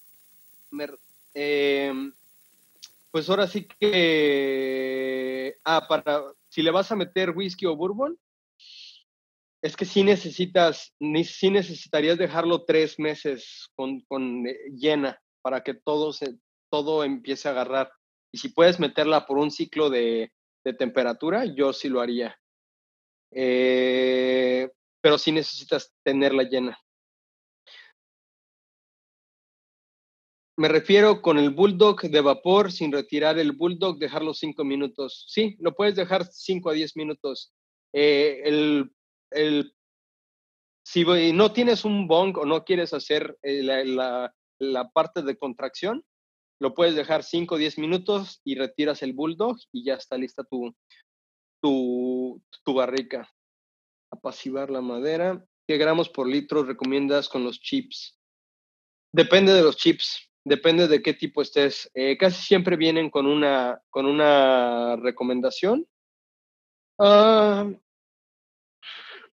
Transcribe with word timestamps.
Eh, 1.34 1.92
pues 3.10 3.28
ahora 3.28 3.46
sí 3.46 3.66
que. 3.80 5.56
Ah, 5.64 5.86
para. 5.88 6.22
Si 6.48 6.62
le 6.62 6.70
vas 6.70 6.90
a 6.90 6.96
meter 6.96 7.30
whisky 7.30 7.66
o 7.66 7.76
bourbon, 7.76 8.18
es 9.60 9.76
que 9.76 9.84
sí 9.84 10.02
necesitas, 10.02 10.94
sí 11.24 11.50
necesitarías 11.50 12.16
dejarlo 12.16 12.64
tres 12.64 12.98
meses 12.98 13.70
con, 13.74 14.46
eh, 14.46 14.56
llena 14.72 15.20
para 15.42 15.62
que 15.62 15.74
todo, 15.74 16.12
se, 16.12 16.38
todo 16.70 17.04
empiece 17.04 17.48
a 17.48 17.50
agarrar. 17.52 17.92
Y 18.32 18.38
si 18.38 18.48
puedes 18.48 18.80
meterla 18.80 19.26
por 19.26 19.38
un 19.38 19.50
ciclo 19.50 19.90
de 19.90 20.32
temperatura, 20.78 21.46
yo 21.46 21.72
sí 21.72 21.88
lo 21.88 22.00
haría. 22.00 22.38
Eh, 23.30 24.70
pero 25.00 25.18
sí 25.18 25.32
necesitas 25.32 25.92
tenerla 26.02 26.44
llena. 26.44 26.78
Me 30.58 30.66
refiero 30.66 31.22
con 31.22 31.38
el 31.38 31.50
bulldog 31.50 32.00
de 32.00 32.20
vapor 32.20 32.72
sin 32.72 32.90
retirar 32.90 33.38
el 33.38 33.52
bulldog, 33.52 33.96
dejarlo 33.98 34.34
cinco 34.34 34.64
minutos. 34.64 35.24
Sí, 35.28 35.56
lo 35.60 35.72
puedes 35.72 35.94
dejar 35.94 36.24
cinco 36.24 36.70
a 36.70 36.72
diez 36.72 36.96
minutos. 36.96 37.54
Eh, 37.92 38.42
el, 38.44 38.90
el, 39.30 39.72
si 40.84 41.04
no 41.32 41.52
tienes 41.52 41.84
un 41.84 42.08
bong 42.08 42.38
o 42.38 42.44
no 42.44 42.64
quieres 42.64 42.92
hacer 42.92 43.38
eh, 43.42 43.62
la, 43.62 44.34
la, 44.58 44.90
parte 44.90 45.22
de 45.22 45.38
contracción, 45.38 46.04
lo 46.58 46.74
puedes 46.74 46.96
dejar 46.96 47.22
5 47.22 47.54
o 47.54 47.58
10 47.58 47.78
minutos 47.78 48.40
y 48.42 48.56
retiras 48.56 49.04
el 49.04 49.12
bulldog 49.12 49.58
y 49.70 49.84
ya 49.84 49.94
está 49.94 50.18
lista 50.18 50.42
tu, 50.42 50.74
tu, 51.62 52.42
tu 52.64 52.74
barrica. 52.74 53.32
Apaciguar 54.10 54.70
la 54.70 54.80
madera. 54.80 55.44
¿Qué 55.68 55.76
gramos 55.76 56.08
por 56.08 56.26
litro 56.26 56.64
recomiendas 56.64 57.28
con 57.28 57.44
los 57.44 57.60
chips? 57.60 58.18
Depende 59.12 59.52
de 59.52 59.62
los 59.62 59.76
chips, 59.76 60.28
depende 60.48 60.88
de 60.88 61.02
qué 61.02 61.14
tipo 61.14 61.42
estés. 61.42 61.90
Eh, 61.94 62.16
casi 62.16 62.42
siempre 62.42 62.76
vienen 62.76 63.10
con 63.10 63.26
una, 63.26 63.80
con 63.90 64.06
una 64.06 64.96
recomendación. 64.96 65.86
Ah, 66.98 67.70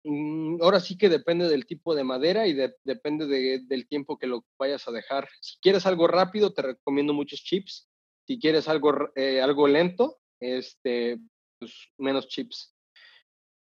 mm, 0.04 0.62
ahora 0.62 0.80
sí 0.80 0.98
que 0.98 1.10
depende 1.10 1.48
del 1.48 1.66
tipo 1.66 1.96
de 1.96 2.04
madera 2.04 2.48
y 2.48 2.54
depende 2.84 3.28
del 3.28 3.88
tiempo 3.88 4.18
que 4.18 4.28
lo 4.28 4.46
vayas 4.60 4.88
a 4.88 4.92
dejar. 4.92 5.28
Si 5.42 5.58
quieres 5.62 5.86
algo 5.86 6.08
rápido, 6.08 6.54
te 6.54 6.62
recomiendo 6.62 7.14
muchos 7.14 7.42
chips. 7.44 7.90
Si 8.28 8.40
quieres 8.40 8.68
algo, 8.68 8.94
eh, 9.16 9.42
algo 9.42 9.68
lento, 9.68 10.20
este, 10.40 11.20
pues, 11.60 11.74
menos 11.98 12.28
chips. 12.28 12.76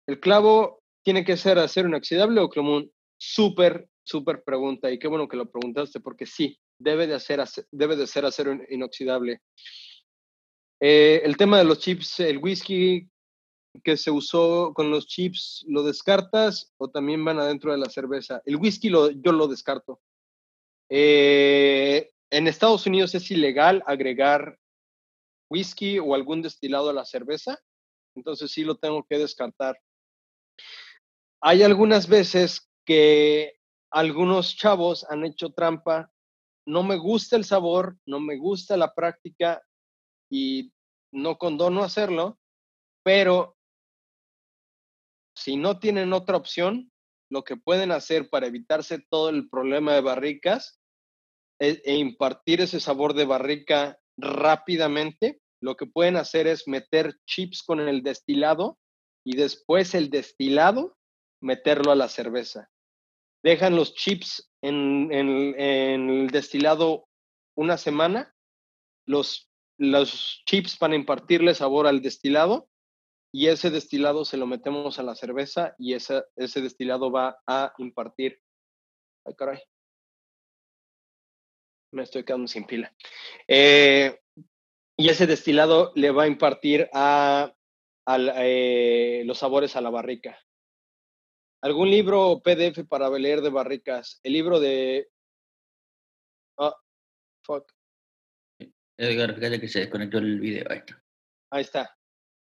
El 0.06 0.20
clavo 0.20 0.82
tiene 1.04 1.24
que 1.24 1.36
ser 1.36 1.58
acero 1.58 1.88
inoxidable 1.88 2.40
o 2.40 2.48
común. 2.48 2.90
Súper, 3.16 3.88
súper 4.02 4.42
pregunta 4.42 4.90
y 4.90 4.98
qué 4.98 5.06
bueno 5.06 5.28
que 5.28 5.36
lo 5.36 5.50
preguntaste 5.50 6.00
porque 6.00 6.24
sí, 6.24 6.58
debe 6.78 7.06
de, 7.06 7.18
debe 7.70 7.96
de 7.96 8.06
ser 8.06 8.24
acero 8.24 8.58
inoxidable. 8.68 9.42
Eh, 10.80 11.22
el 11.24 11.36
tema 11.36 11.58
de 11.58 11.64
los 11.64 11.80
chips, 11.80 12.20
el 12.20 12.38
whisky 12.38 13.08
que 13.82 13.96
se 13.96 14.10
usó 14.10 14.72
con 14.74 14.90
los 14.90 15.06
chips, 15.06 15.64
¿lo 15.68 15.82
descartas 15.82 16.72
o 16.78 16.88
también 16.90 17.24
van 17.24 17.38
adentro 17.38 17.72
de 17.72 17.78
la 17.78 17.90
cerveza? 17.90 18.42
El 18.44 18.56
whisky 18.56 18.88
lo, 18.88 19.10
yo 19.10 19.32
lo 19.32 19.48
descarto. 19.48 20.00
Eh, 20.88 22.10
en 22.30 22.46
Estados 22.46 22.86
Unidos 22.86 23.14
es 23.14 23.30
ilegal 23.30 23.82
agregar 23.86 24.58
whisky 25.50 25.98
o 25.98 26.14
algún 26.14 26.42
destilado 26.42 26.90
a 26.90 26.94
la 26.94 27.04
cerveza, 27.04 27.58
entonces 28.14 28.50
sí 28.50 28.64
lo 28.64 28.76
tengo 28.76 29.04
que 29.08 29.18
descartar. 29.18 29.78
Hay 31.40 31.62
algunas 31.62 32.08
veces 32.08 32.68
que 32.84 33.58
algunos 33.90 34.56
chavos 34.56 35.06
han 35.08 35.24
hecho 35.24 35.50
trampa, 35.50 36.12
no 36.68 36.82
me 36.82 36.98
gusta 36.98 37.34
el 37.36 37.44
sabor, 37.44 37.96
no 38.04 38.20
me 38.20 38.36
gusta 38.36 38.76
la 38.76 38.92
práctica 38.92 39.62
y 40.30 40.70
no 41.10 41.38
condono 41.38 41.82
hacerlo, 41.82 42.38
pero 43.02 43.56
si 45.34 45.56
no 45.56 45.78
tienen 45.78 46.12
otra 46.12 46.36
opción, 46.36 46.92
lo 47.30 47.42
que 47.42 47.56
pueden 47.56 47.90
hacer 47.90 48.28
para 48.28 48.48
evitarse 48.48 48.98
todo 49.08 49.30
el 49.30 49.48
problema 49.48 49.94
de 49.94 50.02
barricas 50.02 50.78
e, 51.58 51.80
e 51.86 51.96
impartir 51.96 52.60
ese 52.60 52.80
sabor 52.80 53.14
de 53.14 53.24
barrica 53.24 53.98
rápidamente 54.18 55.40
lo 55.62 55.74
que 55.74 55.86
pueden 55.86 56.16
hacer 56.16 56.46
es 56.46 56.68
meter 56.68 57.14
chips 57.26 57.62
con 57.62 57.80
el 57.80 58.02
destilado 58.02 58.78
y 59.24 59.36
después 59.36 59.94
el 59.94 60.10
destilado 60.10 60.98
meterlo 61.40 61.92
a 61.92 61.96
la 61.96 62.08
cerveza. 62.08 62.70
Dejan 63.42 63.76
los 63.76 63.94
chips 63.94 64.50
en, 64.62 65.12
el 65.12 66.30
destilado 66.30 67.08
una 67.56 67.76
semana, 67.76 68.34
los, 69.06 69.50
los 69.78 70.42
chips 70.46 70.78
van 70.78 70.92
a 70.92 70.96
impartirle 70.96 71.54
sabor 71.54 71.86
al 71.86 72.02
destilado 72.02 72.68
y 73.32 73.48
ese 73.48 73.70
destilado 73.70 74.24
se 74.24 74.36
lo 74.36 74.46
metemos 74.46 74.98
a 74.98 75.02
la 75.02 75.14
cerveza 75.14 75.74
y 75.78 75.94
ese, 75.94 76.24
ese 76.36 76.60
destilado 76.60 77.10
va 77.10 77.38
a 77.46 77.72
impartir. 77.78 78.40
Ay, 79.24 79.34
caray. 79.34 79.62
Me 81.92 82.02
estoy 82.02 82.24
quedando 82.24 82.48
sin 82.48 82.64
pila. 82.64 82.94
Eh, 83.46 84.18
y 84.96 85.08
ese 85.08 85.26
destilado 85.26 85.92
le 85.94 86.10
va 86.10 86.24
a 86.24 86.26
impartir 86.26 86.88
a, 86.92 87.54
eh, 88.08 89.22
los 89.24 89.38
sabores 89.38 89.76
a 89.76 89.80
la 89.80 89.90
barrica. 89.90 90.38
¿Algún 91.60 91.90
libro 91.90 92.40
PDF 92.40 92.86
para 92.88 93.10
leer 93.10 93.40
de 93.40 93.50
barricas? 93.50 94.20
El 94.22 94.32
libro 94.32 94.60
de... 94.60 95.08
Ah, 96.58 96.74
fuck. 97.44 97.72
Edgar, 98.96 99.34
fíjate 99.34 99.60
que 99.60 99.68
se 99.68 99.80
desconectó 99.80 100.18
el 100.18 100.40
video. 100.40 100.64
Ahí 100.70 100.78
está. 100.78 101.02
Ahí 101.50 101.62
está. 101.62 101.98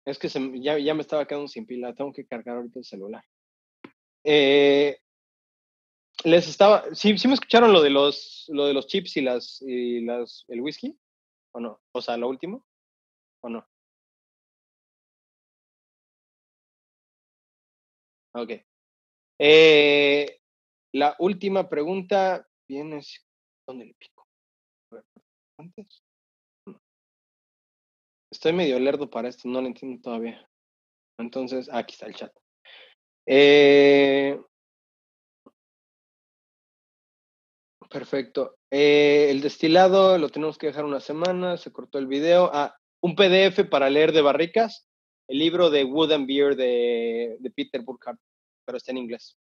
Es 0.04 0.18
que 0.18 0.28
ya, 0.60 0.78
ya, 0.78 0.94
me 0.94 1.02
estaba 1.02 1.26
quedando 1.26 1.48
sin 1.48 1.66
pila, 1.66 1.94
tengo 1.94 2.12
que 2.12 2.26
cargar 2.26 2.56
ahorita 2.56 2.78
el 2.78 2.84
celular. 2.84 3.24
Eh, 4.24 4.98
les 6.24 6.48
estaba, 6.48 6.94
¿sí, 6.94 7.16
¿sí, 7.18 7.28
me 7.28 7.34
escucharon 7.34 7.72
lo 7.72 7.82
de 7.82 7.90
los, 7.90 8.46
lo 8.48 8.66
de 8.66 8.74
los 8.74 8.86
chips 8.86 9.16
y 9.18 9.20
las, 9.20 9.62
y 9.62 10.00
las, 10.00 10.44
el 10.48 10.60
whisky? 10.60 10.98
¿O 11.52 11.60
no? 11.60 11.80
O 11.92 12.00
sea, 12.02 12.16
lo 12.16 12.28
último, 12.28 12.64
¿o 13.42 13.48
no? 13.48 13.66
Ok. 18.32 18.67
Eh, 19.40 20.40
la 20.92 21.14
última 21.18 21.68
pregunta 21.68 22.46
viene, 22.68 23.00
¿dónde 23.66 23.86
le 23.86 23.94
pico? 23.94 24.26
Antes. 25.58 26.02
Estoy 28.32 28.52
medio 28.52 28.78
lerdo 28.78 29.08
para 29.08 29.28
esto, 29.28 29.48
no 29.48 29.60
lo 29.60 29.68
entiendo 29.68 30.00
todavía. 30.02 30.48
Entonces, 31.18 31.68
aquí 31.72 31.94
está 31.94 32.06
el 32.06 32.14
chat. 32.14 32.32
Eh, 33.26 34.40
perfecto. 37.90 38.56
Eh, 38.70 39.28
el 39.30 39.40
destilado 39.40 40.18
lo 40.18 40.28
tenemos 40.28 40.58
que 40.58 40.68
dejar 40.68 40.84
una 40.84 41.00
semana, 41.00 41.56
se 41.56 41.72
cortó 41.72 41.98
el 41.98 42.06
video. 42.06 42.50
Ah, 42.52 42.76
un 43.02 43.14
PDF 43.14 43.64
para 43.70 43.88
leer 43.88 44.12
de 44.12 44.22
barricas, 44.22 44.88
el 45.28 45.38
libro 45.38 45.70
de 45.70 45.84
Wood 45.84 46.12
and 46.12 46.26
Beer 46.26 46.56
de, 46.56 47.36
de 47.38 47.50
Peter 47.50 47.82
Burkhardt, 47.82 48.20
pero 48.68 48.76
está 48.76 48.90
en 48.90 48.98
inglés. 48.98 49.38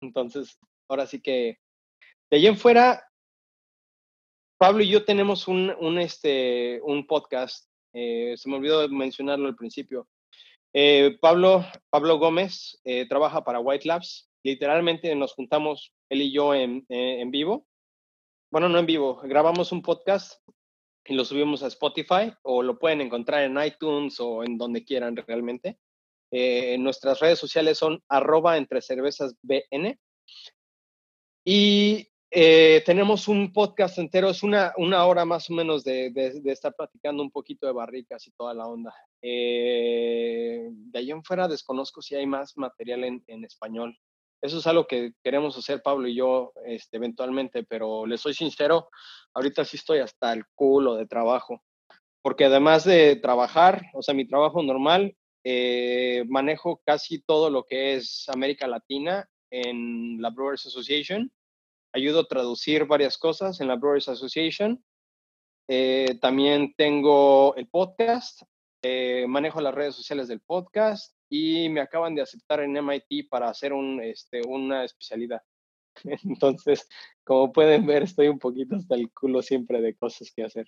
Entonces, 0.00 0.58
ahora 0.88 1.06
sí 1.06 1.20
que 1.20 1.58
de 2.30 2.38
allí 2.38 2.46
en 2.46 2.56
fuera, 2.56 3.06
Pablo 4.58 4.82
y 4.82 4.88
yo 4.88 5.04
tenemos 5.04 5.48
un, 5.48 5.70
un, 5.78 5.98
este, 5.98 6.80
un 6.82 7.06
podcast 7.06 7.68
eh, 7.92 8.36
se 8.38 8.48
me 8.48 8.56
olvidó 8.56 8.88
mencionarlo 8.88 9.48
al 9.48 9.54
principio. 9.54 10.08
Eh, 10.72 11.18
Pablo, 11.20 11.62
Pablo 11.90 12.18
Gómez 12.18 12.80
eh, 12.84 13.06
trabaja 13.06 13.44
para 13.44 13.60
White 13.60 13.86
Labs. 13.86 14.30
Literalmente 14.42 15.14
nos 15.14 15.34
juntamos 15.34 15.92
él 16.08 16.22
y 16.22 16.32
yo 16.32 16.54
en, 16.54 16.86
en 16.88 17.30
vivo. 17.30 17.66
Bueno, 18.50 18.70
no 18.70 18.78
en 18.78 18.86
vivo, 18.86 19.20
grabamos 19.24 19.72
un 19.72 19.82
podcast 19.82 20.40
y 21.04 21.14
lo 21.14 21.26
subimos 21.26 21.62
a 21.62 21.66
Spotify 21.66 22.32
o 22.42 22.62
lo 22.62 22.78
pueden 22.78 23.02
encontrar 23.02 23.42
en 23.42 23.62
iTunes 23.62 24.18
o 24.20 24.42
en 24.42 24.56
donde 24.56 24.84
quieran 24.84 25.16
realmente. 25.16 25.78
Nuestras 26.30 27.20
redes 27.20 27.38
sociales 27.38 27.78
son 27.78 28.02
arroba 28.08 28.56
entre 28.56 28.80
cervezas 28.80 29.34
BN. 29.42 29.98
Y 31.44 32.08
eh, 32.30 32.82
tenemos 32.84 33.26
un 33.26 33.54
podcast 33.54 33.98
entero, 33.98 34.28
es 34.28 34.42
una, 34.42 34.74
una 34.76 35.06
hora 35.06 35.24
más 35.24 35.48
o 35.48 35.54
menos 35.54 35.82
de, 35.82 36.10
de, 36.10 36.52
estar 36.52 36.74
platicando 36.74 37.22
un 37.22 37.30
poquito 37.30 37.66
de 37.66 37.72
barricas 37.72 38.26
y 38.26 38.32
toda 38.32 38.52
la 38.52 38.66
onda. 38.66 38.94
Eh, 39.22 40.68
de 40.70 40.98
ahí 40.98 41.10
en 41.10 41.24
fuera 41.24 41.48
desconozco 41.48 42.02
si 42.02 42.16
hay 42.16 42.26
más 42.26 42.54
material 42.58 43.04
en, 43.04 43.24
en, 43.28 43.44
español. 43.46 43.98
Eso 44.42 44.58
es 44.58 44.66
algo 44.66 44.86
que 44.86 45.12
queremos 45.24 45.56
hacer 45.56 45.80
Pablo 45.82 46.06
y 46.06 46.16
yo 46.16 46.52
este, 46.66 46.98
eventualmente, 46.98 47.62
pero 47.62 48.04
les 48.04 48.20
soy 48.20 48.34
sincero, 48.34 48.90
ahorita 49.32 49.64
sí 49.64 49.78
estoy 49.78 50.00
hasta 50.00 50.34
el 50.34 50.44
culo 50.54 50.96
de 50.96 51.06
trabajo, 51.06 51.62
porque 52.20 52.44
además 52.44 52.84
de 52.84 53.16
trabajar, 53.16 53.86
o 53.94 54.02
sea, 54.02 54.12
mi 54.12 54.28
trabajo 54.28 54.62
normal, 54.62 55.16
eh, 55.44 56.24
manejo 56.28 56.80
casi 56.84 57.20
todo 57.20 57.50
lo 57.50 57.64
que 57.64 57.94
es 57.94 58.28
América 58.28 58.66
Latina 58.66 59.28
en 59.50 60.20
la 60.20 60.30
Brewers 60.30 60.66
Association 60.66 61.30
ayudo 61.92 62.20
a 62.20 62.28
traducir 62.28 62.86
varias 62.86 63.18
cosas 63.18 63.60
en 63.60 63.68
la 63.68 63.76
Brewers 63.76 64.08
Association. 64.08 64.82
Eh, 65.68 66.18
también 66.20 66.74
tengo 66.76 67.54
el 67.56 67.68
podcast, 67.68 68.42
eh, 68.82 69.26
manejo 69.26 69.60
las 69.60 69.74
redes 69.74 69.94
sociales 69.94 70.28
del 70.28 70.40
podcast 70.40 71.14
y 71.30 71.68
me 71.68 71.80
acaban 71.80 72.14
de 72.14 72.22
aceptar 72.22 72.60
en 72.60 72.72
MIT 72.72 73.28
para 73.28 73.50
hacer 73.50 73.72
este, 74.02 74.40
una 74.46 74.84
especialidad. 74.84 75.42
Entonces, 76.04 76.88
como 77.24 77.52
pueden 77.52 77.86
ver, 77.86 78.04
estoy 78.04 78.28
un 78.28 78.38
poquito 78.38 78.76
hasta 78.76 78.94
el 78.94 79.12
culo 79.12 79.42
siempre 79.42 79.80
de 79.80 79.96
cosas 79.96 80.30
que 80.30 80.44
hacer. 80.44 80.66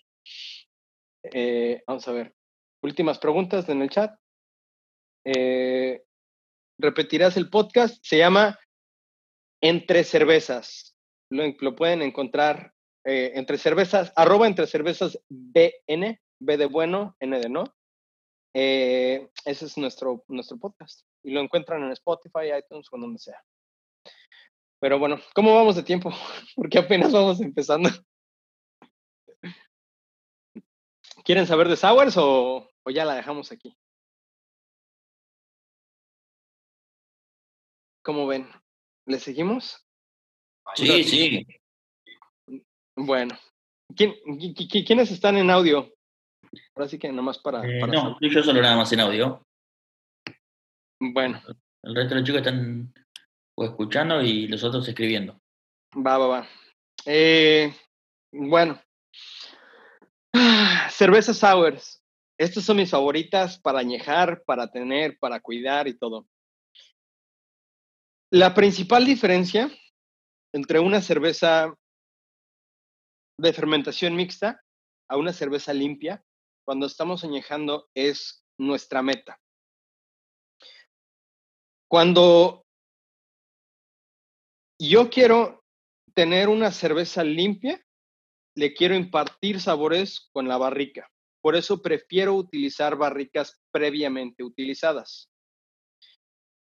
Vamos 1.87 2.08
a 2.08 2.12
ver. 2.12 2.34
Últimas 2.82 3.19
preguntas 3.19 3.69
en 3.69 3.82
el 3.82 3.90
chat. 3.90 4.19
Repetirás 6.78 7.37
el 7.37 7.50
podcast. 7.50 7.99
Se 8.02 8.19
llama 8.19 8.58
Entre 9.61 10.05
Cervezas 10.05 10.90
lo, 11.31 11.76
pueden 11.76 12.02
encontrar 12.02 12.75
eh, 13.05 13.32
entre 13.34 13.56
cervezas, 13.56 14.12
arroba 14.17 14.46
entre 14.46 14.67
cervezas 14.67 15.19
BN, 15.28 16.20
B 16.40 16.56
de 16.56 16.67
bueno, 16.67 17.17
N 17.20 17.38
de 17.38 17.49
no. 17.49 17.64
Eh, 18.55 19.28
ese 19.44 19.67
es 19.67 19.78
nuestro, 19.78 20.25
nuestro 20.28 20.58
podcast. 20.58 21.06
Y 21.22 21.31
lo 21.31 21.40
encuentran 21.40 21.82
en 21.84 21.93
Spotify, 21.93 22.52
iTunes 22.58 22.88
o 22.90 22.99
donde 22.99 23.19
sea. 23.19 23.43
Pero 24.81 24.99
bueno, 24.99 25.19
¿cómo 25.34 25.55
vamos 25.55 25.76
de 25.76 25.82
tiempo? 25.82 26.11
Porque 26.56 26.78
apenas 26.78 27.12
vamos 27.12 27.40
empezando. 27.40 27.88
¿Quieren 31.22 31.46
saber 31.46 31.69
de 31.69 31.76
Sours 31.76 32.17
o, 32.17 32.69
o 32.82 32.90
ya 32.90 33.05
la 33.05 33.14
dejamos 33.14 33.52
aquí? 33.52 33.76
¿Cómo 38.02 38.26
ven? 38.26 38.49
¿Le 39.06 39.19
seguimos? 39.19 39.87
Sí, 40.75 41.05
sí. 41.05 41.47
Bueno, 42.97 43.37
¿Quién, 43.97 44.14
¿quiénes 44.87 45.11
están 45.11 45.37
en 45.37 45.50
audio? 45.50 45.93
Ahora 46.75 46.88
sí 46.88 46.99
que 46.99 47.11
nomás 47.12 47.38
para... 47.38 47.64
Eh, 47.64 47.81
no, 47.87 48.19
yo 48.20 48.43
solo 48.43 48.61
nada 48.61 48.76
más 48.76 48.93
en 48.93 49.00
audio. 49.00 49.47
Bueno. 51.00 51.41
El 51.82 51.94
resto 51.94 52.14
de 52.14 52.20
los 52.20 52.26
chicos 52.26 52.41
están 52.41 52.93
escuchando 53.56 54.23
y 54.23 54.46
los 54.49 54.62
otros 54.64 54.87
escribiendo. 54.88 55.41
Va, 55.94 56.19
va, 56.19 56.26
va. 56.26 56.49
Eh, 57.06 57.73
bueno. 58.32 58.81
Cervezas 60.91 61.39
sours. 61.39 62.03
Estas 62.39 62.65
son 62.65 62.79
mis 62.79 62.91
favoritas 62.91 63.58
para 63.60 63.81
añejar, 63.81 64.43
para 64.44 64.70
tener, 64.70 65.19
para 65.19 65.41
cuidar 65.41 65.89
y 65.89 65.98
todo. 65.98 66.27
La 68.32 68.55
principal 68.55 69.05
diferencia 69.05 69.69
entre 70.53 70.79
una 70.79 71.03
cerveza 71.03 71.75
de 73.37 73.53
fermentación 73.53 74.15
mixta 74.15 74.63
a 75.08 75.17
una 75.17 75.32
cerveza 75.32 75.72
limpia, 75.72 76.25
cuando 76.65 76.87
estamos 76.87 77.25
añejando, 77.25 77.91
es 77.93 78.44
nuestra 78.56 79.03
meta. 79.03 79.41
Cuando 81.89 82.65
yo 84.79 85.10
quiero 85.10 85.65
tener 86.15 86.49
una 86.49 86.70
cerveza 86.70 87.25
limpia, 87.25 87.84
le 88.55 88.75
quiero 88.75 88.94
impartir 88.94 89.60
sabores 89.60 90.31
con 90.32 90.46
la 90.46 90.56
barrica. 90.56 91.10
Por 91.43 91.56
eso 91.56 91.82
prefiero 91.82 92.34
utilizar 92.34 92.94
barricas 92.94 93.60
previamente 93.72 94.44
utilizadas. 94.44 95.30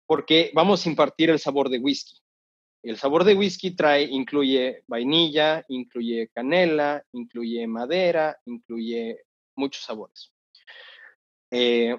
Porque 0.05 0.51
vamos 0.53 0.85
a 0.85 0.89
impartir 0.89 1.29
el 1.29 1.39
sabor 1.39 1.69
de 1.69 1.79
whisky. 1.79 2.17
El 2.83 2.97
sabor 2.97 3.23
de 3.23 3.33
whisky 3.33 3.71
trae, 3.71 4.03
incluye 4.03 4.83
vainilla, 4.85 5.65
incluye 5.69 6.29
canela, 6.29 7.03
incluye 7.13 7.65
madera, 7.65 8.39
incluye 8.45 9.23
muchos 9.55 9.83
sabores. 9.83 10.31
Eh, 11.49 11.97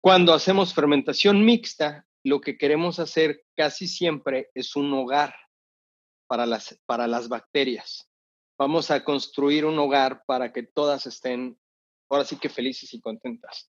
cuando 0.00 0.32
hacemos 0.32 0.72
fermentación 0.72 1.44
mixta, 1.44 2.06
lo 2.24 2.40
que 2.40 2.56
queremos 2.56 2.98
hacer 2.98 3.44
casi 3.54 3.86
siempre 3.86 4.50
es 4.54 4.74
un 4.74 4.90
hogar 4.94 5.34
para 6.26 6.46
las, 6.46 6.80
para 6.86 7.06
las 7.06 7.28
bacterias. 7.28 8.08
Vamos 8.58 8.90
a 8.90 9.04
construir 9.04 9.66
un 9.66 9.78
hogar 9.78 10.24
para 10.24 10.50
que 10.50 10.62
todas 10.62 11.06
estén, 11.06 11.58
ahora 12.08 12.24
sí 12.24 12.38
que 12.38 12.48
felices 12.48 12.94
y 12.94 13.02
contentas. 13.02 13.70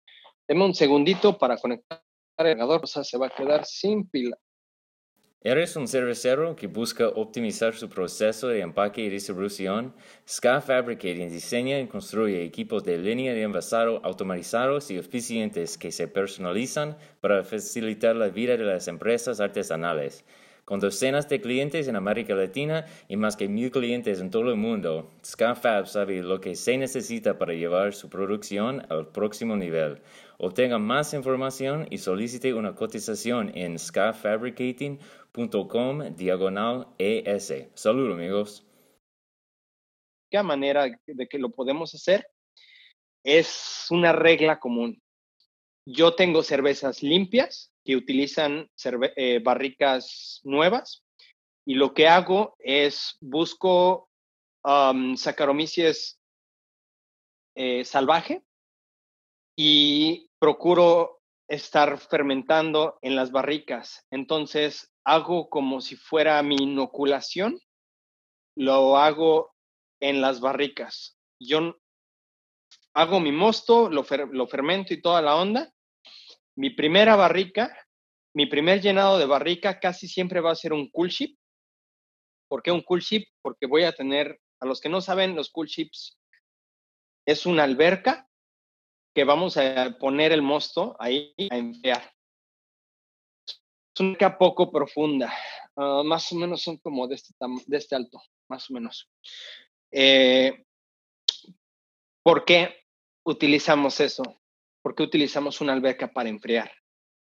Deme 0.47 0.65
un 0.65 0.75
segundito 0.75 1.37
para 1.37 1.57
conectar 1.57 2.04
el 2.39 2.45
cargador, 2.45 2.81
o 2.83 2.87
sea, 2.87 3.05
se 3.05 3.19
va 3.19 3.27
a 3.27 3.31
quedar 3.31 3.65
sin 3.65 4.09
pila. 4.09 4.37
¿Eres 5.47 5.77
un 5.77 5.87
cervecero 5.87 6.57
que 6.57 6.69
busca 6.69 7.07
optimizar 7.09 7.75
su 7.75 7.91
proceso 7.91 8.49
de 8.49 8.61
empaque 8.61 9.03
y 9.03 9.11
distribución? 9.11 9.95
Ska 10.27 10.63
Fabricating 10.63 11.29
diseña 11.29 11.79
y 11.81 11.87
construye 11.87 12.43
equipos 12.43 12.83
de 12.83 12.97
línea 12.97 13.35
de 13.35 13.43
envasado 13.43 14.01
automatizados 14.05 14.91
y 14.91 14.97
eficientes 14.97 15.77
que 15.77 15.93
se 15.93 16.09
personalizan 16.09 16.97
para 17.21 17.45
facilitar 17.45 18.17
la 18.17 18.31
vida 18.31 18.57
de 18.57 18.65
las 18.65 18.89
empresas 18.89 19.39
artesanales. 19.39 20.25
Con 20.65 20.81
docenas 20.81 21.29
de 21.29 21.43
clientes 21.43 21.89
en 21.89 21.97
América 21.97 22.35
Latina 22.35 22.87
y 23.07 23.19
más 23.19 23.37
que 23.37 23.47
mil 23.47 23.71
clientes 23.71 24.21
en 24.21 24.31
todo 24.31 24.49
el 24.49 24.57
mundo, 24.57 25.11
ScaFab 25.23 25.87
sabe 25.87 26.23
lo 26.23 26.41
que 26.41 26.55
se 26.55 26.79
necesita 26.79 27.37
para 27.37 27.53
llevar 27.53 27.93
su 27.93 28.09
producción 28.09 28.87
al 28.89 29.09
próximo 29.09 29.59
nivel. 29.59 30.01
Obtenga 30.39 30.79
más 30.79 31.15
información 31.15 31.87
y 31.91 31.99
solicite 31.99 32.55
una 32.55 32.75
cotización 32.75 33.57
en 33.57 33.79
scafabricating.com 33.79 36.17
diagonal 36.17 36.89
ES. 36.99 37.69
Saludos 37.75 38.15
amigos. 38.15 38.67
¿Qué 40.31 40.43
manera 40.43 40.87
de 41.07 41.29
que 41.29 41.39
lo 41.39 41.51
podemos 41.51 41.95
hacer? 41.95 42.27
es 43.25 43.87
una 43.91 44.13
regla 44.13 44.61
común. 44.61 45.03
Yo 45.87 46.15
tengo 46.15 46.43
cervezas 46.43 47.03
limpias 47.03 47.73
que 47.85 47.97
utilizan 47.97 48.71
eh, 49.17 49.41
barricas 49.43 50.41
nuevas 50.45 51.03
y 51.67 51.75
lo 51.75 51.95
que 51.95 52.07
hago 52.07 52.55
es 52.59 53.17
busco 53.21 54.09
um, 54.63 55.17
eh, 57.57 57.85
salvaje 57.85 58.43
y 59.57 60.31
procuro 60.39 61.21
estar 61.49 61.99
fermentando 61.99 62.99
en 63.03 63.17
las 63.17 63.31
barricas. 63.31 64.05
Entonces 64.11 64.93
hago 65.05 65.49
como 65.49 65.81
si 65.81 65.97
fuera 65.97 66.43
mi 66.43 66.57
inoculación, 66.57 67.59
lo 68.57 68.97
hago 68.97 69.55
en 70.01 70.21
las 70.21 70.41
barricas. 70.41 71.19
Yo 71.41 71.77
hago 72.95 73.21
mi 73.21 73.33
mosto, 73.33 73.91
lo, 73.91 74.05
lo 74.33 74.47
fermento 74.47 74.95
y 74.95 75.03
toda 75.03 75.21
la 75.23 75.37
onda. 75.37 75.73
Mi 76.57 76.71
primera 76.71 77.17
barrica, 77.17 77.77
mi 78.35 78.47
primer 78.47 78.81
llenado 78.81 79.19
de 79.19 79.27
barrica 79.27 79.81
casi 79.81 80.09
siempre 80.09 80.41
va 80.41 80.53
a 80.53 80.57
ser 80.57 80.73
un 80.73 80.89
cool 80.91 81.09
ship. 81.09 81.37
¿Por 82.49 82.63
qué 82.63 82.71
un 82.71 82.83
cool 82.83 83.01
ship? 83.01 83.25
Porque 83.43 83.67
voy 83.67 83.85
a 83.85 83.93
tener, 83.93 84.41
a 84.61 84.67
los 84.67 84.81
que 84.81 84.89
no 84.89 85.01
saben, 85.01 85.35
los 85.35 85.51
cool 85.51 85.67
ships 85.67 86.19
es 87.27 87.47
una 87.47 87.65
alberca 87.65 88.29
que 89.15 89.25
vamos 89.25 89.57
a 89.57 89.97
poner 89.99 90.33
el 90.33 90.43
mosto 90.43 90.97
ahí 90.99 91.35
a 91.51 91.57
enfriar. 91.57 92.13
Es 93.95 94.01
una 94.01 94.37
poco 94.37 94.73
profunda, 94.73 95.33
ah, 95.77 96.03
más 96.05 96.31
o 96.33 96.35
menos 96.35 96.63
son 96.63 96.79
como 96.79 97.07
de 97.07 97.15
este, 97.15 97.33
de 97.67 97.77
este 97.77 97.95
alto, 97.95 98.21
más 98.49 98.69
o 98.69 98.75
menos. 98.75 99.09
Eh, 99.93 100.65
¿Por 102.25 102.45
qué 102.45 102.75
utilizamos 103.25 104.01
eso? 104.01 104.23
¿Por 104.83 104.97
qué 104.97 105.05
utilizamos 105.05 105.61
una 105.61 105.73
alberca 105.73 106.13
para 106.13 106.29
enfriar? 106.29 106.73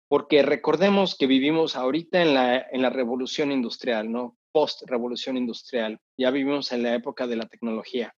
Porque 0.09 0.41
recordemos 0.41 1.15
que 1.15 1.27
vivimos 1.27 1.75
ahorita 1.75 2.21
en 2.21 2.33
la, 2.33 2.67
en 2.71 2.81
la 2.81 2.89
revolución 2.89 3.51
industrial, 3.51 4.11
¿no? 4.11 4.37
Post-revolución 4.51 5.37
industrial. 5.37 5.99
Ya 6.17 6.31
vivimos 6.31 6.71
en 6.71 6.83
la 6.83 6.95
época 6.95 7.27
de 7.27 7.35
la 7.35 7.47
tecnología. 7.47 8.13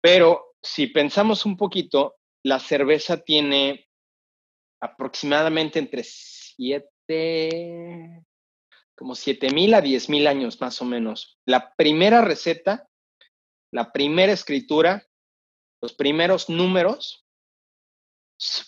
Pero 0.00 0.54
si 0.62 0.86
pensamos 0.86 1.44
un 1.44 1.56
poquito, 1.56 2.19
la 2.44 2.58
cerveza 2.58 3.18
tiene 3.18 3.88
aproximadamente 4.80 5.78
entre 5.78 6.02
7, 6.04 8.24
como 8.96 9.14
7 9.14 9.50
mil 9.50 9.74
a 9.74 9.80
10 9.80 10.08
mil 10.08 10.26
años 10.26 10.60
más 10.60 10.80
o 10.80 10.84
menos. 10.84 11.38
La 11.46 11.74
primera 11.74 12.22
receta, 12.22 12.88
la 13.72 13.92
primera 13.92 14.32
escritura, 14.32 15.06
los 15.82 15.94
primeros 15.94 16.48
números 16.48 17.26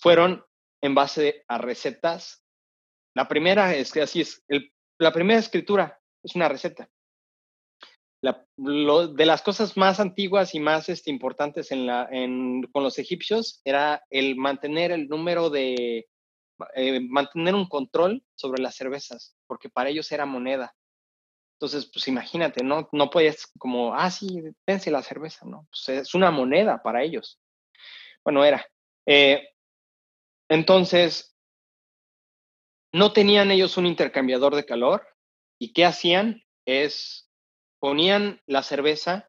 fueron 0.00 0.44
en 0.82 0.94
base 0.94 1.44
a 1.48 1.58
recetas. 1.58 2.44
La 3.14 3.28
primera 3.28 3.74
es 3.74 3.92
que 3.92 4.02
así 4.02 4.20
es, 4.20 4.44
la 4.98 5.12
primera 5.12 5.40
escritura 5.40 6.00
es 6.22 6.34
una 6.34 6.48
receta 6.48 6.90
de 8.22 9.26
las 9.26 9.42
cosas 9.42 9.76
más 9.76 9.98
antiguas 9.98 10.54
y 10.54 10.60
más 10.60 10.88
este, 10.88 11.10
importantes 11.10 11.70
con 11.70 12.82
los 12.82 12.98
egipcios 12.98 13.60
era 13.64 14.04
el 14.10 14.36
mantener 14.36 14.92
el 14.92 15.08
número 15.08 15.50
de, 15.50 16.08
eh, 16.74 17.00
mantener 17.00 17.54
un 17.54 17.66
control 17.66 18.22
sobre 18.34 18.62
las 18.62 18.76
cervezas, 18.76 19.36
porque 19.46 19.68
para 19.68 19.90
ellos 19.90 20.10
era 20.12 20.26
moneda. 20.26 20.74
Entonces, 21.56 21.90
pues 21.92 22.08
imagínate, 22.08 22.64
no, 22.64 22.88
no 22.92 23.10
puedes 23.10 23.46
como, 23.58 23.94
ah, 23.94 24.10
sí, 24.10 24.40
pense 24.64 24.90
la 24.90 25.02
cerveza, 25.02 25.46
¿no? 25.46 25.68
Pues 25.70 26.00
es 26.00 26.14
una 26.14 26.30
moneda 26.30 26.82
para 26.82 27.02
ellos. 27.02 27.40
Bueno, 28.24 28.44
era. 28.44 28.64
Eh, 29.06 29.48
entonces, 30.48 31.36
no 32.92 33.12
tenían 33.12 33.50
ellos 33.50 33.76
un 33.76 33.86
intercambiador 33.86 34.54
de 34.54 34.64
calor 34.64 35.06
y 35.58 35.72
qué 35.72 35.84
hacían 35.84 36.42
es 36.66 37.31
ponían 37.82 38.40
la 38.46 38.62
cerveza 38.62 39.28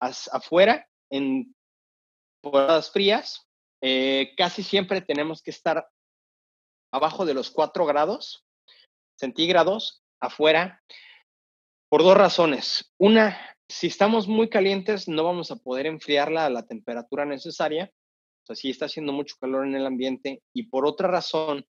afuera 0.00 0.88
en 1.10 1.54
temporadas 2.40 2.90
frías. 2.90 3.46
Eh, 3.82 4.32
casi 4.38 4.62
siempre 4.62 5.02
tenemos 5.02 5.42
que 5.42 5.50
estar 5.50 5.86
abajo 6.90 7.26
de 7.26 7.34
los 7.34 7.50
4 7.50 7.84
grados 7.84 8.46
centígrados 9.20 10.02
afuera 10.18 10.82
por 11.90 12.02
dos 12.02 12.16
razones. 12.16 12.90
Una, 12.98 13.38
si 13.68 13.88
estamos 13.88 14.28
muy 14.28 14.48
calientes 14.48 15.06
no 15.06 15.22
vamos 15.22 15.50
a 15.50 15.56
poder 15.56 15.84
enfriarla 15.84 16.46
a 16.46 16.50
la 16.50 16.62
temperatura 16.62 17.26
necesaria. 17.26 17.92
O 18.44 18.46
sea, 18.46 18.56
si 18.56 18.70
está 18.70 18.86
haciendo 18.86 19.12
mucho 19.12 19.36
calor 19.38 19.66
en 19.66 19.74
el 19.74 19.84
ambiente. 19.84 20.42
Y 20.54 20.68
por 20.70 20.86
otra 20.86 21.06
razón, 21.06 21.66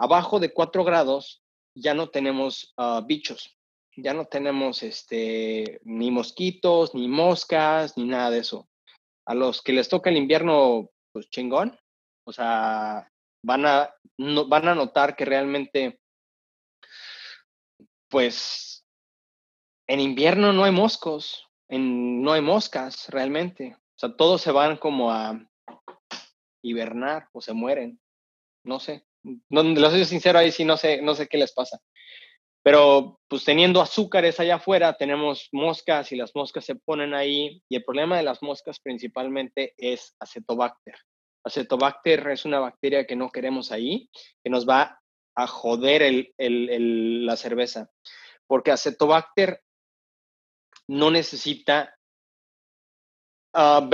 abajo 0.00 0.40
de 0.40 0.52
4 0.52 0.82
grados 0.82 1.44
ya 1.76 1.94
no 1.94 2.10
tenemos 2.10 2.74
ah, 2.76 3.02
bichos 3.06 3.56
ya 3.96 4.14
no 4.14 4.26
tenemos 4.26 4.82
este, 4.82 5.80
ni 5.84 6.10
mosquitos, 6.10 6.94
ni 6.94 7.08
moscas, 7.08 7.96
ni 7.96 8.04
nada 8.04 8.30
de 8.30 8.38
eso. 8.38 8.68
A 9.26 9.34
los 9.34 9.62
que 9.62 9.72
les 9.72 9.88
toca 9.88 10.10
el 10.10 10.16
invierno, 10.16 10.90
pues 11.12 11.28
chingón. 11.30 11.78
O 12.26 12.32
sea, 12.32 13.10
van 13.44 13.66
a, 13.66 13.94
van 14.18 14.68
a 14.68 14.74
notar 14.74 15.16
que 15.16 15.24
realmente, 15.24 16.00
pues, 18.08 18.84
en 19.88 20.00
invierno 20.00 20.52
no 20.52 20.64
hay 20.64 20.72
moscos, 20.72 21.48
en, 21.68 22.22
no 22.22 22.32
hay 22.32 22.40
moscas 22.40 23.08
realmente. 23.08 23.76
O 23.76 23.98
sea, 23.98 24.16
todos 24.16 24.40
se 24.40 24.52
van 24.52 24.76
como 24.76 25.10
a 25.10 25.38
hibernar 26.62 27.28
o 27.32 27.40
se 27.40 27.52
mueren. 27.52 28.00
No 28.64 28.80
sé. 28.80 29.04
No, 29.50 29.62
lo 29.62 29.90
soy 29.90 30.04
sincero 30.04 30.38
ahí 30.38 30.50
sí 30.50 30.64
no 30.64 30.76
sé, 30.76 31.00
no 31.00 31.14
sé 31.14 31.28
qué 31.28 31.38
les 31.38 31.52
pasa. 31.52 31.80
Pero 32.62 33.18
pues 33.28 33.44
teniendo 33.44 33.80
azúcares 33.80 34.38
allá 34.38 34.56
afuera, 34.56 34.96
tenemos 34.96 35.48
moscas 35.52 36.12
y 36.12 36.16
las 36.16 36.32
moscas 36.34 36.64
se 36.64 36.76
ponen 36.76 37.12
ahí 37.12 37.62
y 37.68 37.76
el 37.76 37.84
problema 37.84 38.16
de 38.16 38.22
las 38.22 38.42
moscas 38.42 38.78
principalmente 38.80 39.74
es 39.76 40.14
acetobacter. 40.20 40.94
Acetobacter 41.44 42.28
es 42.28 42.44
una 42.44 42.60
bacteria 42.60 43.04
que 43.04 43.16
no 43.16 43.30
queremos 43.30 43.72
ahí, 43.72 44.08
que 44.44 44.50
nos 44.50 44.68
va 44.68 45.00
a 45.34 45.46
joder 45.46 46.28
la 46.38 47.36
cerveza, 47.36 47.90
porque 48.46 48.70
acetobacter 48.70 49.60
no 50.86 51.10
necesita 51.10 51.96
uh, 53.54 53.88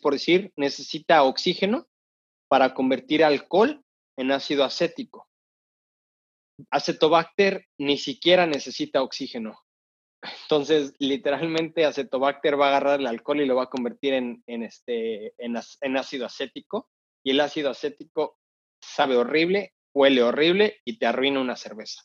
por 0.00 0.12
decir, 0.12 0.52
necesita 0.56 1.22
oxígeno 1.22 1.86
para 2.48 2.74
convertir 2.74 3.24
alcohol 3.24 3.82
en 4.16 4.32
ácido 4.32 4.64
acético. 4.64 5.28
Acetobacter 6.70 7.66
ni 7.78 7.98
siquiera 7.98 8.46
necesita 8.46 9.02
oxígeno. 9.02 9.58
Entonces, 10.42 10.94
literalmente, 10.98 11.84
Acetobacter 11.84 12.60
va 12.60 12.66
a 12.66 12.68
agarrar 12.68 13.00
el 13.00 13.06
alcohol 13.06 13.40
y 13.40 13.46
lo 13.46 13.56
va 13.56 13.64
a 13.64 13.70
convertir 13.70 14.14
en, 14.14 14.42
este, 14.46 15.34
en, 15.38 15.96
ácido 15.96 16.26
acético. 16.26 16.90
Y 17.24 17.32
el 17.32 17.40
ácido 17.40 17.70
acético 17.70 18.38
sabe 18.80 19.16
horrible, 19.16 19.74
huele 19.94 20.22
horrible 20.22 20.80
y 20.84 20.98
te 20.98 21.06
arruina 21.06 21.40
una 21.40 21.56
cerveza. 21.56 22.02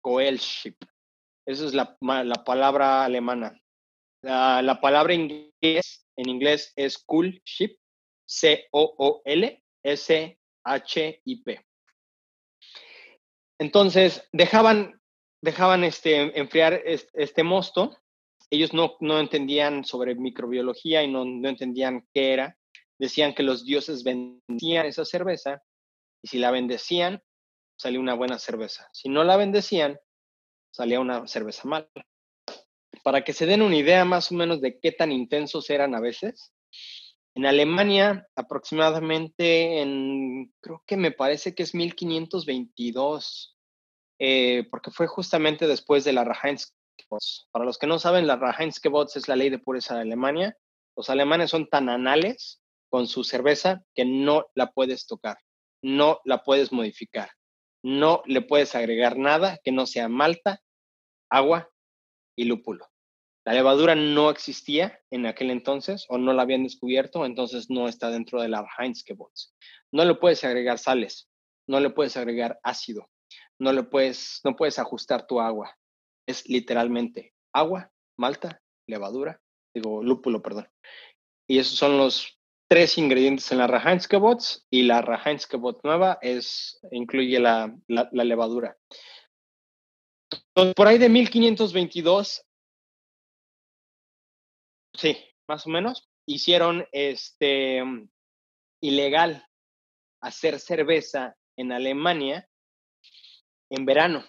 Coelship. 0.00 0.76
Esa 1.46 1.66
es 1.66 1.74
la, 1.74 1.96
palabra 2.44 3.04
alemana. 3.04 3.60
La, 4.22 4.78
palabra 4.80 5.12
inglés, 5.14 6.06
en 6.16 6.28
inglés 6.28 6.72
es 6.76 6.98
cool 6.98 7.42
ship, 7.44 7.76
C-O-O-L-S-H-I-P. 8.26 9.60
Entonces, 13.58 14.28
dejaban, 14.32 15.00
dejaban 15.40 15.82
este, 15.84 16.38
enfriar 16.38 16.82
este, 16.84 17.42
mosto. 17.42 17.96
Ellos 18.50 18.74
no, 18.74 18.96
no, 19.00 19.18
entendían 19.18 19.84
sobre 19.84 20.14
microbiología 20.14 21.02
y 21.02 21.10
no, 21.10 21.24
no 21.24 21.48
entendían 21.48 22.06
qué 22.12 22.32
era 22.32 22.56
decían 22.98 23.34
que 23.34 23.42
los 23.42 23.64
dioses 23.64 24.04
bendecían 24.04 24.86
esa 24.86 25.04
cerveza 25.04 25.62
y 26.22 26.28
si 26.28 26.38
la 26.38 26.50
bendecían, 26.50 27.22
salía 27.78 28.00
una 28.00 28.14
buena 28.14 28.38
cerveza. 28.38 28.88
Si 28.92 29.08
no 29.08 29.24
la 29.24 29.36
bendecían, 29.36 29.98
salía 30.72 31.00
una 31.00 31.26
cerveza 31.26 31.68
mala. 31.68 31.88
Para 33.02 33.22
que 33.22 33.32
se 33.32 33.46
den 33.46 33.62
una 33.62 33.76
idea 33.76 34.04
más 34.04 34.32
o 34.32 34.34
menos 34.34 34.60
de 34.60 34.80
qué 34.80 34.92
tan 34.92 35.12
intensos 35.12 35.70
eran 35.70 35.94
a 35.94 36.00
veces, 36.00 36.52
en 37.34 37.44
Alemania 37.44 38.26
aproximadamente 38.34 39.82
en, 39.82 40.54
creo 40.62 40.82
que 40.86 40.96
me 40.96 41.12
parece 41.12 41.54
que 41.54 41.62
es 41.62 41.74
1522, 41.74 43.56
eh, 44.18 44.66
porque 44.70 44.90
fue 44.90 45.06
justamente 45.06 45.66
después 45.66 46.02
de 46.04 46.14
la 46.14 46.24
Reinheitsgebots. 46.24 47.48
Para 47.50 47.66
los 47.66 47.76
que 47.76 47.86
no 47.86 47.98
saben, 47.98 48.26
la 48.26 48.36
Reinheitsgebots 48.36 49.16
es 49.16 49.28
la 49.28 49.36
ley 49.36 49.50
de 49.50 49.58
pureza 49.58 49.94
de 49.94 50.00
Alemania. 50.00 50.56
Los 50.96 51.10
alemanes 51.10 51.50
son 51.50 51.68
tan 51.68 51.90
anales 51.90 52.62
con 52.88 53.06
su 53.06 53.24
cerveza 53.24 53.82
que 53.94 54.04
no 54.04 54.46
la 54.54 54.72
puedes 54.72 55.06
tocar, 55.06 55.38
no 55.82 56.20
la 56.24 56.42
puedes 56.42 56.72
modificar, 56.72 57.30
no 57.82 58.22
le 58.26 58.42
puedes 58.42 58.74
agregar 58.74 59.16
nada 59.16 59.58
que 59.62 59.72
no 59.72 59.86
sea 59.86 60.08
malta, 60.08 60.62
agua 61.30 61.70
y 62.36 62.44
lúpulo. 62.44 62.86
La 63.46 63.52
levadura 63.52 63.94
no 63.94 64.30
existía 64.30 65.00
en 65.10 65.24
aquel 65.24 65.52
entonces 65.52 66.04
o 66.08 66.18
no 66.18 66.32
la 66.32 66.42
habían 66.42 66.64
descubierto, 66.64 67.24
entonces 67.24 67.70
no 67.70 67.86
está 67.86 68.10
dentro 68.10 68.42
de 68.42 68.48
la 68.48 68.66
Heinzgebots. 68.76 69.54
No 69.92 70.04
le 70.04 70.16
puedes 70.16 70.42
agregar 70.42 70.78
sales, 70.78 71.30
no 71.68 71.78
le 71.78 71.90
puedes 71.90 72.16
agregar 72.16 72.58
ácido, 72.64 73.08
no 73.60 73.72
le 73.72 73.84
puedes, 73.84 74.40
no 74.42 74.56
puedes 74.56 74.80
ajustar 74.80 75.28
tu 75.28 75.40
agua. 75.40 75.78
Es 76.26 76.48
literalmente 76.48 77.34
agua, 77.52 77.92
malta, 78.18 78.60
levadura, 78.88 79.40
digo 79.72 80.02
lúpulo, 80.02 80.42
perdón. 80.42 80.68
Y 81.48 81.60
esos 81.60 81.76
son 81.76 81.98
los 81.98 82.35
tres 82.68 82.98
ingredientes 82.98 83.50
en 83.52 83.58
la 83.58 83.66
Reinzgebots 83.66 84.66
y 84.70 84.82
la 84.82 85.02
Reinzgebot 85.02 85.82
nueva 85.84 86.18
es, 86.20 86.80
incluye 86.90 87.38
la, 87.38 87.74
la, 87.86 88.24
levadura. 88.24 88.76
por 90.74 90.88
ahí 90.88 90.98
de 90.98 91.08
1522 91.08 92.42
Sí, 94.94 95.18
más 95.46 95.66
o 95.66 95.70
menos. 95.70 96.08
Hicieron 96.26 96.86
este 96.90 97.82
ilegal 98.82 99.46
hacer 100.22 100.58
cerveza 100.58 101.36
en 101.56 101.70
Alemania 101.70 102.48
en 103.70 103.84
verano. 103.84 104.24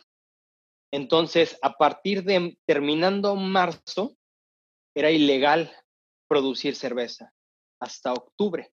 Entonces, 0.92 1.58
a 1.62 1.78
partir 1.78 2.24
de 2.24 2.58
terminando 2.66 3.36
marzo, 3.36 4.18
era 4.94 5.10
ilegal 5.10 5.72
producir 6.28 6.76
cerveza 6.76 7.34
hasta 7.80 8.14
octubre. 8.14 8.72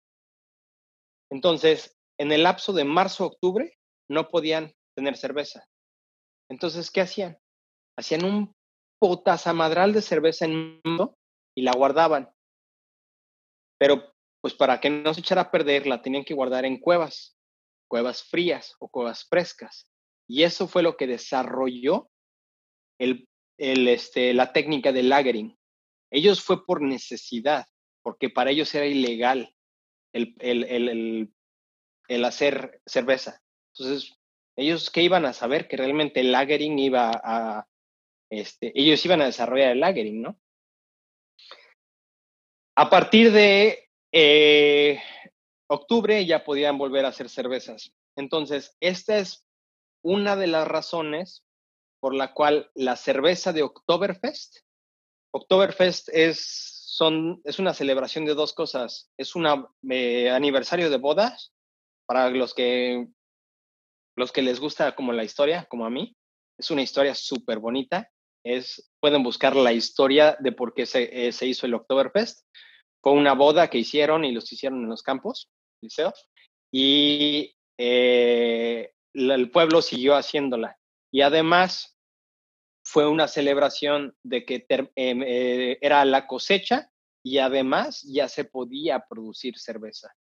Entonces, 1.30 1.96
en 2.18 2.32
el 2.32 2.42
lapso 2.42 2.72
de 2.72 2.84
marzo 2.84 3.26
octubre, 3.26 3.78
no 4.08 4.28
podían 4.28 4.74
tener 4.96 5.16
cerveza. 5.16 5.66
Entonces, 6.50 6.90
¿qué 6.90 7.02
hacían? 7.02 7.38
Hacían 7.96 8.24
un 8.24 8.54
potazamadral 9.00 9.92
de 9.92 10.02
cerveza 10.02 10.44
en 10.44 10.80
mundo 10.84 11.16
y 11.56 11.62
la 11.62 11.72
guardaban. 11.72 12.30
Pero 13.78 14.12
pues 14.40 14.54
para 14.54 14.80
que 14.80 14.90
no 14.90 15.12
se 15.14 15.20
echara 15.20 15.42
a 15.42 15.50
perder, 15.50 15.86
la 15.86 16.02
tenían 16.02 16.24
que 16.24 16.34
guardar 16.34 16.64
en 16.64 16.78
cuevas, 16.78 17.36
cuevas 17.88 18.24
frías 18.24 18.74
o 18.78 18.88
cuevas 18.88 19.24
frescas. 19.28 19.90
Y 20.28 20.42
eso 20.42 20.68
fue 20.68 20.82
lo 20.82 20.96
que 20.96 21.06
desarrolló 21.06 22.10
el, 22.98 23.28
el, 23.58 23.88
este, 23.88 24.34
la 24.34 24.52
técnica 24.52 24.92
del 24.92 25.08
lagering. 25.08 25.56
Ellos 26.10 26.42
fue 26.42 26.64
por 26.64 26.82
necesidad, 26.82 27.66
porque 28.08 28.30
para 28.30 28.50
ellos 28.50 28.74
era 28.74 28.86
ilegal 28.86 29.54
el, 30.14 30.34
el, 30.38 31.30
el, 32.08 32.24
hacer 32.24 32.80
cerveza. 32.86 33.42
Entonces, 33.74 34.18
ellos 34.56 34.90
que 34.90 35.02
iban 35.02 35.26
a 35.26 35.34
saber 35.34 35.68
que 35.68 35.76
realmente 35.76 36.20
el 36.20 36.32
lagering 36.32 36.78
iba 36.78 37.10
a, 37.22 37.68
este, 38.30 38.72
ellos 38.74 39.04
iban 39.04 39.20
a 39.20 39.26
desarrollar 39.26 39.72
el 39.72 39.80
lagering, 39.80 40.22
¿no? 40.22 40.40
A 42.78 42.88
partir 42.88 43.30
de 43.30 43.90
eh, 44.10 45.02
octubre 45.66 46.24
ya 46.24 46.46
podían 46.46 46.78
volver 46.78 47.04
a 47.04 47.08
hacer 47.08 47.28
cervezas. 47.28 47.92
Entonces, 48.16 48.74
esta 48.80 49.18
es 49.18 49.46
una 50.02 50.34
de 50.34 50.46
las 50.46 50.66
razones 50.66 51.44
por 52.00 52.14
la 52.14 52.32
cual 52.32 52.70
la 52.74 52.96
cerveza 52.96 53.52
de 53.52 53.64
Oktoberfest, 53.64 54.60
Oktoberfest 55.30 56.08
es, 56.10 56.77
es 57.44 57.58
una 57.58 57.74
celebración 57.74 58.24
de 58.24 58.34
dos 58.34 58.52
cosas. 58.52 59.10
Es 59.16 59.34
un 59.36 59.46
eh, 59.90 60.30
aniversario 60.30 60.90
de 60.90 60.98
bodas 60.98 61.52
para 62.06 62.30
los 62.30 62.54
que, 62.54 63.06
los 64.16 64.32
que 64.32 64.42
les 64.42 64.60
gusta 64.60 64.94
como 64.94 65.12
la 65.12 65.24
historia, 65.24 65.66
como 65.68 65.86
a 65.86 65.90
mí. 65.90 66.16
Es 66.58 66.70
una 66.70 66.82
historia 66.82 67.14
súper 67.14 67.58
bonita. 67.58 68.10
Es, 68.44 68.90
pueden 69.00 69.22
buscar 69.22 69.56
la 69.56 69.72
historia 69.72 70.36
de 70.40 70.52
por 70.52 70.74
qué 70.74 70.86
se, 70.86 71.28
eh, 71.28 71.32
se 71.32 71.46
hizo 71.46 71.66
el 71.66 71.74
Oktoberfest 71.74 72.40
fue 73.02 73.12
una 73.12 73.34
boda 73.34 73.68
que 73.68 73.78
hicieron 73.78 74.24
y 74.24 74.32
los 74.32 74.52
hicieron 74.52 74.82
en 74.82 74.90
los 74.90 75.02
campos, 75.02 75.50
y 76.72 77.54
eh, 77.78 78.92
el 79.14 79.50
pueblo 79.50 79.82
siguió 79.82 80.14
haciéndola. 80.14 80.76
Y 81.12 81.22
además 81.22 81.96
fue 82.90 83.06
una 83.06 83.28
celebración 83.28 84.16
de 84.22 84.44
que 84.44 84.66
em, 84.96 85.22
eh, 85.22 85.78
era 85.80 86.04
la 86.04 86.26
cosecha 86.26 86.90
y 87.22 87.38
además 87.38 88.02
ya 88.02 88.28
se 88.28 88.44
podía 88.44 89.04
producir 89.08 89.58
cerveza. 89.58 90.14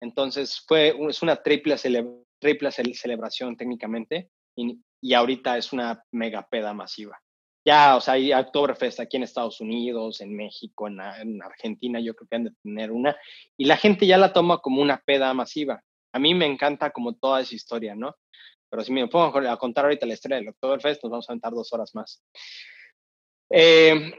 Entonces 0.00 0.62
fue 0.66 0.94
es 1.08 1.22
una 1.22 1.36
triple, 1.42 1.76
celebración 1.78 3.56
técnicamente 3.56 4.30
y, 4.56 4.80
y 5.00 5.14
ahorita 5.14 5.58
es 5.58 5.72
una 5.72 6.02
mega 6.12 6.46
peda 6.48 6.74
masiva 6.74 7.18
ya, 7.66 7.96
o 7.96 8.00
sea, 8.00 8.14
hay 8.14 8.32
Oktoberfest 8.32 9.00
aquí 9.00 9.16
en 9.16 9.24
Estados 9.24 9.60
Unidos, 9.60 10.20
en 10.20 10.36
México, 10.36 10.86
en, 10.86 11.42
Argentina, 11.42 11.98
yo 11.98 12.14
creo 12.14 12.28
que 12.28 12.36
han 12.36 12.44
de 12.44 12.52
tener 12.62 12.92
una, 12.92 13.16
y 13.56 13.64
la 13.64 13.76
gente 13.76 14.06
ya 14.06 14.16
la 14.18 14.32
toma 14.32 14.58
como 14.58 14.80
una 14.80 15.02
peda 15.04 15.34
masiva. 15.34 15.82
A 16.12 16.20
mí 16.20 16.32
me 16.32 16.46
encanta 16.46 16.90
como 16.90 17.16
toda 17.16 17.40
esa 17.40 17.56
historia, 17.56 17.96
¿no? 17.96 18.14
Pero 18.70 18.82
si 18.82 18.92
me 18.92 19.06
pongo 19.08 19.38
a 19.38 19.58
contar 19.58 19.84
ahorita 19.84 20.06
la 20.06 20.14
historia 20.14 20.38
del 20.38 20.48
Oktoberfest, 20.48 21.02
nos 21.04 21.10
vamos 21.10 21.28
a 21.28 21.32
aventar 21.32 21.52
dos 21.52 21.72
horas 21.72 21.94
más. 21.94 22.22
Eh, 23.50 24.12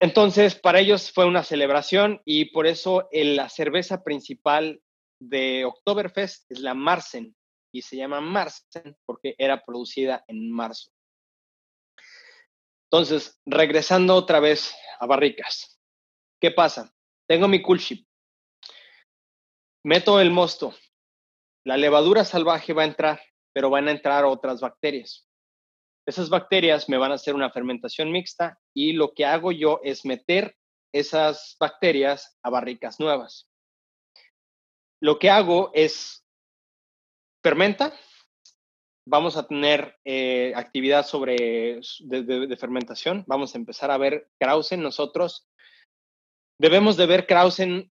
entonces, 0.00 0.54
para 0.54 0.80
ellos 0.80 1.12
fue 1.12 1.26
una 1.26 1.44
celebración 1.44 2.20
y 2.24 2.46
por 2.46 2.66
eso 2.66 3.08
la 3.12 3.48
cerveza 3.48 4.02
principal 4.02 4.82
de 5.20 5.64
Oktoberfest 5.64 6.50
es 6.50 6.58
la 6.58 6.74
Marsen 6.74 7.36
y 7.72 7.82
se 7.82 7.96
llama 7.96 8.20
Marsen 8.20 8.96
porque 9.06 9.34
era 9.38 9.64
producida 9.64 10.24
en 10.26 10.50
marzo. 10.50 10.90
Entonces, 12.90 13.40
regresando 13.46 14.14
otra 14.14 14.40
vez 14.40 14.74
a 14.98 15.06
barricas, 15.06 15.80
¿qué 16.40 16.50
pasa? 16.50 16.92
Tengo 17.26 17.48
mi 17.48 17.62
cool 17.62 17.78
ship, 17.78 18.04
meto 19.84 20.20
el 20.20 20.30
mosto, 20.30 20.74
la 21.64 21.76
levadura 21.76 22.24
salvaje 22.24 22.72
va 22.72 22.82
a 22.82 22.86
entrar, 22.86 23.22
pero 23.52 23.70
van 23.70 23.88
a 23.88 23.92
entrar 23.92 24.24
otras 24.24 24.60
bacterias. 24.60 25.28
Esas 26.06 26.28
bacterias 26.28 26.88
me 26.88 26.96
van 26.96 27.12
a 27.12 27.14
hacer 27.14 27.34
una 27.34 27.50
fermentación 27.50 28.10
mixta 28.10 28.58
y 28.74 28.92
lo 28.92 29.14
que 29.14 29.24
hago 29.24 29.52
yo 29.52 29.80
es 29.84 30.04
meter 30.04 30.56
esas 30.92 31.56
bacterias 31.58 32.36
a 32.42 32.50
barricas 32.50 32.98
nuevas. 32.98 33.48
Lo 35.00 35.18
que 35.18 35.30
hago 35.30 35.70
es 35.74 36.24
fermenta, 37.42 37.92
vamos 39.06 39.36
a 39.36 39.46
tener 39.46 39.96
eh, 40.04 40.52
actividad 40.54 41.06
sobre 41.06 41.80
de, 42.00 42.56
fermentación. 42.58 43.24
Vamos 43.26 43.54
a 43.54 43.58
empezar 43.58 43.90
a 43.90 43.98
ver 43.98 44.28
Krausen. 44.38 44.82
Nosotros 44.82 45.48
debemos 46.60 46.96
de 46.96 47.06
ver 47.06 47.26
Krausen 47.26 47.90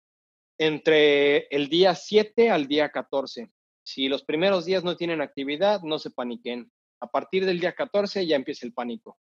entre 0.58 1.46
el 1.48 1.68
día 1.68 1.94
7 1.94 2.50
al 2.50 2.68
día 2.68 2.90
14. 2.90 3.50
Si 3.92 4.08
los 4.08 4.24
primeros 4.24 4.64
días 4.64 4.84
no 4.84 4.96
tienen 4.96 5.20
actividad, 5.20 5.82
no 5.82 5.98
se 5.98 6.10
paniquen. 6.10 6.70
A 7.00 7.10
partir 7.10 7.46
del 7.46 7.60
día 7.60 7.74
14 7.74 8.26
ya 8.26 8.36
empieza 8.36 8.66
el 8.66 8.72
pánico. 8.72 9.18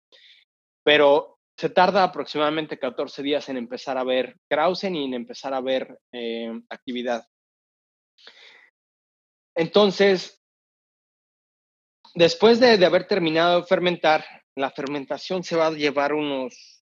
Pero 0.85 1.38
se 1.57 1.70
tarda 1.70 2.04
aproximadamente 2.04 2.78
14 2.78 3.22
días 3.22 3.48
en 3.48 3.57
empezar 3.57 3.98
a 3.98 4.04
ver 4.04 4.37
Krausen 4.48 4.94
y 4.94 5.04
en 5.04 5.14
empezar 5.14 5.54
a 5.54 5.61
ver 5.61 5.98
eh, 6.12 6.52
actividad. 6.70 7.26
Entonces, 9.54 10.38
Después 12.18 12.59
de, 12.59 12.85
haber 12.85 13.07
terminado 13.07 13.61
de 13.61 13.66
fermentar, 13.66 14.24
la 14.57 14.72
fermentación 14.72 15.44
se 15.44 15.54
va 15.54 15.68
a 15.68 15.70
llevar 15.70 16.12
unos, 16.12 16.83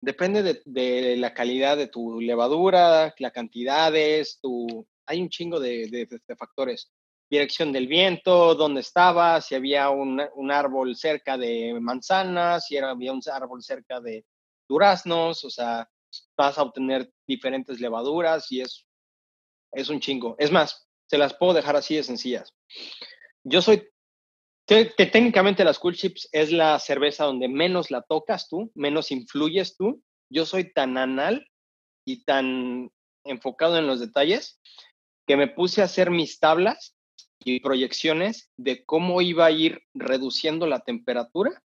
depende 0.00 0.60
de, 0.64 1.16
la 1.16 1.34
calidad 1.34 1.76
de 1.76 1.86
tu 1.86 2.20
levadura, 2.20 3.14
la 3.18 3.30
cantidades, 3.30 4.40
tu, 4.40 4.86
hay 5.06 5.22
un 5.22 5.28
chingo 5.28 5.60
de, 5.60 6.08
factores. 6.36 6.90
Dirección 7.28 7.72
del 7.72 7.88
viento, 7.88 8.54
dónde 8.54 8.80
estaba, 8.80 9.40
si 9.40 9.54
había 9.54 9.90
un, 9.90 10.20
árbol 10.50 10.94
cerca 10.96 11.36
de 11.36 11.76
manzanas, 11.80 12.66
si 12.66 12.76
había 12.76 13.12
un 13.12 13.20
árbol 13.32 13.62
cerca 13.62 14.00
de 14.00 14.24
duraznos, 14.68 15.44
o 15.44 15.50
sea, 15.50 15.88
vas 16.36 16.56
a 16.58 16.62
obtener 16.62 17.10
diferentes 17.26 17.80
levaduras 17.80 18.50
y 18.52 18.60
es, 18.60 18.86
es 19.72 19.88
un 19.88 20.00
chingo. 20.00 20.36
Es 20.38 20.52
más, 20.52 20.88
se 21.06 21.18
las 21.18 21.34
puedo 21.34 21.54
dejar 21.54 21.76
así 21.76 21.96
de 21.96 22.04
sencillas. 22.04 22.54
Yo 23.44 23.62
soy 23.62 23.88
que, 24.66 24.84
técnicamente 24.84 25.64
las 25.64 25.78
Cool 25.78 25.94
Chips 25.94 26.28
es 26.32 26.50
la 26.50 26.78
cerveza 26.78 27.24
donde 27.24 27.48
menos 27.48 27.90
la 27.90 28.02
tocas 28.02 28.48
tú, 28.48 28.72
menos 28.74 29.12
influyes 29.12 29.76
tú. 29.76 30.02
Yo 30.28 30.44
soy 30.44 30.72
tan 30.72 30.98
anal 30.98 31.46
y 32.04 32.24
tan 32.24 32.90
enfocado 33.24 33.78
en 33.78 33.86
los 33.86 34.00
detalles 34.00 34.60
que 35.26 35.36
me 35.36 35.48
puse 35.48 35.82
a 35.82 35.86
hacer 35.86 36.10
mis 36.10 36.38
tablas 36.40 36.95
y 37.44 37.60
proyecciones 37.60 38.50
de 38.56 38.84
cómo 38.84 39.20
iba 39.22 39.46
a 39.46 39.50
ir 39.50 39.82
reduciendo 39.94 40.66
la 40.66 40.80
temperatura. 40.80 41.62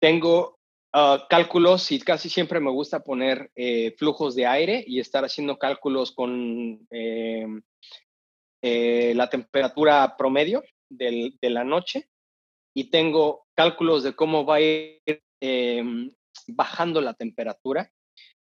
Tengo 0.00 0.58
ah, 0.92 1.26
cálculos 1.28 1.92
y 1.92 2.00
casi 2.00 2.28
siempre 2.28 2.60
me 2.60 2.70
gusta 2.70 3.04
poner 3.04 3.50
eh, 3.54 3.94
flujos 3.98 4.34
de 4.34 4.46
aire 4.46 4.84
y 4.86 5.00
estar 5.00 5.24
haciendo 5.24 5.58
cálculos 5.58 6.12
con 6.12 6.86
eh, 6.90 7.46
eh, 8.62 9.12
la 9.14 9.28
temperatura 9.28 10.16
promedio 10.16 10.62
de 10.88 11.50
la 11.50 11.64
noche. 11.64 12.08
Y 12.74 12.90
tengo 12.90 13.46
cálculos 13.54 14.02
de 14.02 14.14
cómo 14.14 14.44
va 14.46 14.56
a 14.56 14.60
ir 14.60 15.02
em, 15.40 16.10
bajando 16.48 17.00
la 17.00 17.14
temperatura. 17.14 17.92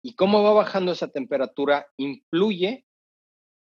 Y 0.03 0.15
cómo 0.15 0.43
va 0.43 0.53
bajando 0.53 0.91
esa 0.91 1.07
temperatura 1.09 1.87
influye 1.97 2.85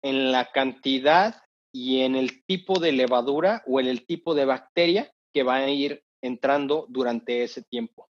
en 0.04 0.32
la 0.32 0.52
cantidad 0.52 1.36
y 1.78 2.04
en 2.04 2.16
el 2.16 2.46
tipo 2.46 2.80
de 2.80 2.94
levadura 2.94 3.62
o 3.68 3.82
en 3.82 3.88
el 3.88 4.06
tipo 4.06 4.34
de 4.34 4.46
bacteria 4.46 5.14
que 5.34 5.44
va 5.44 5.56
a 5.58 5.70
ir 5.70 6.06
entrando 6.22 6.86
durante 6.88 7.44
ese 7.44 7.64
tiempo. 7.64 8.10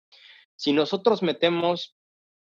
Si 0.57 0.73
nosotros 0.73 1.23
metemos 1.23 1.95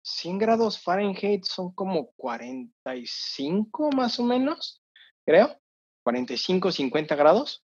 100 0.03 0.39
grados 0.39 0.83
Fahrenheit, 0.83 1.45
son 1.45 1.73
como 1.73 2.11
45 2.17 3.91
más 3.95 4.19
o 4.19 4.25
menos, 4.25 4.83
creo, 5.25 5.57
45, 6.03 6.73
50 6.73 7.15
grados. 7.15 7.65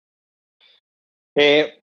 Eh, 1.34 1.82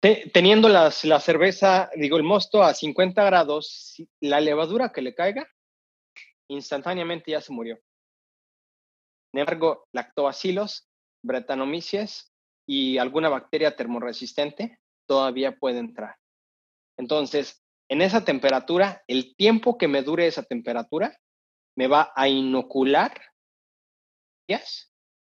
te- 0.00 0.30
teniendo 0.34 0.68
las- 0.68 1.02
la 1.06 1.18
cerveza, 1.18 1.88
digo, 1.96 2.18
el 2.18 2.24
mosto 2.24 2.62
a 2.62 2.74
50 2.74 3.24
grados, 3.24 3.94
la 4.20 4.38
levadura 4.42 4.92
que 4.92 5.00
le 5.00 5.14
caiga, 5.14 5.48
instantáneamente 6.48 7.30
ya 7.30 7.40
se 7.40 7.54
murió. 7.54 7.80
Sin 9.32 9.40
embargo, 9.40 9.86
lactobacilos, 9.92 10.88
bretanomyces 11.22 12.32
y 12.66 12.98
alguna 12.98 13.28
bacteria 13.28 13.76
termoresistente 13.76 14.78
todavía 15.06 15.56
puede 15.56 15.78
entrar. 15.78 16.16
Entonces, 16.98 17.62
en 17.88 18.02
esa 18.02 18.24
temperatura, 18.24 19.02
el 19.08 19.34
tiempo 19.36 19.78
que 19.78 19.88
me 19.88 20.02
dure 20.02 20.26
esa 20.26 20.42
temperatura 20.42 21.18
me 21.76 21.86
va 21.86 22.12
a 22.14 22.28
inocular 22.28 23.12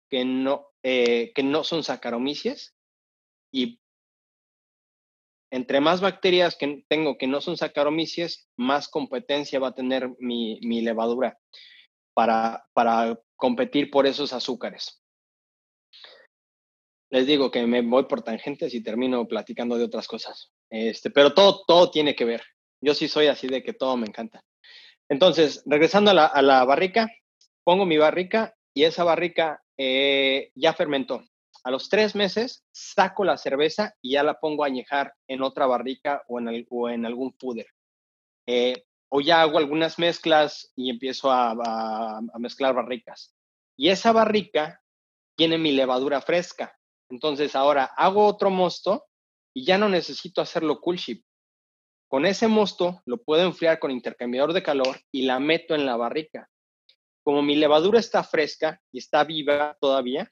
que 0.10 0.26
no, 0.26 0.68
eh, 0.84 1.32
que 1.34 1.44
no 1.44 1.64
son 1.64 1.84
saccharomyces 1.84 2.76
y 3.52 3.80
entre 5.52 5.82
más 5.82 6.00
bacterias 6.00 6.56
que 6.56 6.84
tengo 6.88 7.18
que 7.18 7.28
no 7.28 7.42
son 7.42 7.58
saccharomyces, 7.58 8.48
más 8.56 8.88
competencia 8.88 9.60
va 9.60 9.70
a 9.70 9.76
tener 9.76 10.10
mi, 10.20 10.60
mi 10.62 10.82
levadura 10.82 11.40
para, 12.74 13.22
competir 13.38 13.90
por 13.90 14.06
esos 14.06 14.34
azúcares. 14.34 15.02
Les 17.10 17.26
digo 17.26 17.50
que 17.50 17.66
me 17.66 17.82
voy 17.82 18.04
por 18.06 18.22
tangentes 18.22 18.74
y 18.74 18.84
termino 18.84 19.26
platicando 19.26 19.78
de 19.78 19.86
otras 19.86 20.08
cosas. 20.08 20.52
Este, 20.70 21.10
pero 21.10 21.34
todo, 21.34 21.64
todo 21.66 21.90
tiene 21.90 22.16
que 22.16 22.26
ver. 22.26 22.44
Yo 22.82 22.94
sí 22.94 23.08
soy 23.08 23.28
así 23.28 23.48
de 23.48 23.64
que 23.64 23.72
todo 23.72 23.96
me 23.96 24.06
encanta. 24.06 24.44
Entonces, 25.08 25.64
regresando 25.66 26.12
a 26.12 26.42
la, 26.42 26.66
barrica, 26.66 27.08
pongo 27.64 27.86
mi 27.86 27.98
barrica 27.98 28.54
y 28.74 28.84
esa 28.84 29.06
barrica 29.06 29.64
eh, 29.78 30.52
ya 30.56 30.74
fermentó. 30.74 31.24
A 31.64 31.72
los 31.72 31.88
tres 31.88 32.16
meses 32.16 32.66
saco 32.74 33.24
la 33.24 33.38
cerveza 33.38 33.96
y 34.02 34.14
ya 34.14 34.24
la 34.24 34.40
pongo 34.40 34.66
a 34.66 34.68
añejar 34.68 35.14
en 35.28 35.42
otra 35.42 35.66
barrica 35.68 36.24
o 36.28 36.40
en, 36.40 36.50
el- 36.50 36.68
o 36.70 36.90
en 36.90 37.06
algún 37.06 37.32
puder. 37.32 37.68
Eh, 38.46 38.84
o 39.10 39.22
ya 39.22 39.42
hago 39.42 39.58
algunas 39.58 39.98
mezclas 39.98 40.72
y 40.76 40.90
empiezo 40.90 41.32
a, 41.32 42.22
mezclar 42.38 42.76
barricas. 42.76 43.36
Y 43.78 43.90
esa 43.90 44.12
barrica 44.12 44.82
tiene 45.36 45.58
mi 45.58 45.72
levadura 45.72 46.22
fresca. 46.22 46.78
Entonces 47.10 47.56
ahora 47.56 47.86
hago 47.98 48.26
otro 48.26 48.50
mosto 48.50 49.06
y 49.54 49.66
ya 49.66 49.78
no 49.78 49.90
necesito 49.90 50.42
hacerlo 50.42 50.80
cool 50.80 50.98
ship. 50.98 51.24
Con 52.08 52.26
ese 52.26 52.48
mosto 52.48 53.02
lo 53.06 53.18
puedo 53.18 53.44
enfriar 53.44 53.80
con 53.80 53.92
intercambiador 53.92 54.54
de 54.54 54.64
calor 54.64 55.00
y 55.12 55.24
la 55.24 55.40
meto 55.40 55.76
en 55.76 55.86
la 55.86 55.96
barrica. 55.96 56.50
Como 57.24 57.42
mi 57.42 57.56
levadura 57.56 58.00
está 58.00 58.24
fresca 58.24 58.82
y 58.92 59.00
está 59.00 59.24
viva 59.24 59.78
todavía, 59.80 60.32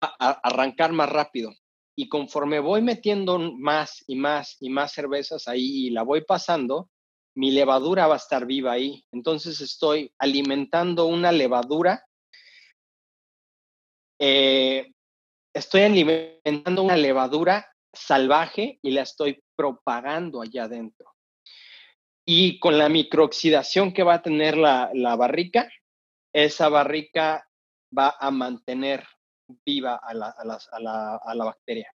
arrancar 0.00 0.92
más 0.92 1.08
rápido. 1.08 1.52
Y 1.96 2.08
conforme 2.08 2.60
voy 2.60 2.82
metiendo 2.82 3.38
más 3.38 4.04
y 4.06 4.16
más 4.16 4.56
y 4.60 4.68
más 4.68 4.92
cervezas 4.92 5.46
ahí 5.48 5.86
y 5.86 5.90
la 5.90 6.02
voy 6.02 6.22
pasando, 6.22 6.90
mi 7.36 7.50
levadura 7.50 8.06
va 8.06 8.14
a 8.14 8.18
estar 8.18 8.46
viva 8.46 8.72
ahí. 8.72 9.04
Entonces 9.12 9.60
estoy 9.60 10.12
alimentando 10.18 11.06
una 11.06 11.32
levadura. 11.32 12.04
eh, 14.20 14.92
estoy 15.54 15.82
alimentando 15.82 16.82
una 16.82 16.96
levadura 16.96 17.66
salvaje 17.92 18.78
y 18.82 18.90
la 18.92 19.02
estoy 19.02 19.42
propagando 19.56 20.40
allá 20.42 20.64
adentro. 20.64 21.12
Y 22.26 22.58
con 22.58 22.78
la 22.78 22.88
microoxidación 22.88 23.92
que 23.92 24.02
va 24.02 24.14
a 24.14 24.22
tener 24.22 24.56
la, 24.56 24.90
la 24.94 25.14
barrica, 25.16 25.68
esa 26.32 26.68
barrica 26.68 27.46
va 27.96 28.16
a 28.18 28.30
mantener 28.30 29.06
viva 29.64 29.96
a 29.96 30.14
la, 30.14 30.28
a 30.28 30.58
a 30.72 30.80
la- 30.80 31.16
a 31.16 31.34
la 31.34 31.44
bacteria. 31.44 31.92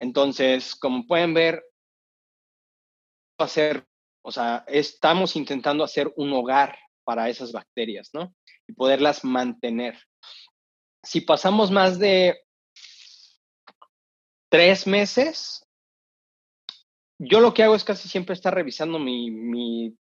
Entonces, 0.00 0.74
como 0.76 1.06
pueden 1.06 1.34
ver, 1.34 1.62
hacer, 3.38 3.86
o 4.22 4.32
sea, 4.32 4.64
estamos 4.68 5.36
intentando 5.36 5.84
hacer 5.84 6.12
un 6.16 6.32
hogar 6.32 6.78
para 7.04 7.28
esas 7.28 7.52
bacterias, 7.52 8.10
¿no? 8.12 8.34
Y 8.68 8.72
poderlas 8.72 9.24
mantener. 9.24 9.98
Si 11.02 11.20
pasamos 11.20 11.70
más 11.70 11.98
de 11.98 12.38
tres 14.48 14.86
meses, 14.86 15.66
yo 17.18 17.40
lo 17.40 17.54
que 17.54 17.62
hago 17.62 17.74
es 17.74 17.84
casi 17.84 18.08
siempre 18.08 18.34
estar 18.34 18.54
revisando 18.54 18.98
mi, 18.98 19.30
mi- 19.30 19.96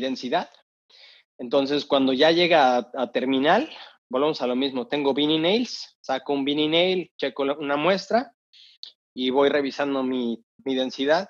densidad. 0.00 0.50
Entonces, 1.38 1.84
cuando 1.86 2.12
ya 2.12 2.30
llega 2.32 2.90
a, 2.94 3.12
terminal, 3.12 3.70
volvemos 4.10 4.42
a 4.42 4.46
lo 4.46 4.56
mismo. 4.56 4.88
Tengo 4.88 5.14
Beanie 5.14 5.38
Nails, 5.38 5.96
saco 6.00 6.32
un 6.32 6.44
Beanie 6.44 6.68
Nail, 6.68 7.12
checo 7.16 7.44
una 7.44 7.76
muestra 7.76 8.32
y 9.14 9.30
voy 9.30 9.48
revisando 9.48 10.02
mi, 10.02 10.42
mi 10.64 10.74
densidad. 10.74 11.28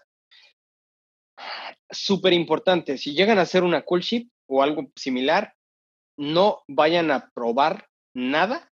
Súper 1.91 2.33
importante, 2.33 2.99
si 2.99 3.15
llegan 3.15 3.39
a 3.39 3.43
hacer 3.43 3.63
una 3.63 3.83
cool 3.83 4.01
ship 4.01 4.29
o 4.49 4.63
algo 4.63 4.91
similar, 4.97 5.55
no 6.19 6.63
vayan 6.69 7.11
a 7.11 7.31
probar 7.31 7.89
nada 8.15 8.73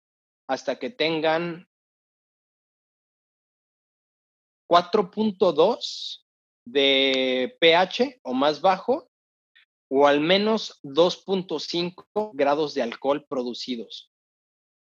hasta 0.50 0.80
que 0.80 0.90
tengan 0.90 1.68
4.2 4.70 6.26
de 6.66 7.58
pH 7.62 8.20
o 8.24 8.34
más 8.34 8.62
bajo 8.62 9.10
o 9.90 10.08
al 10.08 10.20
menos 10.20 10.80
2.5 10.84 12.32
grados 12.34 12.74
de 12.74 12.82
alcohol 12.82 13.26
producidos. 13.28 14.12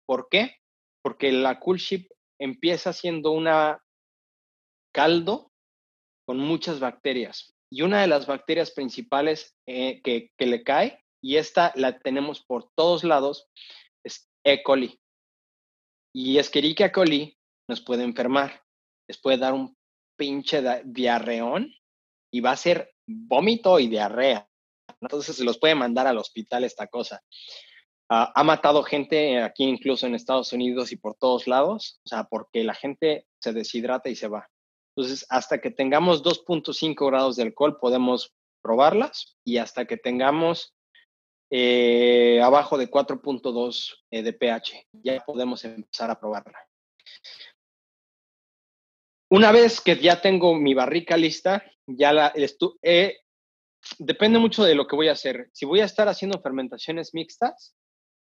¿Por 0.05 0.27
qué? 0.29 0.57
Porque 1.01 1.31
la 1.31 1.59
cool 1.59 1.77
ship 1.77 2.09
empieza 2.39 2.91
siendo 2.91 3.31
una 3.31 3.81
caldo 4.93 5.51
con 6.25 6.37
muchas 6.37 6.79
bacterias. 6.79 7.53
Y 7.71 7.83
una 7.83 8.01
de 8.01 8.07
las 8.07 8.27
bacterias 8.27 8.71
principales 8.71 9.55
eh, 9.65 10.01
que, 10.03 10.31
le 10.37 10.63
cae, 10.63 11.03
y 11.23 11.37
esta 11.37 11.71
la 11.75 11.99
tenemos 11.99 12.43
por 12.43 12.69
todos 12.75 13.03
lados, 13.03 13.49
es 14.03 14.29
E. 14.43 14.61
coli. 14.61 14.99
Y 16.13 16.37
Escherichia 16.37 16.91
coli 16.91 17.37
nos 17.69 17.81
puede 17.81 18.03
enfermar, 18.03 18.61
les 19.07 19.19
puede 19.21 19.37
dar 19.37 19.53
un 19.53 19.77
pinche 20.17 20.61
diarreón 20.83 21.73
y 22.31 22.41
va 22.41 22.51
a 22.51 22.57
ser 22.57 22.93
vómito 23.07 23.79
y 23.79 23.87
diarrea. 23.87 24.47
Entonces 24.99 25.37
se 25.37 25.43
los 25.45 25.57
puede 25.57 25.75
mandar 25.75 26.07
al 26.07 26.17
hospital 26.17 26.65
esta 26.65 26.87
cosa. 26.87 27.23
Ah, 28.09 28.29
ha 28.35 28.43
matado 28.43 28.83
gente 28.83 29.41
aquí 29.41 29.63
incluso 29.63 30.05
en 30.05 30.15
Estados 30.15 30.51
Unidos 30.51 30.91
y 30.91 30.97
por 30.97 31.15
todos 31.15 31.47
lados, 31.47 32.01
o 32.05 32.09
sea, 32.09 32.25
porque 32.25 32.65
la 32.65 32.73
gente 32.73 33.25
se 33.39 33.53
deshidrata 33.53 34.09
y 34.09 34.17
se 34.17 34.27
va. 34.27 34.49
Entonces, 34.95 35.25
hasta 35.29 35.61
que 35.61 35.71
tengamos 35.71 36.23
2.5 36.23 37.07
grados 37.07 37.35
de 37.35 37.43
alcohol 37.43 37.77
podemos 37.79 38.33
probarlas 38.61 39.37
y 39.43 39.57
hasta 39.57 39.85
que 39.85 39.97
tengamos 39.97 40.75
eh, 41.49 42.41
abajo 42.41 42.77
de 42.77 42.89
4.2 42.89 43.93
eh, 44.11 44.23
de 44.23 44.33
pH, 44.33 44.87
ya 44.93 45.19
podemos 45.25 45.63
empezar 45.65 46.09
a 46.09 46.19
probarla. 46.19 46.59
Una 49.29 49.51
vez 49.51 49.79
que 49.79 49.97
ya 49.97 50.21
tengo 50.21 50.55
mi 50.55 50.73
barrica 50.73 51.15
lista, 51.15 51.63
ya 51.87 52.11
la 52.11 52.33
eh, 52.81 53.17
depende 53.97 54.39
mucho 54.39 54.63
de 54.63 54.75
lo 54.75 54.87
que 54.87 54.95
voy 54.95 55.07
a 55.07 55.13
hacer. 55.13 55.49
Si 55.53 55.65
voy 55.65 55.79
a 55.79 55.85
estar 55.85 56.07
haciendo 56.09 56.41
fermentaciones 56.41 57.13
mixtas, 57.13 57.75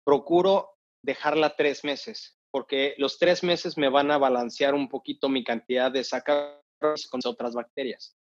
procuro 0.05 0.71
dejarla 1.03 1.57
tres 1.57 1.85
meses, 1.85 2.39
porque 2.53 2.95
los 2.99 3.19
tres 3.19 3.43
meses 3.43 3.77
me 3.77 3.89
van 3.89 4.11
a 4.11 4.19
balancear 4.19 4.75
un 4.75 4.89
poquito 4.89 5.29
mi 5.29 5.43
cantidad 5.43 5.91
de 5.91 6.05
sacaros 6.05 7.09
con 7.11 7.21
otras 7.25 7.55
bacterias. 7.55 8.15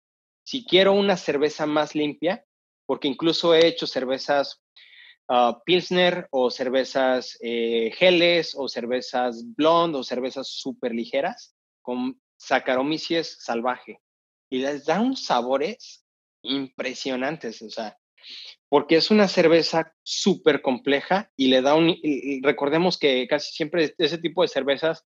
Si 0.44 0.66
quiero 0.66 0.94
una 0.94 1.18
cerveza 1.18 1.68
más 1.68 1.94
limpia, 1.94 2.44
porque 2.88 3.10
incluso 3.10 3.54
he 3.54 3.68
hecho 3.68 3.86
cervezas 3.86 4.64
ah, 5.28 5.62
Pilsner 5.66 6.28
o 6.32 6.50
cervezas 6.50 7.38
eh, 7.42 7.94
o 8.56 8.68
cervezas 8.68 9.44
blonde 9.56 10.00
o 10.00 10.04
cervezas 10.04 10.48
súper 10.48 10.94
ligeras 10.94 11.54
con 11.82 12.20
Saccharomyces 12.38 13.38
salvaje 13.44 14.00
y 14.50 14.60
les 14.60 14.86
da 14.86 15.00
unos 15.02 15.26
sabores 15.26 16.06
impresionantes, 16.44 17.62
o 17.62 17.70
sea, 17.70 17.98
porque 18.70 18.96
es 18.96 19.12
una 19.12 19.28
cerveza 19.28 19.94
súper 20.04 20.62
compleja 20.62 21.32
y 21.36 21.48
le 21.50 21.62
da 21.62 21.76
un, 21.76 21.98
recordemos 22.42 22.98
que 22.98 23.28
casi 23.28 23.52
siempre 23.52 23.94
ese 23.98 24.18
tipo 24.18 24.42
de 24.42 24.48
cervezas 24.48 25.06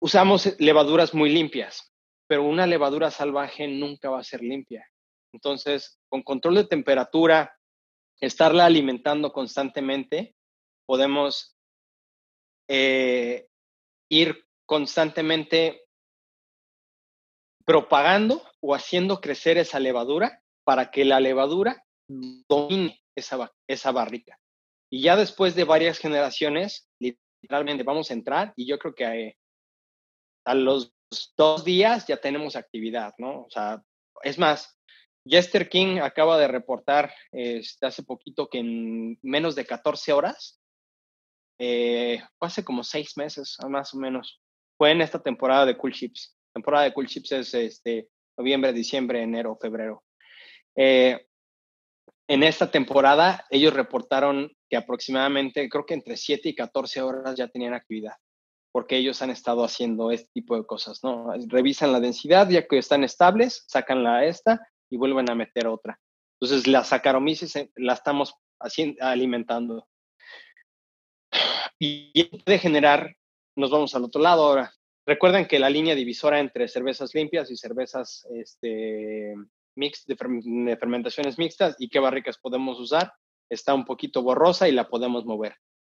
usamos 0.00 0.56
levaduras 0.58 1.14
muy 1.14 1.30
limpias, 1.30 1.92
pero 2.26 2.42
una 2.42 2.66
levadura 2.66 3.10
salvaje 3.10 3.68
nunca 3.68 4.10
va 4.10 4.20
a 4.20 4.24
ser 4.24 4.42
limpia. 4.42 4.86
Entonces, 5.32 6.00
con 6.08 6.22
control 6.22 6.56
de 6.56 6.64
temperatura, 6.64 7.56
estarla 8.20 8.66
alimentando 8.66 9.32
constantemente, 9.32 10.34
podemos 10.86 11.56
eh, 12.68 13.48
ir 14.08 14.44
constantemente 14.66 15.82
propagando 17.64 18.42
o 18.60 18.74
haciendo 18.74 19.20
crecer 19.20 19.58
esa 19.58 19.78
levadura 19.78 20.42
para 20.64 20.90
que 20.90 21.04
la 21.04 21.20
levadura 21.20 21.84
domine 22.48 23.00
esa, 23.14 23.52
esa 23.66 23.92
barrica. 23.92 24.38
Y 24.90 25.02
ya 25.02 25.16
después 25.16 25.54
de 25.54 25.64
varias 25.64 25.98
generaciones, 25.98 26.88
literalmente 26.98 27.84
vamos 27.84 28.10
a 28.10 28.14
entrar 28.14 28.52
y 28.56 28.66
yo 28.66 28.78
creo 28.78 28.94
que 28.94 29.04
eh, 29.04 29.36
a 30.44 30.54
los 30.54 30.92
dos 31.36 31.64
días 31.64 32.06
ya 32.06 32.16
tenemos 32.16 32.56
actividad, 32.56 33.14
¿no? 33.18 33.42
O 33.42 33.50
sea, 33.50 33.82
es 34.22 34.38
más, 34.38 34.78
Jester 35.24 35.68
King 35.68 35.98
acaba 35.98 36.38
de 36.38 36.48
reportar 36.48 37.12
este, 37.30 37.86
hace 37.86 38.02
poquito 38.02 38.48
que 38.48 38.58
en 38.58 39.18
menos 39.22 39.54
de 39.54 39.66
14 39.66 40.12
horas, 40.12 40.60
eh, 41.58 42.20
hace 42.40 42.64
como 42.64 42.82
seis 42.82 43.16
meses 43.16 43.56
más 43.68 43.94
o 43.94 43.98
menos, 43.98 44.40
fue 44.78 44.92
en 44.92 45.02
esta 45.02 45.22
temporada 45.22 45.66
de 45.66 45.76
Cool 45.76 45.92
Chips. 45.92 46.36
Temporada 46.54 46.84
de 46.84 46.94
Cool 46.94 47.06
Chips 47.06 47.32
es 47.32 47.54
este, 47.54 48.08
noviembre, 48.36 48.72
diciembre, 48.72 49.22
enero, 49.22 49.58
febrero. 49.60 50.02
Eh, 50.74 51.26
en 52.30 52.44
esta 52.44 52.70
temporada 52.70 53.44
ellos 53.50 53.74
reportaron 53.74 54.52
que 54.68 54.76
aproximadamente, 54.76 55.68
creo 55.68 55.84
que 55.84 55.94
entre 55.94 56.16
7 56.16 56.50
y 56.50 56.54
14 56.54 57.02
horas 57.02 57.34
ya 57.34 57.48
tenían 57.48 57.74
actividad, 57.74 58.14
porque 58.70 58.96
ellos 58.96 59.20
han 59.20 59.30
estado 59.30 59.64
haciendo 59.64 60.12
este 60.12 60.30
tipo 60.32 60.56
de 60.56 60.64
cosas, 60.64 61.02
¿no? 61.02 61.32
Revisan 61.48 61.90
la 61.90 61.98
densidad, 61.98 62.48
ya 62.48 62.68
que 62.68 62.78
están 62.78 63.02
estables, 63.02 63.64
sacan 63.66 64.04
la 64.04 64.24
esta 64.26 64.64
y 64.88 64.96
vuelven 64.96 65.28
a 65.28 65.34
meter 65.34 65.66
otra. 65.66 65.98
Entonces, 66.40 66.68
la 66.68 66.84
Saccharomyces 66.84 67.56
eh, 67.56 67.72
la 67.74 67.94
estamos 67.94 68.36
haciendo, 68.60 69.04
alimentando. 69.04 69.88
Y 71.80 72.22
puede 72.44 72.60
generar, 72.60 73.16
nos 73.56 73.72
vamos 73.72 73.92
al 73.96 74.04
otro 74.04 74.22
lado 74.22 74.44
ahora. 74.44 74.72
Recuerden 75.04 75.48
que 75.48 75.58
la 75.58 75.68
línea 75.68 75.96
divisora 75.96 76.38
entre 76.38 76.68
cervezas 76.68 77.12
limpias 77.12 77.50
y 77.50 77.56
cervezas 77.56 78.24
este, 78.30 79.34
mix, 79.76 80.06
de, 80.06 80.16
fermentaciones 80.16 81.38
mixtas 81.38 81.76
y 81.78 81.88
qué 81.88 81.98
barricas 81.98 82.38
podemos 82.38 82.78
usar 82.78 83.12
está 83.50 83.74
un 83.74 83.84
poquito 83.84 84.22
borrosa 84.22 84.68
y 84.68 84.72
la 84.72 84.88
podemos 84.88 85.26
mover. 85.26 85.56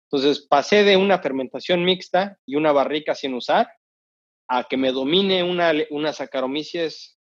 Entonces, 0.10 0.48
pasé 0.48 0.84
de 0.84 0.98
una 0.98 1.20
fermentación 1.20 1.84
mixta 1.84 2.38
y 2.46 2.56
una 2.56 2.72
barrica 2.72 3.14
sin 3.14 3.34
usar 3.34 3.70
a 4.48 4.66
que 4.66 4.78
me 4.78 4.92
domine 4.92 5.44
una, 5.44 5.72
una 5.90 6.12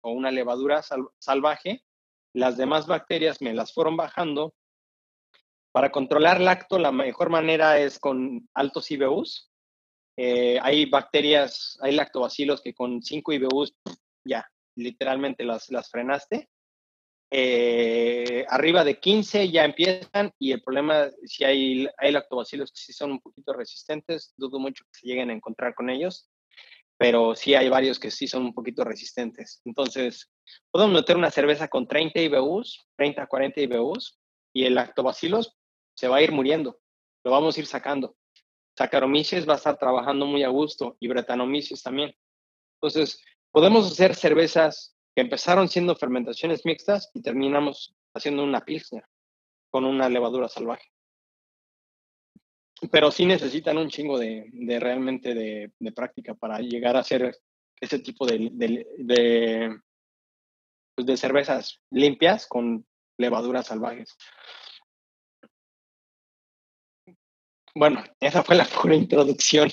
o 0.00 0.10
una 0.12 0.30
levadura 0.30 0.82
salvaje, 1.18 1.84
las 2.34 2.56
demás 2.56 2.86
bacterias 2.86 3.42
me 3.42 3.52
las 3.52 3.72
fueron 3.74 3.96
bajando. 3.96 4.54
Para 5.72 5.90
controlar 5.90 6.40
lacto, 6.40 6.78
la 6.78 6.92
mejor 6.92 7.28
manera 7.28 7.78
es 7.78 7.98
con 7.98 8.48
altos 8.54 8.90
IBUs. 8.90 9.50
Eh, 10.16 10.58
hay 10.62 10.86
bacterias, 10.86 11.78
hay 11.82 11.94
lactobacilos 11.94 12.62
que 12.62 12.74
con 12.74 13.02
5 13.02 13.32
IBUs 13.32 13.74
ya, 14.24 14.50
literalmente 14.78 15.44
las, 15.44 15.70
las 15.70 15.90
frenaste. 15.90 16.48
Eh, 17.30 18.46
arriba 18.48 18.84
de 18.84 18.98
15 18.98 19.50
ya 19.50 19.64
empiezan 19.64 20.32
y 20.38 20.52
el 20.52 20.62
problema, 20.62 21.10
si 21.24 21.44
hay, 21.44 21.86
hay 21.98 22.12
lactobacilos 22.12 22.72
que 22.72 22.80
sí 22.80 22.92
son 22.92 23.12
un 23.12 23.20
poquito 23.20 23.52
resistentes, 23.52 24.32
dudo 24.36 24.58
mucho 24.58 24.84
que 24.84 25.00
se 25.00 25.06
lleguen 25.06 25.30
a 25.30 25.34
encontrar 25.34 25.74
con 25.74 25.90
ellos 25.90 26.30
pero 26.98 27.36
sí 27.36 27.54
hay 27.54 27.68
varios 27.68 27.98
que 27.98 28.10
sí 28.10 28.26
son 28.26 28.42
un 28.42 28.52
poquito 28.52 28.84
resistentes. 28.84 29.62
Entonces, 29.64 30.30
podemos 30.70 30.96
meter 30.96 31.16
una 31.16 31.30
cerveza 31.30 31.68
con 31.68 31.86
30 31.86 32.20
IBUs, 32.20 32.86
30 32.96 33.26
40 33.26 33.60
IBUs, 33.60 34.18
y 34.52 34.64
el 34.64 34.74
lactobacillus 34.74 35.56
se 35.94 36.08
va 36.08 36.16
a 36.16 36.22
ir 36.22 36.32
muriendo, 36.32 36.80
lo 37.24 37.30
vamos 37.30 37.56
a 37.56 37.60
ir 37.60 37.66
sacando. 37.66 38.16
Saccharomyces 38.76 39.48
va 39.48 39.54
a 39.54 39.56
estar 39.56 39.78
trabajando 39.78 40.26
muy 40.26 40.42
a 40.42 40.48
gusto 40.48 40.96
y 41.00 41.08
Brettanomyces 41.08 41.82
también. 41.82 42.14
Entonces, 42.80 43.22
podemos 43.50 43.90
hacer 43.90 44.14
cervezas 44.14 44.96
que 45.14 45.22
empezaron 45.22 45.68
siendo 45.68 45.96
fermentaciones 45.96 46.64
mixtas 46.64 47.10
y 47.14 47.22
terminamos 47.22 47.94
haciendo 48.14 48.44
una 48.44 48.64
pilsner 48.64 49.04
con 49.70 49.84
una 49.84 50.08
levadura 50.08 50.48
salvaje 50.48 50.90
pero 52.90 53.10
sí 53.10 53.26
necesitan 53.26 53.78
un 53.78 53.88
chingo 53.88 54.18
de, 54.18 54.50
realmente 54.80 55.34
de, 55.34 55.92
práctica 55.92 56.34
para 56.34 56.60
llegar 56.60 56.96
a 56.96 57.00
hacer 57.00 57.36
ese 57.80 57.98
tipo 57.98 58.26
de, 58.26 59.80
pues 60.94 61.06
de 61.06 61.16
cervezas 61.16 61.80
limpias 61.90 62.46
con 62.46 62.86
levaduras 63.18 63.66
salvajes. 63.66 64.16
Bueno, 67.74 68.02
esa 68.20 68.42
fue 68.42 68.56
la 68.56 68.64
pura 68.64 68.94
introducción 68.94 69.70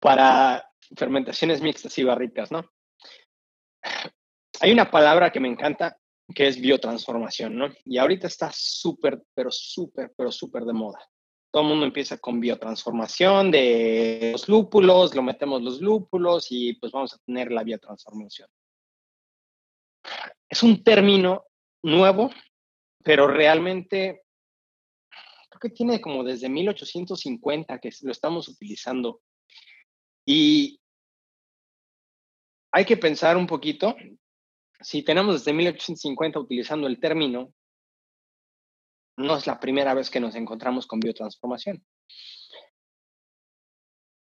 para 0.00 0.71
fermentaciones 0.96 1.62
mixtas 1.62 1.96
y 1.98 2.04
barricas, 2.04 2.50
¿no? 2.50 2.70
Hay 4.60 4.72
una 4.72 4.90
palabra 4.90 5.32
que 5.32 5.40
me 5.40 5.48
encanta 5.48 5.98
que 6.34 6.46
es 6.46 6.60
biotransformación, 6.60 7.56
¿no? 7.56 7.68
Y 7.84 7.98
ahorita 7.98 8.26
está 8.26 8.50
súper, 8.52 9.22
pero 9.34 9.50
súper, 9.50 10.12
pero 10.16 10.30
súper 10.30 10.64
de 10.64 10.72
moda 10.72 10.98
todo 11.52 11.62
el 11.62 11.68
mundo 11.68 11.84
empieza 11.84 12.16
con 12.16 12.40
biotransformación 12.40 13.50
de 13.50 14.30
los 14.32 14.48
lúpulos, 14.48 15.14
lo 15.14 15.22
metemos 15.22 15.60
los 15.60 15.82
lúpulos 15.82 16.46
y 16.48 16.72
pues 16.74 16.90
vamos 16.92 17.12
a 17.12 17.18
tener 17.18 17.52
la 17.52 17.62
biotransformación. 17.62 18.48
Es 20.48 20.62
un 20.62 20.82
término 20.82 21.44
nuevo, 21.82 22.30
pero 23.04 23.26
realmente 23.26 24.22
creo 25.50 25.60
que 25.60 25.68
tiene 25.68 26.00
como 26.00 26.24
desde 26.24 26.48
1850 26.48 27.78
que 27.78 27.90
lo 28.00 28.12
estamos 28.12 28.48
utilizando. 28.48 29.20
Y 30.24 30.80
hay 32.72 32.84
que 32.86 32.96
pensar 32.96 33.36
un 33.36 33.46
poquito, 33.46 33.94
si 34.80 35.02
tenemos 35.02 35.34
desde 35.34 35.52
1850 35.52 36.40
utilizando 36.40 36.86
el 36.86 36.98
término, 36.98 37.52
no 39.18 39.36
es 39.36 39.46
la 39.46 39.60
primera 39.60 39.92
vez 39.92 40.10
que 40.10 40.20
nos 40.20 40.34
encontramos 40.34 40.86
con 40.86 40.98
biotransformación. 40.98 41.84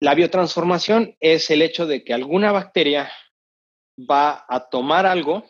La 0.00 0.14
biotransformación 0.14 1.16
es 1.20 1.50
el 1.50 1.62
hecho 1.62 1.86
de 1.86 2.04
que 2.04 2.12
alguna 2.12 2.52
bacteria 2.52 3.10
va 3.98 4.44
a 4.46 4.68
tomar 4.68 5.06
algo, 5.06 5.42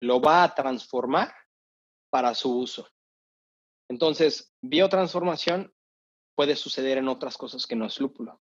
lo 0.00 0.20
va 0.20 0.44
a 0.44 0.54
transformar 0.54 1.34
para 2.08 2.32
su 2.34 2.56
uso. 2.56 2.88
Entonces, 3.88 4.54
biotransformación 4.62 5.74
puede 6.36 6.54
suceder 6.54 6.98
en 6.98 7.08
otras 7.08 7.36
cosas 7.36 7.66
que 7.66 7.74
no 7.74 7.86
es 7.86 7.98
lúpulo. 7.98 8.40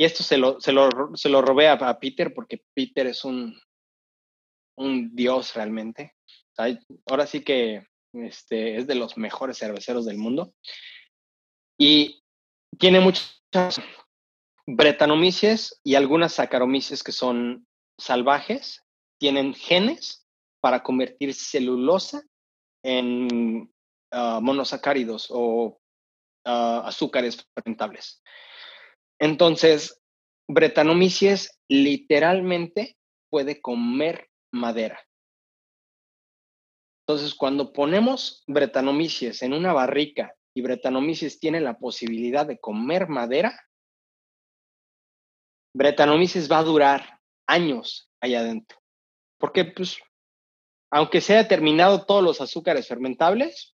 Y 0.00 0.04
esto 0.04 0.22
se 0.22 0.38
lo, 0.38 0.60
se 0.60 0.72
lo, 0.72 1.42
robé 1.42 1.68
a, 1.68 1.98
Peter 1.98 2.32
porque 2.32 2.62
Peter 2.72 3.08
es 3.08 3.24
un, 3.24 3.60
un 4.76 5.14
dios 5.16 5.54
realmente. 5.54 6.14
Ahora 7.06 7.26
sí 7.26 7.42
que 7.42 7.84
este, 8.12 8.76
es 8.76 8.86
de 8.86 8.94
los 8.94 9.16
mejores 9.16 9.58
cerveceros 9.58 10.06
del 10.06 10.16
mundo. 10.16 10.54
Y 11.76 12.22
tiene 12.78 13.00
muchas 13.00 13.80
bretanomices 14.66 15.80
y 15.82 15.96
algunas 15.96 16.34
saccharomyces 16.34 17.02
que 17.02 17.12
son 17.12 17.66
salvajes. 17.98 18.84
Tienen 19.18 19.52
genes 19.52 20.28
para 20.60 20.84
convertir 20.84 21.34
celulosa 21.34 22.22
en 22.84 23.72
ah, 24.12 24.38
monosacáridos 24.40 25.26
o 25.30 25.80
ah, 26.44 26.82
azúcares 26.84 27.44
fermentables. 27.52 28.22
Entonces, 29.20 30.00
bretanomices 30.48 31.60
literalmente 31.68 32.96
puede 33.30 33.60
comer 33.60 34.28
madera. 34.52 35.00
Entonces, 37.06 37.34
cuando 37.34 37.72
ponemos 37.72 38.44
Brettanomyces 38.46 39.42
en 39.42 39.54
una 39.54 39.72
barrica 39.72 40.34
y 40.54 40.60
Brettanomyces 40.60 41.40
tiene 41.40 41.60
la 41.60 41.78
posibilidad 41.78 42.46
de 42.46 42.58
comer 42.58 43.08
madera, 43.08 43.58
Brettanomyces 45.74 46.50
va 46.50 46.58
a 46.58 46.64
durar 46.64 47.20
años 47.46 48.10
allá 48.20 48.40
adentro. 48.40 48.78
Porque, 49.38 49.64
pues, 49.64 49.98
aunque 50.90 51.20
se 51.20 51.36
haya 51.36 51.48
terminado 51.48 52.04
todos 52.04 52.22
los 52.22 52.40
azúcares 52.40 52.86
fermentables, 52.88 53.74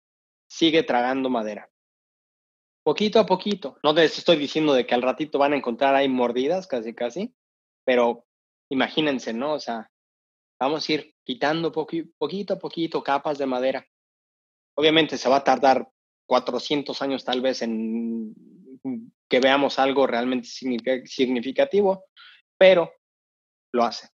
sigue 0.50 0.82
tragando 0.84 1.30
madera. 1.30 1.69
Poquito 2.84 3.20
a 3.20 3.26
poquito. 3.26 3.78
No 3.84 3.94
les 3.94 4.18
estoy 4.18 4.38
diciendo 4.38 4.74
de 4.74 4.86
que 4.86 4.96
al 4.96 5.02
ratito 5.02 5.38
van 5.38 5.54
a 5.54 5.58
encontrar 5.58 5.96
ahí 5.96 6.08
mordidas, 6.08 6.66
casi, 6.68 6.94
casi, 6.94 7.34
pero 7.86 8.26
imagínense, 8.70 9.34
¿no? 9.34 9.54
O 9.54 9.60
sea, 9.60 9.92
vamos 10.60 10.88
a 10.88 10.94
ir 10.94 11.16
quitando 11.24 11.72
poquito 11.72 12.54
a 12.54 12.60
poquito 12.60 13.04
capas 13.04 13.38
de 13.38 13.46
madera. 13.46 13.88
Obviamente 14.76 15.18
se 15.18 15.30
va 15.30 15.38
a 15.38 15.44
tardar 15.44 15.90
400 16.26 17.02
años 17.02 17.26
tal 17.26 17.42
vez 17.42 17.62
en 17.62 18.34
que 19.28 19.40
veamos 19.40 19.78
algo 19.78 20.08
realmente 20.08 20.48
significativo, 20.48 22.06
pero 22.58 22.92
lo 23.74 23.84
hace. 23.84 24.10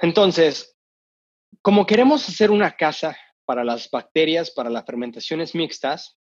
Entonces, 0.00 0.76
como 1.60 1.86
queremos 1.86 2.28
hacer 2.28 2.50
una 2.50 2.72
casa 2.76 3.16
para 3.44 3.62
las 3.62 3.88
bacterias, 3.90 4.50
para 4.50 4.70
las 4.70 4.84
fermentaciones 4.84 5.54
mixtas, 5.54 6.18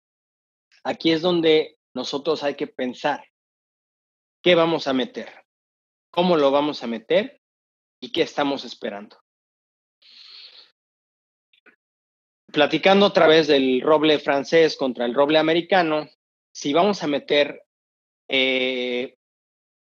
aquí 0.84 1.12
es 1.12 1.22
donde 1.22 1.78
nosotros 1.94 2.44
hay 2.44 2.56
que 2.56 2.68
pensar 2.68 3.24
qué 4.42 4.56
vamos 4.56 4.88
a 4.88 4.94
meter, 4.94 5.30
cómo 6.12 6.38
lo 6.38 6.52
vamos 6.52 6.84
a 6.84 6.88
meter 6.88 7.42
y 8.02 8.12
qué 8.12 8.22
estamos 8.22 8.66
esperando. 8.66 9.18
Platicando 12.52 13.06
otra 13.06 13.28
vez 13.28 13.48
del 13.48 13.82
roble 13.82 14.18
francés 14.20 14.76
contra 14.76 15.06
el 15.06 15.14
roble 15.14 15.38
americano, 15.38 16.10
si 16.52 16.74
vamos 16.74 17.04
a 17.04 17.08
meter 17.08 17.64
eh, 18.28 19.16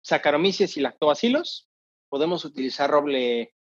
y 0.08 0.80
lactobacilos, 0.80 1.68
podemos 2.08 2.44
utilizar 2.44 2.90
roble, 2.90 3.54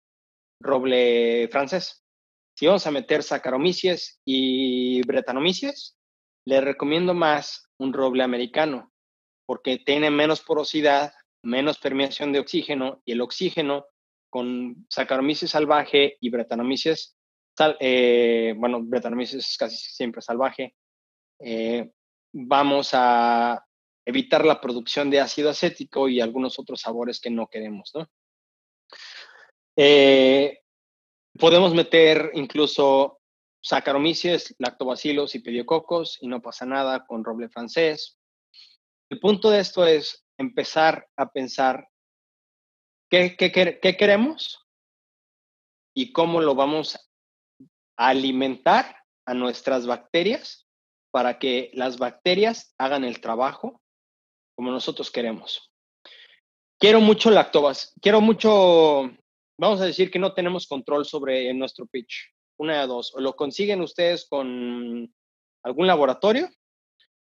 roble 0.61 1.49
francés. 1.51 2.03
Si 2.55 2.67
vamos 2.67 2.88
a 2.88 2.91
meter 2.91 3.21
Saccharomyces 3.21 4.21
y 4.23 5.01
Brettanomyces, 5.01 5.97
le 6.45 6.62
recomiendo 6.62 7.13
más 7.13 7.69
un 7.77 7.93
roble 7.93 8.23
americano, 8.23 8.91
porque 9.45 9.77
tiene 9.77 10.10
menos 10.12 10.41
porosidad, 10.41 11.13
menos 11.43 11.77
permeación 11.77 12.31
de 12.31 12.39
oxígeno, 12.39 13.01
y 13.05 13.13
el 13.13 13.21
oxígeno 13.21 13.86
con 14.29 14.86
Saccharomyces 14.89 15.51
salvaje 15.51 16.17
y 16.19 16.29
Brettanomyces, 16.29 17.15
eh, 17.79 18.53
bueno, 18.58 18.81
Brettanomyces 18.84 19.49
es 19.49 19.58
casi 19.58 19.77
siempre 19.77 20.21
salvaje, 20.21 20.75
eh, 21.39 21.91
vamos 22.34 22.89
a 22.93 23.65
evitar 24.05 24.45
la 24.45 24.62
producción 24.62 25.10
de 25.10 25.19
ácido 25.19 25.49
acético 25.49 26.08
y 26.08 26.21
algunos 26.21 26.60
otros 26.60 26.81
sabores 26.81 27.19
que 27.19 27.29
no 27.29 27.47
queremos, 27.47 27.91
¿no? 27.95 28.08
Eh, 29.77 30.60
podemos 31.38 31.73
meter 31.73 32.31
incluso 32.34 33.19
Saccharomyces, 33.65 34.54
lactobacilos 34.60 35.34
y 35.34 35.39
pediococos 35.39 36.19
y 36.21 36.28
no 36.28 36.39
pasa 36.39 36.67
nada 36.67 37.08
con 37.08 37.23
roble 37.23 37.49
francés. 37.49 38.19
El 39.10 39.19
punto 39.19 39.49
de 39.49 39.60
esto 39.60 39.88
es 39.88 40.23
empezar 40.38 41.08
a 41.15 41.32
pensar 41.32 41.89
qué, 43.10 43.36
qué 43.36 43.97
queremos 43.97 44.67
y 45.95 46.12
cómo 46.12 46.41
lo 46.41 46.54
vamos 46.54 46.95
a 47.97 48.10
alimentar 48.10 48.97
a 49.25 49.34
nuestras 49.34 49.88
bacterias 49.88 50.67
para 51.10 51.39
que 51.39 51.71
las 51.73 51.97
bacterias 51.97 52.75
hagan 52.78 53.04
el 53.04 53.19
trabajo 53.19 53.82
como 54.56 54.69
nosotros 54.69 55.10
queremos. 55.10 55.71
Quiero 56.80 57.01
mucho 57.01 57.32
lactobas, 57.32 57.95
quiero 57.99 58.21
mucho, 58.21 59.10
vamos 59.58 59.82
a 59.82 59.86
decir 59.86 60.12
que 60.12 60.19
no 60.19 60.36
tenemos 60.36 60.67
control 60.67 61.04
sobre 61.04 61.51
nuestro 61.56 61.88
pitch. 61.88 62.35
Una 62.58 62.82
de 62.82 62.88
dos, 62.88 63.13
o 63.15 63.20
lo 63.20 63.36
consiguen 63.36 63.82
ustedes 63.82 64.28
con 64.30 65.13
algún 65.63 65.88
laboratorio, 65.88 66.50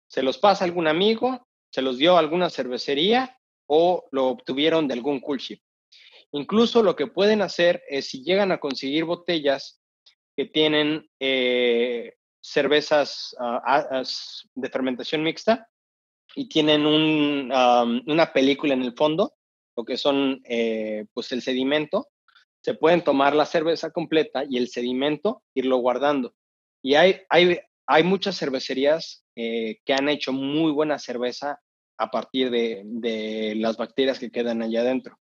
se 0.07 0.23
los 0.23 0.38
pasa 0.38 0.64
algún 0.64 0.87
amigo, 0.87 1.47
se 1.71 1.83
los 1.83 1.99
dio 1.99 2.17
alguna 2.17 2.49
cervecería 2.49 3.38
o 3.67 4.09
lo 4.11 4.29
obtuvieron 4.29 4.88
de 4.88 4.95
algún 4.95 5.21
cool 5.21 5.38
ship. 5.38 5.61
Incluso 6.33 6.83
lo 6.83 6.97
que 6.97 7.07
pueden 7.07 7.43
hacer 7.43 7.83
es 7.88 8.09
si 8.09 8.23
llegan 8.23 8.53
a 8.53 8.59
conseguir 8.59 9.05
botellas 9.05 9.81
que 10.37 10.47
tienen 10.47 11.11
eh, 11.21 12.14
cervezas 12.41 13.35
ah, 13.38 14.03
de 14.55 14.71
fermentación 14.71 15.23
mixta, 15.23 15.69
y 16.35 16.49
tienen 16.49 16.87
un, 16.87 17.53
una 18.07 18.33
película 18.33 18.75
en 18.75 18.83
el 18.83 18.95
fondo, 18.95 19.35
lo 19.77 19.85
que 19.85 19.97
son 19.97 20.41
eh, 20.45 21.07
pues 21.12 21.33
el 21.33 21.43
sedimento. 21.43 22.09
Se 22.68 22.74
pueden 22.74 23.02
tomar 23.02 23.35
la 23.35 23.46
cerveza 23.46 23.90
completa 23.90 24.44
y 24.46 24.59
el 24.59 24.68
sedimento 24.68 25.42
irlo 25.54 25.78
guardando. 25.78 26.35
Y 26.83 26.96
hay, 26.96 27.22
hay, 27.31 27.59
hay 27.87 28.02
muchas 28.02 28.38
cervecerías 28.38 29.24
eh, 29.37 29.78
que 29.87 29.94
han 29.94 30.11
hecho 30.11 30.35
muy 30.35 30.70
buena 30.70 30.98
cerveza 30.98 31.62
a 31.96 32.11
partir 32.11 32.50
de, 32.50 32.83
de 32.85 33.54
las 33.57 33.78
bacterias 33.78 34.18
que 34.18 34.31
quedan 34.31 34.61
allá 34.61 34.83
adentro. 34.83 35.18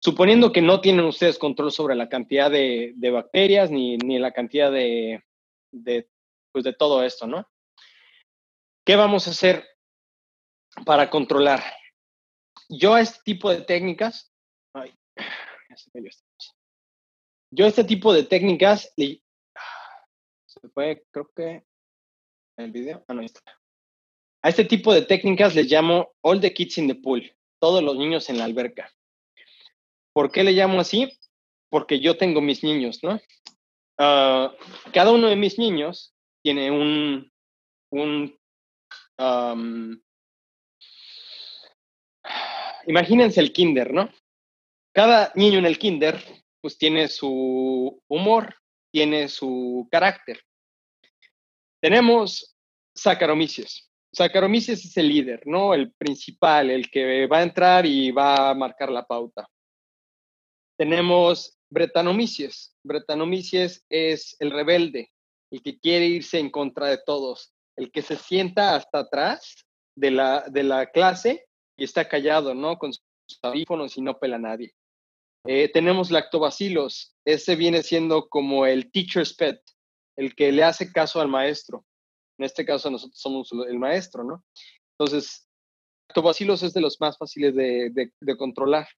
Suponiendo 0.00 0.52
que 0.52 0.60
no 0.60 0.82
tienen 0.82 1.06
ustedes 1.06 1.38
control 1.38 1.72
sobre 1.72 1.94
la 1.94 2.10
cantidad 2.10 2.50
de, 2.50 2.92
de 2.96 3.10
bacterias 3.10 3.70
ni, 3.70 3.96
ni, 3.96 4.18
la 4.18 4.32
cantidad 4.32 4.70
de, 4.70 5.24
de, 5.72 6.10
pues 6.52 6.62
de 6.62 6.74
todo 6.74 7.02
esto, 7.02 7.26
¿no? 7.26 7.48
¿Qué 8.84 8.96
vamos 8.96 9.26
a 9.26 9.30
hacer? 9.30 9.64
para 10.84 11.10
controlar. 11.10 11.62
Yo 12.68 12.94
a 12.94 13.00
este 13.00 13.20
tipo 13.24 13.50
de 13.50 13.62
técnicas, 13.62 14.32
ay, 15.94 16.08
yo 17.50 17.66
este 17.66 17.84
tipo 17.84 18.12
de 18.12 18.24
técnicas, 18.24 18.92
se 18.96 20.68
puede, 20.74 21.04
creo 21.10 21.30
que 21.34 21.64
el 22.56 22.70
video, 22.72 23.04
ah, 23.08 23.14
no, 23.14 23.22
está. 23.22 23.40
A 24.42 24.48
este 24.50 24.64
tipo 24.64 24.92
de 24.92 25.02
técnicas 25.02 25.54
les 25.54 25.70
llamo 25.70 26.12
all 26.22 26.40
the 26.40 26.52
kids 26.52 26.78
in 26.78 26.88
the 26.88 26.94
pool, 26.94 27.22
todos 27.60 27.82
los 27.82 27.96
niños 27.96 28.28
en 28.28 28.38
la 28.38 28.44
alberca. 28.44 28.92
¿Por 30.12 30.30
qué 30.30 30.44
le 30.44 30.52
llamo 30.52 30.80
así? 30.80 31.10
Porque 31.70 32.00
yo 32.00 32.16
tengo 32.16 32.40
mis 32.40 32.62
niños, 32.62 33.00
¿no? 33.02 33.20
Ah, 33.98 34.54
cada 34.92 35.12
uno 35.12 35.28
de 35.28 35.36
mis 35.36 35.58
niños 35.58 36.14
tiene 36.42 36.70
un, 36.70 37.32
un 37.90 38.38
imagínense 42.86 43.40
el 43.40 43.52
kinder, 43.52 43.92
¿no? 43.92 44.10
Cada 44.98 45.30
niño 45.36 45.60
en 45.60 45.66
el 45.66 45.78
kinder 45.78 46.20
pues 46.60 46.76
tiene 46.76 47.06
su 47.06 48.02
humor, 48.08 48.56
tiene 48.90 49.28
su 49.28 49.86
carácter. 49.92 50.40
Tenemos 51.80 52.56
Saccharomyces. 52.96 53.92
Saccharomyces 54.12 54.84
es 54.84 54.96
el 54.96 55.06
líder, 55.06 55.42
¿no? 55.46 55.72
El 55.72 55.92
principal, 55.92 56.70
el 56.70 56.90
que 56.90 57.28
va 57.28 57.38
a 57.38 57.42
entrar 57.44 57.86
y 57.86 58.10
va 58.10 58.50
a 58.50 58.54
marcar 58.54 58.90
la 58.90 59.06
pauta. 59.06 59.48
Tenemos 60.76 61.56
Brettanomyces. 61.70 62.74
Brettanomyces 62.82 63.86
es 63.88 64.34
el 64.40 64.50
rebelde, 64.50 65.12
el 65.52 65.62
que 65.62 65.78
quiere 65.78 66.06
irse 66.06 66.40
en 66.40 66.50
contra 66.50 66.88
de 66.88 66.98
todos, 67.06 67.54
el 67.76 67.92
que 67.92 68.02
se 68.02 68.16
sienta 68.16 68.74
hasta 68.74 68.98
atrás 68.98 69.64
de 69.96 70.10
la, 70.10 70.44
de 70.48 70.64
la 70.64 70.86
clase 70.86 71.46
y 71.76 71.84
está 71.84 72.08
callado, 72.08 72.52
¿no? 72.52 72.78
Con 72.78 72.92
sus 72.92 73.04
audífonos 73.42 73.96
y 73.96 74.02
no 74.02 74.18
pela 74.18 74.34
a 74.34 74.40
nadie. 74.40 74.74
Eh, 75.50 75.70
tenemos 75.72 76.10
lactobacilos, 76.10 77.16
ese 77.24 77.56
viene 77.56 77.82
siendo 77.82 78.28
como 78.28 78.66
el 78.66 78.92
teacher's 78.92 79.32
pet, 79.32 79.58
el 80.14 80.34
que 80.34 80.52
le 80.52 80.62
hace 80.62 80.92
caso 80.92 81.22
al 81.22 81.28
maestro. 81.28 81.86
En 82.38 82.44
este 82.44 82.66
caso 82.66 82.90
nosotros 82.90 83.18
somos 83.18 83.50
el 83.66 83.78
maestro, 83.78 84.24
¿no? 84.24 84.44
Entonces, 84.92 85.48
lactobacilos 86.06 86.62
es 86.62 86.74
de 86.74 86.82
los 86.82 87.00
más 87.00 87.16
fáciles 87.16 87.54
de, 87.54 88.36
controlar. 88.36 88.88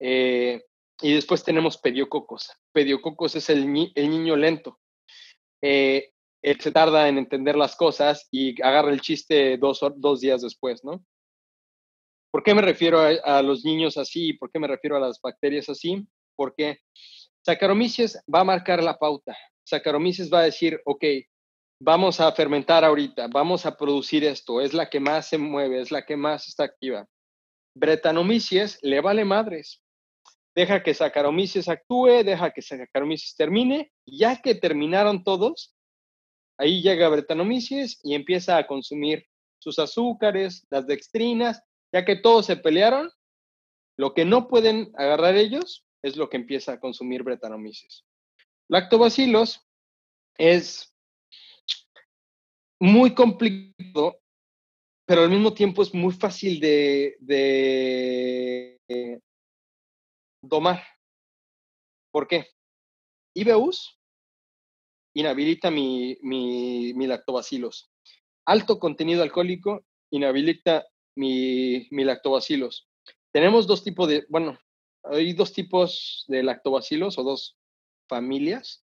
Eh, 0.00 0.62
y 1.02 1.12
después 1.12 1.44
tenemos 1.44 1.76
pediococos. 1.76 2.50
Pediococos 2.72 3.36
es 3.36 3.50
el, 3.50 3.70
niño 3.70 4.34
lento. 4.34 4.80
Eh, 5.60 6.10
él 6.40 6.58
se 6.58 6.72
tarda 6.72 7.06
en 7.06 7.18
entender 7.18 7.54
las 7.54 7.76
cosas 7.76 8.28
y 8.30 8.60
agarra 8.62 8.92
el 8.92 9.02
chiste 9.02 9.58
dos, 9.58 9.80
dos 9.96 10.22
días 10.22 10.40
después, 10.40 10.82
¿no? 10.84 11.04
¿Por 12.32 12.42
qué 12.42 12.54
me 12.54 12.62
refiero 12.62 12.98
a, 12.98 13.42
los 13.42 13.62
niños 13.62 13.98
así? 13.98 14.32
¿Por 14.32 14.50
qué 14.50 14.58
me 14.58 14.66
refiero 14.66 14.96
a 14.96 15.00
las 15.00 15.20
bacterias 15.20 15.68
así? 15.68 16.08
Porque 16.34 16.78
Saccharomyces 17.44 18.24
va 18.34 18.40
a 18.40 18.44
marcar 18.44 18.82
la 18.82 18.98
pauta. 18.98 19.36
Saccharomyces 19.64 20.32
va 20.32 20.40
a 20.40 20.44
decir, 20.44 20.80
ok, 20.86 21.04
vamos 21.78 22.20
a 22.20 22.32
fermentar 22.32 22.86
ahorita, 22.86 23.28
vamos 23.28 23.66
a 23.66 23.76
producir 23.76 24.24
esto, 24.24 24.62
es 24.62 24.72
la 24.72 24.88
que 24.88 24.98
más 24.98 25.28
se 25.28 25.36
mueve, 25.36 25.82
es 25.82 25.90
la 25.90 26.06
que 26.06 26.16
más 26.16 26.48
está 26.48 26.64
activa. 26.64 27.06
Brettanomyces 27.74 28.78
le 28.80 29.02
vale 29.02 29.26
madres. 29.26 29.82
Deja 30.54 30.82
que 30.82 30.94
Saccharomyces 30.94 31.68
actúe, 31.68 32.24
deja 32.24 32.50
que 32.50 32.62
Saccharomyces 32.62 33.36
termine. 33.36 33.92
Ya 34.06 34.40
que 34.40 34.54
terminaron 34.54 35.22
todos, 35.22 35.76
ahí 36.58 36.80
llega 36.80 37.10
Brettanomyces 37.10 38.00
y 38.02 38.14
empieza 38.14 38.56
a 38.56 38.66
consumir 38.66 39.26
sus 39.58 39.78
azúcares, 39.78 40.66
las 40.70 40.86
dextrinas, 40.86 41.62
ya 41.92 42.04
que 42.04 42.16
todos 42.16 42.46
se 42.46 42.56
pelearon, 42.56 43.10
lo 43.98 44.14
que 44.14 44.24
no 44.24 44.48
pueden 44.48 44.92
agarrar 44.96 45.36
ellos 45.36 45.86
es 46.02 46.16
lo 46.16 46.28
que 46.28 46.38
empieza 46.38 46.72
a 46.72 46.80
consumir 46.80 47.22
Brettanomyces. 47.22 48.04
Lactobacilos 48.68 49.60
es 50.38 50.94
muy 52.80 53.14
complicado, 53.14 54.20
pero 55.06 55.22
al 55.22 55.30
mismo 55.30 55.52
tiempo 55.52 55.82
es 55.82 55.94
muy 55.94 56.12
fácil 56.12 56.58
de, 56.58 57.18
domar. 60.42 60.82
¿Por 62.10 62.26
qué? 62.26 62.48
IBUs 63.34 63.98
inhabilita 65.14 65.70
mi, 65.70 66.18
mi, 66.22 66.94
mi 66.94 67.06
lactobacilos. 67.06 67.92
Alto 68.46 68.78
contenido 68.78 69.22
alcohólico 69.22 69.84
inhabilita 70.10 70.86
mi, 71.16 71.88
mi 71.90 72.04
lactobacilos. 72.04 72.88
Tenemos 73.32 73.66
dos 73.66 73.82
tipos 73.82 74.08
de, 74.08 74.26
bueno, 74.28 74.58
hay 75.04 75.32
dos 75.32 75.52
tipos 75.52 76.24
de 76.28 76.42
lactobacilos 76.42 77.18
o 77.18 77.22
dos 77.22 77.56
familias 78.08 78.84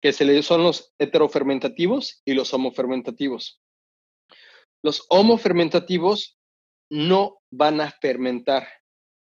que 0.00 0.12
se 0.12 0.24
le 0.24 0.42
son 0.42 0.62
los 0.62 0.92
heterofermentativos 0.98 2.22
y 2.24 2.34
los 2.34 2.52
homofermentativos. 2.54 3.60
Los 4.84 5.04
homofermentativos 5.08 6.38
no 6.90 7.38
van 7.50 7.80
a 7.80 7.90
fermentar. 7.90 8.68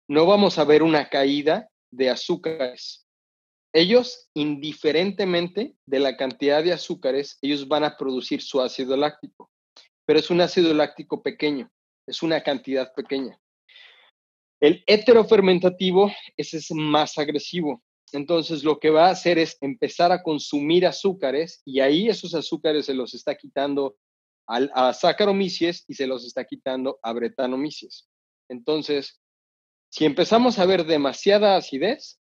No 0.09 0.25
vamos 0.25 0.57
a 0.57 0.65
ver 0.65 0.83
una 0.83 1.09
caída 1.09 1.69
de 1.91 2.09
azúcares. 2.09 3.07
Ellos, 3.73 4.29
indiferentemente 4.33 5.75
de 5.85 5.99
la 5.99 6.17
cantidad 6.17 6.63
de 6.63 6.73
azúcares, 6.73 7.37
ellos 7.41 7.67
van 7.67 7.83
a 7.83 7.97
producir 7.97 8.41
su 8.41 8.61
ácido 8.61 8.95
láctico, 8.95 9.51
pero 10.05 10.19
es 10.19 10.29
un 10.29 10.41
ácido 10.41 10.73
láctico 10.73 11.21
pequeño, 11.21 11.69
es 12.07 12.23
una 12.23 12.41
cantidad 12.41 12.93
pequeña. 12.93 13.39
El 14.59 14.83
heterofermentativo, 14.87 16.11
ese 16.37 16.57
es 16.57 16.71
más 16.71 17.17
agresivo. 17.17 17.83
Entonces, 18.11 18.63
lo 18.63 18.79
que 18.79 18.89
va 18.89 19.07
a 19.07 19.11
hacer 19.11 19.37
es 19.37 19.57
empezar 19.61 20.11
a 20.11 20.23
consumir 20.23 20.85
azúcares 20.85 21.61
y 21.65 21.79
ahí 21.79 22.07
esos 22.07 22.33
azúcares 22.33 22.85
se 22.85 22.93
los 22.93 23.13
está 23.13 23.35
quitando 23.35 23.97
a 24.47 24.93
Saccharomyces 24.93 25.85
y 25.87 25.95
se 25.95 26.05
los 26.05 26.23
está 26.25 26.45
quitando 26.45 26.99
a 27.01 27.13
Brettanomyces. 27.13 28.07
Entonces, 28.47 29.19
si 29.89 30.05
empezamos 30.05 30.59
a 30.59 30.65
ver 30.65 30.85
demasiada 30.85 31.57
acidez 31.57 32.19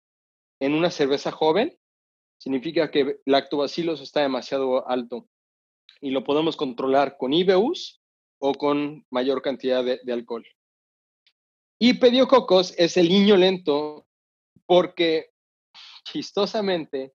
en 0.60 0.74
una 0.74 0.92
cerveza 0.92 1.32
joven, 1.32 1.78
significa 2.38 2.92
que 2.92 3.20
lactobacillus 3.26 4.02
está 4.02 4.22
demasiado 4.22 4.88
alto 4.88 5.28
y 6.02 6.12
lo 6.12 6.24
podemos 6.24 6.56
controlar 6.56 7.18
con 7.18 7.34
IBUs 7.34 7.99
o 8.40 8.54
con 8.54 9.06
mayor 9.10 9.42
cantidad 9.42 9.84
de, 9.84 10.00
de 10.04 10.14
alcohol. 10.14 10.46
Y 11.80 11.94
Pediococos 11.94 12.74
es 12.78 12.98
el 12.98 13.08
niño 13.10 13.38
lento 13.38 14.06
porque, 14.66 15.32
chistosamente, 16.04 17.14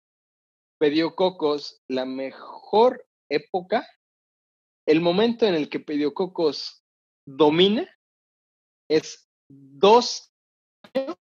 Pediococos, 0.79 1.83
la 1.89 2.05
mejor 2.05 3.07
época, 3.29 3.87
el 4.87 5.01
momento 5.01 5.47
en 5.47 5.55
el 5.55 5.68
que 5.68 5.81
Pediococos 5.81 6.85
domina 7.27 7.89
es 8.89 9.29
dos 9.49 10.33
años 10.95 11.16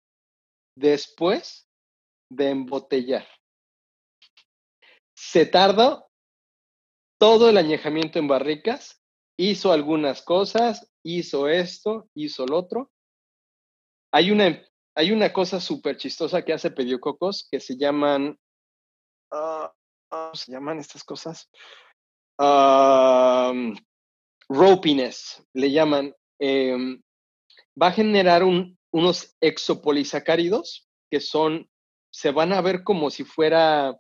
después 0.76 1.68
de 2.30 2.50
embotellar. 2.50 3.28
Se 5.16 5.46
tardó 5.46 6.10
todo 7.20 7.50
el 7.50 7.58
añejamiento 7.58 8.20
en 8.20 8.28
barricas, 8.28 9.01
hizo 9.42 9.72
algunas 9.72 10.22
cosas, 10.22 10.92
hizo 11.04 11.48
esto, 11.48 12.08
hizo 12.14 12.46
lo 12.46 12.58
otro, 12.58 12.92
hay 14.14 14.30
una, 14.30 14.62
hay 14.96 15.12
una 15.12 15.34
cosa 15.34 15.60
súper 15.60 15.98
chistosa 15.98 16.44
que 16.44 16.54
hace 16.54 16.70
Pediococos 16.70 17.48
que 17.50 17.60
se 17.60 17.78
llaman. 17.78 18.38
Ah, 19.32 19.74
¿Cómo 20.10 20.36
se 20.36 20.52
llaman 20.52 20.80
estas 20.80 21.04
cosas? 21.04 21.50
ropiness, 24.50 25.44
le 25.54 25.72
llaman. 25.72 26.14
Em, 26.40 27.02
va 27.82 27.88
a 27.88 27.92
generar 27.92 28.44
unos 28.44 29.36
exopolisacáridos 29.40 30.90
que 31.10 31.20
son. 31.20 31.70
Se 32.12 32.32
van 32.32 32.52
a 32.52 32.62
ver 32.62 32.84
como 32.84 33.10
si 33.10 33.24
fuera 33.24 33.98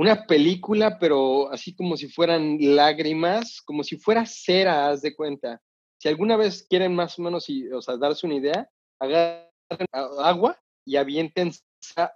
una 0.00 0.24
película, 0.24 0.98
pero 0.98 1.52
así 1.52 1.74
como 1.74 1.94
si 1.94 2.08
fueran 2.08 2.56
lágrimas, 2.58 3.60
como 3.60 3.84
si 3.84 3.98
fuera 3.98 4.24
cera, 4.24 4.88
haz 4.88 5.02
de 5.02 5.14
cuenta. 5.14 5.60
Si 5.98 6.08
alguna 6.08 6.38
vez 6.38 6.66
quieren 6.66 6.94
más 6.94 7.18
o 7.18 7.22
menos 7.22 7.50
y, 7.50 7.68
o 7.70 7.82
sea, 7.82 7.98
darse 7.98 8.26
una 8.26 8.36
idea, 8.36 8.70
agarren 8.98 9.50
agua 9.92 10.58
y 10.86 10.96
avienten, 10.96 11.52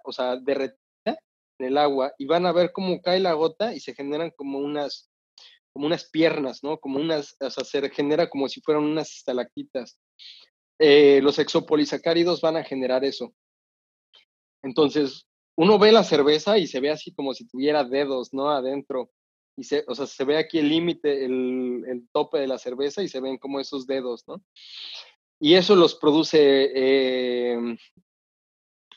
o 0.03 0.11
sea, 0.11 0.35
derretida 0.37 0.79
en 1.05 1.67
el 1.67 1.77
agua 1.77 2.11
y 2.17 2.25
van 2.25 2.47
a 2.47 2.51
ver 2.51 2.71
cómo 2.71 2.99
cae 3.03 3.19
la 3.19 3.33
gota 3.33 3.75
y 3.75 3.79
se 3.79 3.93
generan 3.93 4.31
como 4.31 4.57
unas, 4.57 5.11
como 5.71 5.85
unas 5.85 6.09
piernas, 6.09 6.63
¿no? 6.63 6.79
Como 6.79 6.99
unas, 6.99 7.37
o 7.39 7.51
sea, 7.51 7.63
se 7.63 7.87
genera 7.91 8.27
como 8.31 8.49
si 8.49 8.61
fueran 8.61 8.83
unas 8.83 9.15
estalactitas. 9.15 9.99
Eh, 10.79 11.19
los 11.21 11.37
exopolisacáridos 11.37 12.41
van 12.41 12.57
a 12.57 12.63
generar 12.63 13.05
eso. 13.05 13.31
Entonces, 14.63 15.27
uno 15.57 15.79
ve 15.79 15.91
la 15.91 16.03
cerveza 16.03 16.57
y 16.57 16.67
se 16.67 16.79
ve 16.79 16.91
así 16.91 17.13
como 17.13 17.33
si 17.33 17.47
tuviera 17.47 17.83
dedos, 17.83 18.33
¿no? 18.33 18.49
Adentro. 18.49 19.11
Y 19.57 19.63
se, 19.63 19.85
o 19.87 19.95
sea, 19.95 20.05
se 20.05 20.25
ve 20.25 20.37
aquí 20.37 20.59
el 20.59 20.67
límite, 20.67 21.23
el, 21.25 21.83
el, 21.87 22.09
tope 22.11 22.39
de 22.39 22.47
la 22.47 22.57
cerveza 22.57 23.01
y 23.01 23.07
se 23.07 23.21
ven 23.21 23.37
como 23.37 23.61
esos 23.61 23.87
dedos, 23.87 24.25
¿no? 24.27 24.41
y 25.39 25.55
eso 25.55 25.75
los 25.75 25.95
produce 25.95 26.71
eh, 26.73 27.77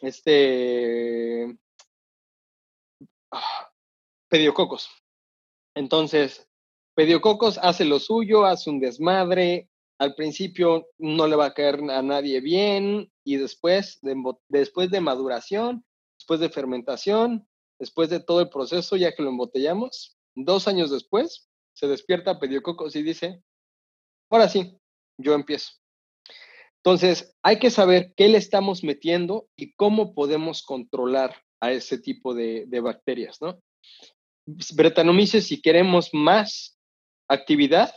este 0.01 1.59
ah, 3.33 3.71
Pediococos. 4.29 4.89
Entonces, 5.75 6.49
Pediococos 6.95 7.59
hace 7.59 7.85
lo 7.85 7.99
suyo, 7.99 8.45
hace 8.45 8.71
un 8.71 8.81
desmadre. 8.81 9.69
Al 9.99 10.15
principio 10.15 10.87
no 10.99 11.27
le 11.27 11.37
va 11.37 11.47
a 11.47 11.55
caer 11.55 11.81
a 11.91 12.03
nadie 12.03 12.41
bien 12.41 13.11
y 13.25 13.37
después 13.37 13.99
de, 14.03 14.15
después 14.49 14.91
de 14.91 15.01
maduración, 15.01 15.85
después 16.29 16.41
de 16.41 16.51
fermentación, 16.51 17.49
después 17.79 18.11
de 18.11 18.21
todo 18.21 18.43
el 18.43 18.51
proceso, 18.51 18.97
ya 18.97 19.15
que 19.15 19.23
lo 19.23 19.31
embotellamos, 19.31 20.19
dos 20.35 20.69
años 20.69 20.91
después, 20.91 21.49
se 21.73 21.87
despierta 21.89 22.39
Pediococos 22.39 22.95
y 22.97 23.03
dice, 23.03 23.43
ahora 24.29 24.47
sí, 24.51 24.79
yo 25.17 25.33
empiezo. 25.33 25.73
Entonces, 26.85 27.35
hay 27.43 27.59
que 27.59 27.71
saber 27.71 28.13
qué 28.15 28.29
le 28.29 28.37
estamos 28.37 28.85
metiendo 28.85 29.49
y 29.57 29.73
cómo 29.73 30.13
podemos 30.13 30.63
controlar 30.63 31.35
a 31.61 31.73
ese 31.73 31.97
tipo 31.97 32.35
de, 32.35 32.67
bacterias, 32.83 33.41
¿no? 33.41 33.63
Bretanomyces, 34.75 35.47
si 35.47 35.63
queremos 35.63 36.11
más 36.13 36.79
actividad, 37.27 37.95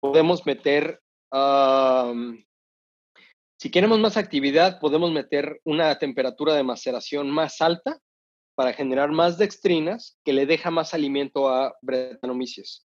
podemos 0.00 0.44
meter, 0.44 1.00
si 3.58 3.70
queremos 3.70 3.98
más 3.98 4.16
actividad, 4.16 4.78
podemos 4.80 5.10
meter 5.12 5.60
una 5.64 5.98
temperatura 5.98 6.54
de 6.54 6.62
maceración 6.62 7.30
más 7.30 7.60
alta 7.60 7.98
para 8.54 8.72
generar 8.72 9.10
más 9.10 9.38
dextrinas 9.38 10.18
que 10.24 10.32
le 10.32 10.46
deja 10.46 10.70
más 10.70 10.94
alimento 10.94 11.48
a 11.48 11.74
Bretanomyces. 11.82 12.86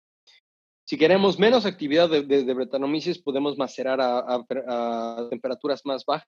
Si 0.85 0.97
queremos 0.97 1.39
menos 1.39 1.65
actividad 1.65 2.09
de, 2.09 2.23
de, 2.23 3.21
podemos 3.23 3.57
macerar 3.57 3.99
a, 4.01 5.27
temperaturas 5.29 5.81
más 5.85 6.03
bajas. 6.05 6.27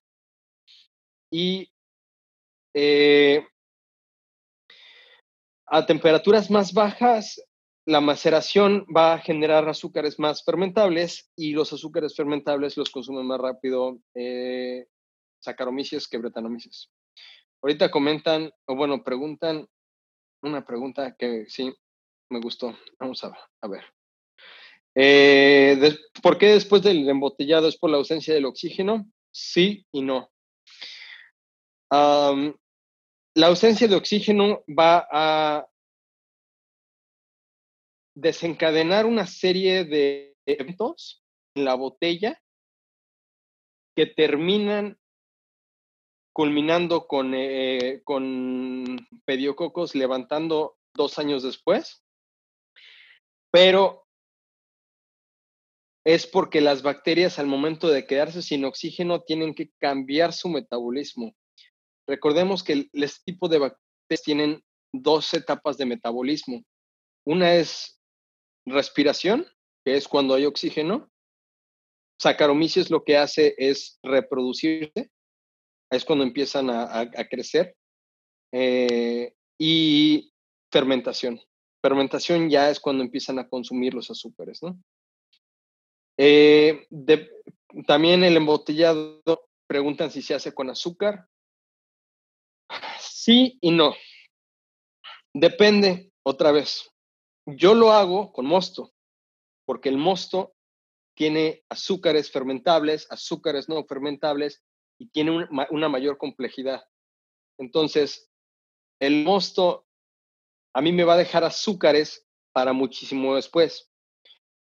Y 1.30 1.70
eh, 2.74 3.46
a 5.66 5.84
temperaturas 5.84 6.50
más 6.50 6.72
bajas, 6.72 7.40
la 7.86 8.00
maceración 8.00 8.86
va 8.94 9.14
a 9.14 9.18
generar 9.18 9.68
azúcares 9.68 10.18
más 10.18 10.42
fermentables 10.42 11.30
y 11.36 11.52
los 11.52 11.72
azúcares 11.72 12.16
fermentables 12.16 12.76
los 12.76 12.90
consumen 12.90 13.26
más 13.26 13.40
rápido 13.40 13.98
eh, 14.14 14.86
que 16.10 16.18
Brettanomyces. 16.18 16.90
Ahorita 17.62 17.90
comentan, 17.90 18.50
o 18.66 18.76
bueno, 18.76 19.02
preguntan 19.04 19.66
una 20.42 20.64
pregunta 20.64 21.14
que 21.18 21.44
sí 21.48 21.74
me 22.30 22.40
gustó. 22.40 22.76
Vamos 22.98 23.22
a, 23.24 23.32
a 23.60 23.68
ver. 23.68 23.84
Eh, 24.94 25.96
¿Por 26.22 26.38
qué 26.38 26.52
después 26.52 26.82
del 26.82 27.08
embotellado 27.08 27.68
es 27.68 27.76
por 27.76 27.90
la 27.90 27.96
ausencia 27.96 28.32
del 28.32 28.46
oxígeno? 28.46 29.06
Sí 29.30 29.86
y 29.92 30.02
no. 30.02 30.30
la 31.90 33.46
ausencia 33.46 33.88
de 33.88 33.96
oxígeno 33.96 34.62
va 34.68 35.06
a 35.10 35.66
desencadenar 38.14 39.06
una 39.06 39.26
serie 39.26 39.84
de 39.84 40.36
eventos 40.46 41.24
en 41.54 41.64
la 41.64 41.74
botella 41.74 42.40
que 43.96 44.06
terminan 44.06 44.98
culminando 46.32 47.06
con, 47.06 47.32
eh, 47.34 48.02
con 48.04 49.06
pediococos 49.24 49.94
levantando 49.94 50.76
dos 50.94 51.18
años 51.18 51.42
después, 51.42 52.02
pero 53.52 54.04
es 56.04 56.26
porque 56.26 56.60
las 56.60 56.82
bacterias 56.82 57.38
al 57.38 57.46
momento 57.46 57.88
de 57.88 58.06
quedarse 58.06 58.42
sin 58.42 58.64
oxígeno 58.64 59.22
tienen 59.22 59.54
que 59.54 59.70
cambiar 59.80 60.32
su 60.32 60.48
metabolismo. 60.48 61.34
Recordemos 62.06 62.62
que 62.62 62.88
este 62.92 63.22
tipo 63.24 63.48
de 63.48 63.58
bacterias 63.58 64.22
tienen 64.22 64.62
dos 64.92 65.32
etapas 65.34 65.78
de 65.78 65.86
metabolismo. 65.86 66.62
Una 67.24 67.54
es 67.54 67.98
respiración, 68.66 69.46
que 69.84 69.96
es 69.96 70.08
cuando 70.08 70.34
hay 70.34 70.46
oxígeno, 70.46 71.10
Saccharomyces 72.20 72.90
lo 72.90 73.04
que 73.04 73.16
hace 73.16 73.54
es 73.58 73.98
reproducirse, 74.02 75.10
es 75.90 76.04
cuando 76.04 76.24
empiezan 76.24 76.70
a, 76.70 77.10
crecer, 77.28 77.76
eh, 78.52 79.34
y 79.58 80.32
fermentación. 80.72 81.40
Fermentación 81.82 82.48
ya 82.48 82.70
es 82.70 82.80
cuando 82.80 83.02
empiezan 83.02 83.38
a 83.38 83.48
consumir 83.48 83.94
los 83.94 84.10
azúcares, 84.10 84.62
¿no? 84.62 84.80
Eh, 86.16 86.86
también 87.86 88.24
el 88.24 88.36
embotellado, 88.36 89.22
preguntan 89.66 90.10
si 90.10 90.22
se 90.22 90.34
hace 90.34 90.54
con 90.54 90.70
azúcar. 90.70 91.28
Sí 92.98 93.58
y 93.60 93.70
no. 93.70 93.94
Depende, 95.34 96.12
otra 96.22 96.52
vez. 96.52 96.93
Yo 97.46 97.74
lo 97.74 97.92
hago 97.92 98.32
con 98.32 98.46
mosto, 98.46 98.92
porque 99.66 99.88
el 99.88 99.98
mosto 99.98 100.54
tiene 101.14 101.64
azúcares 101.68 102.30
fermentables, 102.30 103.06
azúcares 103.10 103.68
no 103.68 103.84
fermentables 103.84 104.62
y 104.98 105.08
tiene 105.08 105.46
una 105.70 105.88
mayor 105.88 106.18
complejidad. 106.18 106.84
Entonces, 107.58 108.30
el 109.00 109.24
mosto 109.24 109.86
a 110.72 110.80
mí 110.80 110.92
me 110.92 111.04
va 111.04 111.14
a 111.14 111.18
dejar 111.18 111.44
azúcares 111.44 112.26
para 112.52 112.72
muchísimo 112.72 113.36
después. 113.36 113.90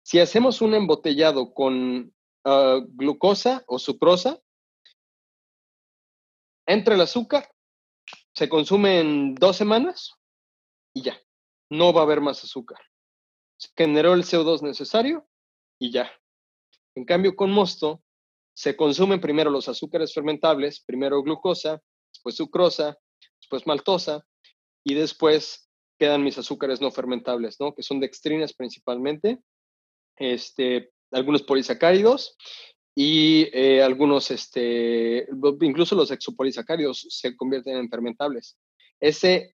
Si 0.03 0.21
hacemos 0.21 0.63
un 0.63 0.75
embotellado 0.75 1.53
con 1.53 2.15
ah, 2.45 2.81
glucosa 2.87 3.65
o 3.67 3.79
sucrosa, 3.79 4.41
entra 6.67 6.95
el 6.95 7.01
azúcar, 7.01 7.51
se 8.33 8.49
consume 8.49 9.01
en 9.01 9.35
dos 9.35 9.57
semanas 9.57 10.15
y 10.95 11.03
ya, 11.03 11.21
no 11.71 11.93
va 11.93 12.01
a 12.01 12.05
haber 12.05 12.21
más 12.21 12.43
azúcar. 12.45 12.79
Se 13.57 13.69
generó 13.77 14.15
el 14.15 14.25
CO2 14.25 14.63
necesario 14.63 15.29
y 15.79 15.91
ya. 15.93 16.11
En 16.95 17.05
cambio, 17.05 17.37
con 17.37 17.51
mosto, 17.51 18.03
se 18.55 18.77
consumen 18.77 19.21
primero 19.21 19.51
los 19.51 19.69
azúcares 19.69 20.13
fermentables, 20.13 20.81
primero 20.81 21.23
glucosa, 21.23 21.81
después 22.13 22.35
sucrosa, 22.35 22.99
después 23.41 23.67
maltosa, 23.67 24.25
y 24.85 24.95
después 24.95 25.69
quedan 25.99 26.25
mis 26.25 26.39
azúcares 26.39 26.81
no 26.81 26.91
fermentables, 26.91 27.61
¿no? 27.61 27.75
Que 27.75 27.83
son 27.83 28.01
dextrinas 28.01 28.55
principalmente, 28.55 29.39
este, 30.17 30.91
algunos 31.13 31.43
polisacáridos 31.43 32.37
y 32.95 33.49
eh, 33.53 33.83
algunos, 33.83 34.31
este, 34.31 35.29
incluso 35.61 35.95
los 35.95 36.11
exopolisacáridos 36.11 37.07
se 37.11 37.37
convierten 37.37 37.77
en 37.77 37.89
fermentables. 37.89 38.59
Ese, 39.01 39.55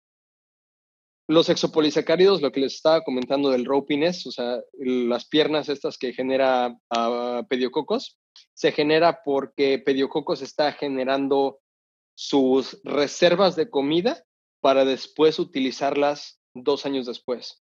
los 1.32 1.48
exopolisacáridos, 1.48 2.40
lo 2.40 2.52
que 2.52 2.60
les 2.60 2.74
estaba 2.74 3.02
comentando 3.02 3.50
del 3.50 3.64
ropiness, 3.64 4.26
o 4.26 4.30
sea, 4.30 4.60
las 4.78 5.26
piernas 5.26 5.68
estas 5.68 5.98
que 5.98 6.12
genera 6.12 6.68
uh, 6.68 7.46
pediococos, 7.48 8.18
se 8.54 8.72
genera 8.72 9.22
porque 9.24 9.78
pediococos 9.78 10.42
está 10.42 10.72
generando 10.72 11.60
sus 12.14 12.80
reservas 12.84 13.56
de 13.56 13.70
comida 13.70 14.24
para 14.60 14.84
después 14.84 15.38
utilizarlas 15.38 16.40
dos 16.54 16.86
años 16.86 17.06
después. 17.06 17.62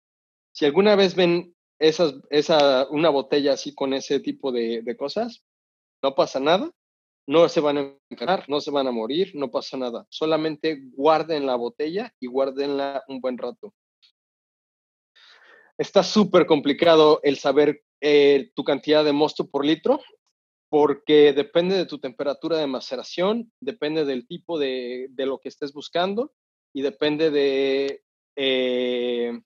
Si 0.53 0.65
alguna 0.65 0.95
vez 0.95 1.15
ven 1.15 1.55
esas, 1.79 2.15
esa, 2.31 2.87
una 2.91 3.09
botella 3.09 3.55
así 3.55 3.75
con 3.75 3.95
ese 3.95 4.21
tipo 4.21 4.53
de, 4.53 4.83
de 4.83 4.97
cosas, 4.97 5.43
no 6.03 6.15
pasa 6.15 6.39
nada, 6.39 6.71
no 7.27 7.49
se 7.49 7.61
van 7.61 7.79
a 7.79 7.95
enfermar, 8.11 8.45
no 8.49 8.61
se 8.61 8.71
van 8.71 8.87
a 8.87 8.93
morir, 8.93 9.33
no 9.35 9.51
pasa 9.51 9.77
nada. 9.77 10.07
Solamente 10.11 10.83
guarden 10.93 11.47
la 11.47 11.57
botella 11.57 12.13
y 12.21 12.27
guárdenla 12.27 13.03
un 13.09 13.21
buen 13.21 13.39
rato. 13.39 13.75
Está 15.79 16.03
súper 16.03 16.47
complicado 16.47 17.21
el 17.23 17.37
saber 17.39 17.83
eh, 18.01 18.51
tu 18.55 18.63
cantidad 18.63 19.05
de 19.05 19.13
mosto 19.13 19.49
por 19.49 19.65
litro, 19.65 20.01
porque 20.69 21.33
depende 21.33 21.77
de 21.77 21.87
tu 21.87 21.99
temperatura 21.99 22.59
de 22.59 22.67
maceración, 22.67 23.53
depende 23.61 24.05
del 24.05 24.27
tipo 24.27 24.59
de, 24.59 25.07
de 25.11 25.27
lo 25.27 25.39
que 25.39 25.49
estés 25.49 25.73
buscando 25.73 26.33
y 26.73 26.83
depende 26.83 27.31
de, 27.31 28.03
eh, 28.37 29.41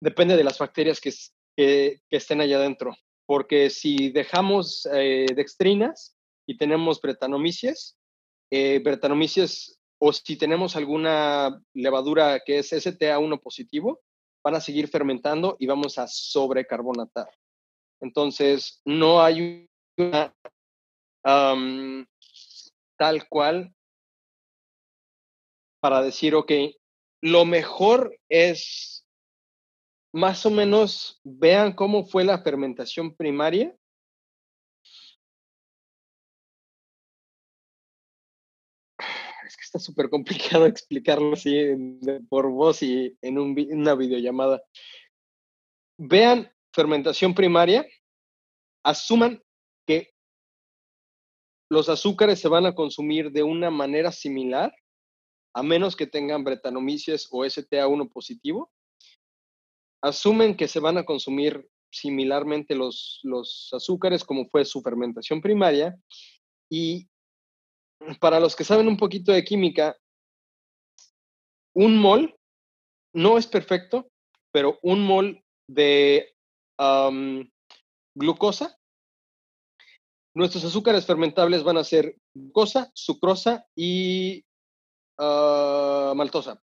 depende 0.00 0.36
de 0.36 0.44
las 0.44 0.58
bacterias 0.58 1.00
que, 1.00 1.12
que, 1.56 2.00
estén 2.10 2.40
allá 2.40 2.56
adentro 2.56 2.96
porque 3.26 3.70
si 3.70 4.10
dejamos 4.10 4.86
eh, 4.92 5.26
dextrinas 5.34 6.13
y 6.46 6.56
tenemos 6.56 7.00
bretanomices, 7.00 7.96
eh, 8.50 8.82
o 9.98 10.12
si 10.12 10.36
tenemos 10.36 10.76
alguna 10.76 11.60
levadura 11.72 12.40
que 12.44 12.58
es 12.58 12.72
STA1 12.72 13.40
positivo, 13.40 14.00
van 14.42 14.56
a 14.56 14.60
seguir 14.60 14.88
fermentando 14.88 15.56
y 15.58 15.66
vamos 15.66 15.98
a 15.98 16.06
sobrecarbonatar. 16.06 17.28
Entonces, 18.00 18.82
no 18.84 19.22
hay 19.22 19.66
una 19.96 20.34
tal 22.96 23.28
cual 23.28 23.74
para 25.80 26.02
decir, 26.02 26.34
ok, 26.34 26.52
lo 27.22 27.44
mejor 27.44 28.18
es 28.28 29.06
más 30.12 30.46
o 30.46 30.50
menos 30.50 31.20
vean 31.24 31.72
cómo 31.72 32.04
fue 32.04 32.24
la 32.24 32.38
fermentación 32.38 33.16
primaria. 33.16 33.74
Está 39.74 39.78
súper 39.78 40.08
complicado 40.08 40.66
explicarlo 40.66 41.32
así 41.32 41.52
por 42.28 42.48
voz 42.50 42.82
y 42.82 43.16
en 43.22 43.38
una 43.38 43.94
videollamada. 43.94 44.62
Vean 45.98 46.50
fermentación 46.72 47.34
primaria, 47.34 47.86
asuman 48.84 49.42
que 49.86 50.12
los 51.70 51.88
azúcares 51.88 52.38
se 52.40 52.48
van 52.48 52.66
a 52.66 52.74
consumir 52.74 53.32
de 53.32 53.42
una 53.42 53.70
manera 53.70 54.12
similar, 54.12 54.72
a 55.54 55.62
menos 55.62 55.96
que 55.96 56.06
tengan 56.06 56.44
bretanomices 56.44 57.28
o 57.30 57.44
STA1 57.44 58.12
positivo 58.12 58.70
asumen 60.04 60.54
que 60.54 60.68
se 60.68 60.80
van 60.80 60.98
a 60.98 61.04
consumir 61.04 61.66
similarmente 61.90 62.74
los, 62.74 63.20
los 63.22 63.70
azúcares 63.72 64.22
como 64.22 64.46
fue 64.50 64.66
su 64.66 64.82
fermentación 64.82 65.40
primaria 65.40 65.96
y 66.70 67.08
para 68.20 68.40
los 68.40 68.56
que 68.56 68.64
saben 68.64 68.88
un 68.88 68.96
poquito 68.96 69.32
de 69.32 69.44
química, 69.44 69.96
un 71.74 71.98
mol 71.98 72.36
no 73.14 73.38
es 73.38 73.46
perfecto, 73.46 74.08
pero 74.52 74.78
un 74.82 75.04
mol 75.04 75.42
de 75.68 76.34
glucosa, 78.14 78.78
nuestros 80.34 80.64
azúcares 80.64 81.06
fermentables 81.06 81.62
van 81.62 81.76
a 81.76 81.84
ser 81.84 82.16
glucosa, 82.34 82.90
sucrosa 82.94 83.66
y 83.76 84.44
ah, 85.18 86.12
maltosa. 86.16 86.60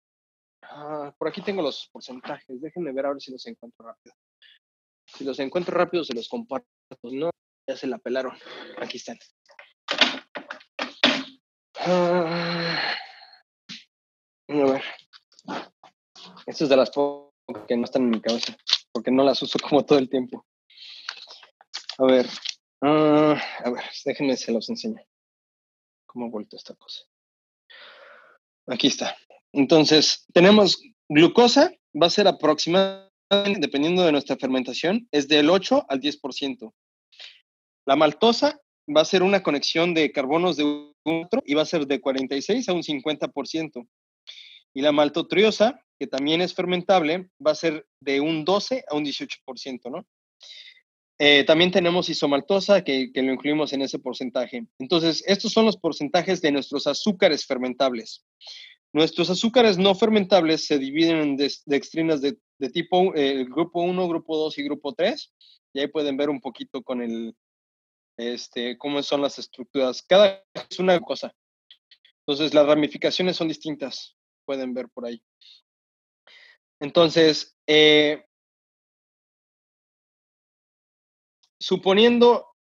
Ah, 0.64 1.14
por 1.18 1.28
aquí 1.28 1.42
tengo 1.42 1.62
los 1.62 1.90
porcentajes. 1.92 2.62
Déjenme 2.62 2.92
ver 2.94 3.06
ahora 3.06 3.20
si 3.20 3.32
los 3.32 3.46
encuentro 3.48 3.86
rápido. 3.86 4.16
Si 5.06 5.24
los 5.24 5.40
encuentro 5.40 5.78
rápido, 5.78 6.04
se 6.04 6.14
los 6.14 6.30
comparto. 6.30 6.68
No, 7.04 7.30
ya 7.68 7.76
se 7.76 7.88
la 7.88 7.98
pelaron. 7.98 8.38
Aquí 8.78 8.98
están. 8.98 9.18
Ah, 11.84 12.80
a 14.48 14.54
ver. 14.54 14.84
Estas 16.46 16.62
es 16.62 16.70
de 16.70 16.78
las 16.78 16.92
pocas 16.92 17.66
que 17.68 17.76
no 17.76 17.86
están 17.86 18.04
en 18.04 18.10
mi 18.12 18.22
cabeza, 18.22 18.56
porque 18.92 19.10
no 19.10 19.24
las 19.24 19.42
uso 19.42 19.58
como 19.70 19.84
todo 19.84 19.98
el 19.98 20.08
tiempo. 20.08 20.46
A 21.98 22.06
ver. 22.06 22.28
Ah, 22.82 23.42
a 23.64 23.70
ver, 23.72 23.84
déjenme 24.06 24.38
se 24.38 24.52
los 24.52 24.70
enseño. 24.70 25.02
¿Cómo 26.06 26.30
vuelto 26.30 26.56
esta 26.56 26.76
cosa? 26.76 27.04
Aquí 28.68 28.88
está. 28.88 29.18
Entonces, 29.52 30.26
tenemos 30.34 30.84
glucosa, 31.10 31.72
va 32.00 32.08
a 32.08 32.12
ser 32.12 32.28
aproximadamente, 32.28 33.60
dependiendo 33.60 34.04
de 34.04 34.12
nuestra 34.12 34.38
fermentación, 34.38 35.08
es 35.12 35.28
del 35.28 35.50
8 35.50 35.88
al 35.90 36.00
10%. 36.00 36.74
La 37.86 37.96
maltosa 37.96 38.62
va 38.88 39.02
a 39.02 39.06
ser 39.06 39.24
una 39.24 39.44
conexión 39.44 39.94
de 39.94 40.12
carbonos 40.12 40.58
de 40.58 40.64
un 40.64 40.94
otro 41.06 41.42
y 41.46 41.54
va 41.54 41.62
a 41.62 41.66
ser 41.66 41.88
de 41.88 42.00
46 42.00 42.68
a 42.70 42.74
un 42.74 42.84
50%. 42.84 43.88
Y 44.74 44.82
la 44.82 44.92
maltotriosa, 44.92 45.80
que 46.00 46.08
también 46.08 46.42
es 46.42 46.54
fermentable, 46.54 47.30
va 47.46 47.52
a 47.52 47.56
ser 47.56 47.86
de 48.00 48.22
un 48.22 48.46
12 48.46 48.86
a 48.90 48.96
un 48.96 49.06
18%, 49.06 49.92
¿no? 49.92 50.06
Eh, 51.24 51.44
también 51.44 51.70
tenemos 51.70 52.10
isomaltosa, 52.10 52.84
que, 52.84 53.12
que, 53.12 53.22
lo 53.22 53.32
incluimos 53.32 53.74
en 53.74 53.84
ese 53.84 54.00
porcentaje. 54.00 54.66
Entonces, 54.80 55.24
estos 55.28 55.52
son 55.52 55.66
los 55.66 55.78
porcentajes 55.78 56.42
de 56.42 56.52
nuestros 56.52 56.88
azúcares 56.88 57.46
fermentables. 57.46 58.26
Nuestros 58.94 59.30
azúcares 59.30 59.78
no 59.78 59.96
fermentables 59.96 60.66
se 60.66 60.78
dividen 60.78 61.18
en 61.18 61.38
dextrinas 61.66 62.22
de, 62.22 62.38
tipo 62.74 63.16
eh, 63.16 63.46
grupo 63.46 63.82
1, 63.82 64.08
grupo 64.08 64.36
2 64.36 64.58
y 64.58 64.64
grupo 64.64 64.94
3. 64.94 65.34
Y 65.74 65.80
ahí 65.80 65.88
pueden 65.88 66.18
ver 66.18 66.30
un 66.30 66.42
poquito 66.42 66.82
con 66.82 67.02
el, 67.02 67.34
este, 68.18 68.78
cómo 68.78 69.02
son 69.04 69.22
las 69.22 69.40
estructuras. 69.40 70.02
Cada 70.04 70.44
es 70.70 70.80
una 70.80 71.00
cosa. 71.00 71.34
Entonces, 72.26 72.54
las 72.54 72.66
ramificaciones 72.66 73.36
son 73.36 73.48
distintas. 73.48 74.16
Pueden 74.46 74.74
ver 74.74 74.90
por 74.90 75.06
ahí. 75.06 75.24
Entonces, 76.80 77.56
eh, 77.68 78.26
suponiendo 81.60 82.52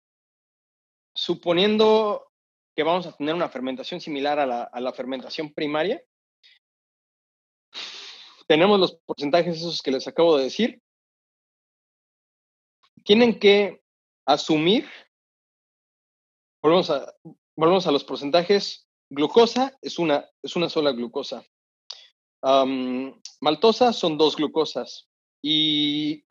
suponiendo 1.13 2.31
que 2.75 2.83
vamos 2.83 3.05
a 3.05 3.15
tener 3.15 3.35
una 3.35 3.49
fermentación 3.49 3.99
similar 3.99 4.39
a 4.39 4.45
la, 4.45 4.63
a 4.63 4.79
la 4.79 4.93
fermentación 4.93 5.53
primaria, 5.53 6.01
tenemos 8.47 8.79
los 8.79 8.95
porcentajes 9.05 9.57
esos 9.57 9.81
que 9.81 9.91
les 9.91 10.07
acabo 10.07 10.37
de 10.37 10.45
decir. 10.45 10.81
Tienen 13.03 13.39
que 13.39 13.81
asumir, 14.25 14.89
volvemos 16.61 16.89
a, 16.89 17.13
volvemos 17.55 17.87
a 17.87 17.91
los 17.91 18.03
porcentajes, 18.03 18.87
glucosa 19.09 19.77
es 19.81 19.99
una, 19.99 20.29
es 20.41 20.55
una 20.55 20.69
sola 20.69 20.91
glucosa. 20.91 21.43
Maltosa 23.41 23.93
son 23.93 24.17
dos 24.17 24.35
glucosas 24.35 25.07
y 25.43 26.25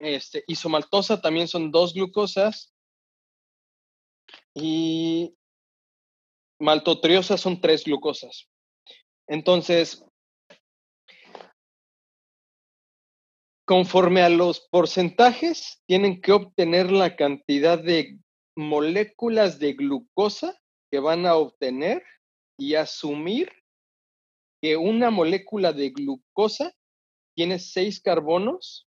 este, 0.00 0.44
isomaltosa 0.46 1.20
también 1.20 1.48
son 1.48 1.70
dos 1.70 1.94
glucosas 1.94 2.74
y 4.54 5.36
maltotriosa 6.60 7.36
son 7.36 7.60
tres 7.60 7.84
glucosas. 7.84 8.48
Entonces, 9.28 10.04
conforme 13.64 14.22
a 14.22 14.28
los 14.28 14.68
porcentajes, 14.68 15.82
tienen 15.86 16.20
que 16.20 16.32
obtener 16.32 16.92
la 16.92 17.16
cantidad 17.16 17.78
de 17.78 18.18
moléculas 18.56 19.58
de 19.58 19.72
glucosa 19.74 20.58
que 20.90 20.98
van 20.98 21.26
a 21.26 21.36
obtener 21.36 22.04
y 22.58 22.74
asumir 22.74 23.52
que 24.62 24.76
una 24.76 25.10
molécula 25.10 25.72
de 25.72 25.90
glucosa 25.90 26.72
tiene 27.36 27.58
seis 27.58 28.00
carbonos 28.00 28.88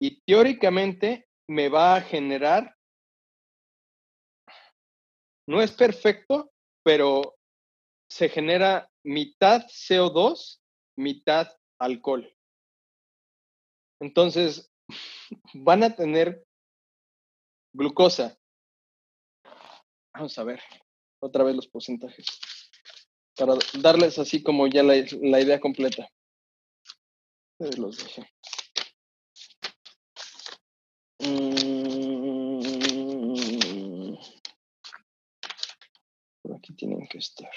y 0.00 0.20
teóricamente 0.22 1.26
me 1.48 1.68
va 1.68 1.96
a 1.96 2.00
generar, 2.02 2.76
no 5.48 5.62
es 5.62 5.72
perfecto, 5.72 6.52
pero 6.84 7.36
se 8.10 8.28
genera 8.28 8.90
mitad 9.04 9.66
CO2, 9.66 10.60
mitad 10.96 11.48
alcohol. 11.80 12.32
Entonces, 14.00 14.70
van 15.54 15.82
a 15.82 15.96
tener 15.96 16.45
glucosa. 17.76 18.38
Vamos 20.14 20.38
a 20.38 20.44
ver 20.44 20.60
otra 21.20 21.44
vez 21.44 21.54
los 21.54 21.68
porcentajes 21.68 22.26
para 23.36 23.54
darles 23.80 24.18
así 24.18 24.42
como 24.42 24.66
ya 24.66 24.82
la, 24.82 24.94
la 25.20 25.40
idea 25.40 25.60
completa. 25.60 26.08
Ahí 27.60 27.70
Los 27.76 27.98
dejé. 27.98 28.28
Mm. 31.18 31.76
Por 36.42 36.56
aquí 36.56 36.72
tienen 36.74 37.06
que 37.08 37.18
estar. 37.18 37.50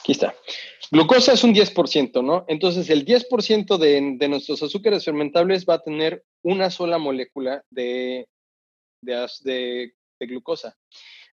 Aquí 0.00 0.12
está. 0.12 0.34
Glucosa 0.92 1.32
es 1.34 1.44
un 1.44 1.54
10%, 1.54 2.22
¿no? 2.24 2.44
Entonces, 2.48 2.90
el 2.90 3.04
10% 3.04 3.78
de, 3.78 4.16
de 4.18 4.28
nuestros 4.28 4.62
azúcares 4.62 5.04
fermentables 5.04 5.64
va 5.64 5.74
a 5.74 5.82
tener 5.82 6.24
una 6.42 6.68
sola 6.70 6.98
molécula 6.98 7.62
de, 7.70 8.26
de, 9.02 9.26
de- 9.44 9.92
de 10.20 10.26
glucosa. 10.26 10.76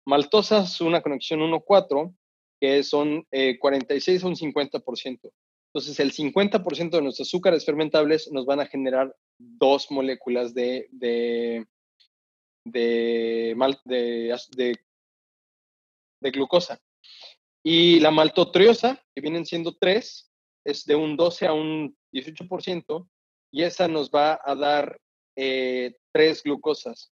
Maltosa 0.06 0.64
es 0.64 0.82
una 0.82 1.01
conexión 1.01 1.39
1,4, 1.39 2.14
que 2.62 2.84
son 2.84 3.26
eh, 3.32 3.58
46 3.58 4.24
a 4.24 4.28
un 4.28 4.36
50%. 4.36 5.32
Entonces, 5.74 5.99
el 5.99 6.12
50% 6.12 6.89
de 6.97 7.01
nuestros 7.01 7.28
azúcares 7.28 7.66
fermentables 7.66 8.30
nos 8.32 8.45
van 8.45 8.60
a 8.60 8.66
generar 8.66 9.16
dos 9.39 9.89
moléculas 9.89 10.53
de, 10.53 10.88
de- 10.91 11.66
de 16.22 16.32
glucosa. 16.32 16.80
Y 17.66 17.99
la 17.99 18.11
maltotriosa, 18.11 19.03
que 19.16 19.22
vienen 19.22 19.43
siendo 19.43 19.76
tres, 19.76 20.32
es 20.63 20.86
de 20.86 20.95
un 20.95 21.18
12 21.18 21.47
a 21.47 21.53
un 21.53 21.97
18%, 22.13 23.09
y 23.51 23.63
esa 23.63 23.88
nos 23.88 24.11
va 24.11 24.39
a 24.45 24.53
dar 24.53 24.99
eh, 25.36 25.95
tres 26.13 26.43
glucosas. 26.43 27.11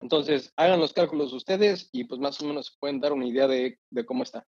Entonces, 0.00 0.50
hagan 0.56 0.80
los 0.80 0.94
cálculos 0.94 1.34
ustedes 1.34 1.90
y 1.92 2.04
pues 2.04 2.18
más 2.18 2.40
o 2.40 2.46
menos 2.46 2.68
se 2.68 2.72
pueden 2.80 3.00
dar 3.00 3.12
una 3.12 3.26
idea 3.26 3.46
de, 3.46 3.78
de 3.90 4.06
cómo 4.06 4.22
está. 4.22 4.46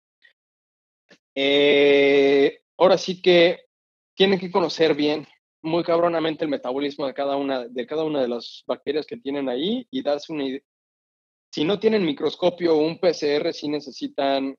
Eh, 1.35 2.61
ahora 2.75 2.97
sí 2.97 3.21
que 3.21 3.65
tienen 4.15 4.39
que 4.39 4.49
conocer 4.49 4.95
bien, 4.95 5.27
muy 5.61 5.83
cabronamente 5.83 6.45
el 6.45 6.49
metabolismo 6.49 7.05
de 7.05 7.13
cada 7.13 7.35
una 7.35 7.67
de 7.67 7.85
cada 7.85 8.03
una 8.03 8.21
de 8.21 8.27
las 8.27 8.63
bacterias 8.65 9.05
que 9.05 9.17
tienen 9.17 9.49
ahí 9.49 9.87
y 9.91 10.01
darse 10.01 10.33
una 10.33 10.45
idea. 10.45 10.61
Si 11.53 11.63
no 11.63 11.79
tienen 11.79 12.05
microscopio 12.05 12.75
o 12.75 12.79
un 12.79 12.97
PCR, 12.99 13.53
sí 13.53 13.67
necesitan, 13.67 14.55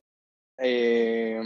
eh, 0.59 1.41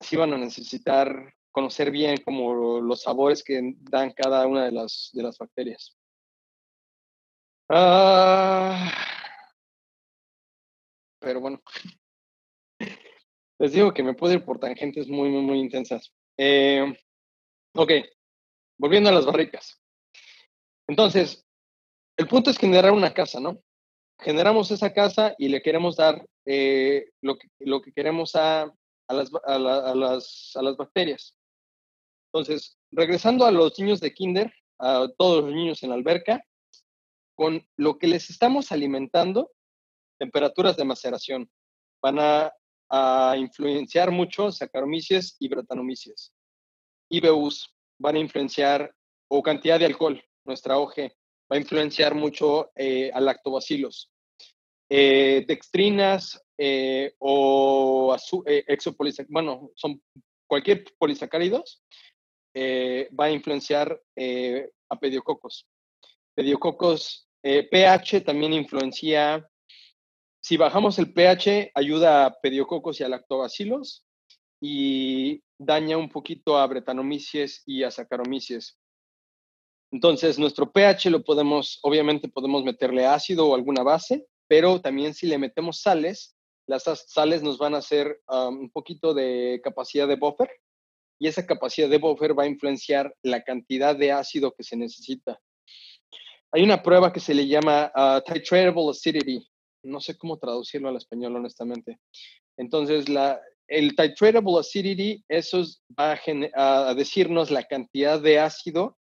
sí 0.00 0.16
van 0.16 0.32
a 0.32 0.38
necesitar 0.38 1.34
conocer 1.50 1.90
bien 1.90 2.16
como 2.24 2.80
los 2.80 3.02
sabores 3.02 3.44
que 3.44 3.74
dan 3.80 4.12
cada 4.12 4.46
una 4.46 4.64
de 4.64 4.72
las, 4.72 5.10
de 5.12 5.22
las 5.22 5.38
bacterias. 5.38 5.96
Ah, 7.68 8.92
pero 11.20 11.40
bueno, 11.40 11.62
les 13.58 13.72
digo 13.72 13.94
que 13.94 14.02
me 14.02 14.14
puedo 14.14 14.34
ir 14.34 14.44
por 14.44 14.58
tangentes 14.58 15.08
muy, 15.08 15.30
muy, 15.30 15.42
muy 15.42 15.58
intensas. 15.60 16.12
Eh, 16.36 16.84
ok, 17.74 17.90
volviendo 18.78 19.08
a 19.08 19.12
las 19.12 19.24
barricas. 19.24 19.80
Entonces, 20.86 21.46
el 22.18 22.28
punto 22.28 22.50
es 22.50 22.58
generar 22.58 22.92
una 22.92 23.14
casa, 23.14 23.40
¿no? 23.40 23.62
Generamos 24.20 24.70
esa 24.70 24.92
casa 24.92 25.34
y 25.38 25.48
le 25.48 25.62
queremos 25.62 25.96
dar 25.96 26.24
eh, 26.46 27.10
lo, 27.20 27.36
que, 27.36 27.92
queremos 27.92 28.34
a, 28.36 28.72
las, 29.08 29.30
bacterias. 30.76 31.36
Entonces, 32.32 32.78
regresando 32.90 33.44
a 33.44 33.50
los 33.50 33.78
niños 33.78 34.00
de 34.00 34.12
kinder, 34.12 34.52
a 34.78 35.08
todos 35.18 35.44
los 35.44 35.54
niños 35.54 35.82
en 35.82 35.90
la 35.90 35.96
alberca, 35.96 36.44
con 37.36 37.66
lo 37.76 37.98
que 37.98 38.06
les 38.06 38.30
estamos 38.30 38.72
alimentando, 38.72 39.50
temperaturas 40.18 40.76
de 40.76 40.84
maceración 40.84 41.50
van 42.00 42.18
a, 42.18 42.52
a 42.90 43.36
influenciar 43.36 44.10
mucho 44.10 44.52
Saccharomyces 44.52 45.36
y 45.40 45.48
Brettanomyces. 45.48 46.32
IBUs 47.10 47.74
van 47.98 48.16
a 48.16 48.20
influenciar, 48.20 48.94
o 49.28 49.42
cantidad 49.42 49.78
de 49.78 49.86
alcohol, 49.86 50.22
nuestra 50.44 50.78
OG, 50.78 51.12
va 51.50 51.56
a 51.56 51.60
influenciar 51.60 52.14
mucho 52.14 52.70
eh, 52.74 53.10
a 53.12 53.20
lactobacilos. 53.20 54.10
Eh, 54.88 55.44
dextrinas 55.48 56.40
eh, 56.58 57.14
o 57.18 58.14
eh, 58.46 58.64
exopolisac- 58.68 59.26
bueno, 59.28 59.70
son 59.74 60.02
cualquier 60.46 60.84
polisacáridos, 60.98 61.82
va 62.56 63.24
a 63.24 63.30
influenciar 63.32 64.00
a 64.88 65.00
pediococos. 65.00 65.66
Pediococos, 66.36 67.28
pH 67.42 68.20
también 68.20 68.52
influencia. 68.52 69.50
Si 70.40 70.56
bajamos 70.56 70.98
el 71.00 71.12
pH, 71.12 71.72
ayuda 71.74 72.26
a 72.26 72.40
pediococos 72.40 73.00
y 73.00 73.04
a 73.04 73.08
lactobacilos 73.08 74.04
y 74.60 75.42
daña 75.58 75.96
un 75.96 76.08
poquito 76.08 76.56
a 76.56 76.66
Brettanomyces 76.66 77.62
y 77.66 77.82
a 77.82 77.90
Saccharomyces. 77.90 78.78
Entonces, 79.94 80.40
nuestro 80.40 80.72
pH 80.72 81.08
lo 81.08 81.22
podemos, 81.22 81.78
obviamente 81.82 82.26
podemos 82.28 82.64
meterle 82.64 83.06
ácido 83.06 83.46
o 83.46 83.54
alguna 83.54 83.84
base, 83.84 84.26
pero 84.48 84.80
también 84.80 85.14
si 85.14 85.24
le 85.28 85.38
metemos 85.38 85.80
sales, 85.82 86.34
las 86.66 86.88
as- 86.88 87.04
sales 87.06 87.44
nos 87.44 87.58
van 87.58 87.76
a 87.76 87.78
hacer 87.78 88.20
un 88.26 88.70
poquito 88.70 89.14
de 89.14 89.60
capacidad 89.62 90.08
de 90.08 90.16
buffer 90.16 90.50
y 91.20 91.28
esa 91.28 91.46
capacidad 91.46 91.88
de 91.88 91.98
buffer 91.98 92.36
va 92.36 92.42
a 92.42 92.48
influenciar 92.48 93.14
la 93.22 93.44
cantidad 93.44 93.94
de 93.94 94.10
ácido 94.10 94.50
que 94.52 94.64
se 94.64 94.76
necesita. 94.76 95.40
Hay 96.50 96.64
una 96.64 96.82
prueba 96.82 97.12
que 97.12 97.20
se 97.20 97.32
le 97.32 97.46
llama 97.46 97.92
ah, 97.94 98.20
titratable 98.26 98.90
acidity. 98.90 99.46
No 99.84 100.00
sé 100.00 100.18
cómo 100.18 100.38
traducirlo 100.40 100.88
al 100.88 100.96
español, 100.96 101.36
honestamente. 101.36 102.00
Entonces, 102.56 103.04
el 103.68 103.94
titratable 103.94 104.58
acidity, 104.58 105.24
eso 105.28 105.60
es- 105.60 105.84
va 105.96 106.18
a, 106.56 106.88
a 106.88 106.94
decirnos 106.94 107.52
la 107.52 107.62
cantidad 107.62 108.20
de 108.20 108.40
ácido 108.40 108.96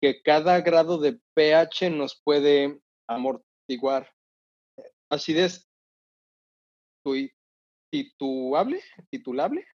que 0.00 0.22
cada 0.22 0.60
grado 0.60 0.98
de 0.98 1.18
pH 1.34 1.90
nos 1.90 2.20
puede 2.22 2.80
amortiguar. 3.08 4.12
Acidez 5.10 5.68
tituable, 7.90 8.82
titulable, 9.10 9.66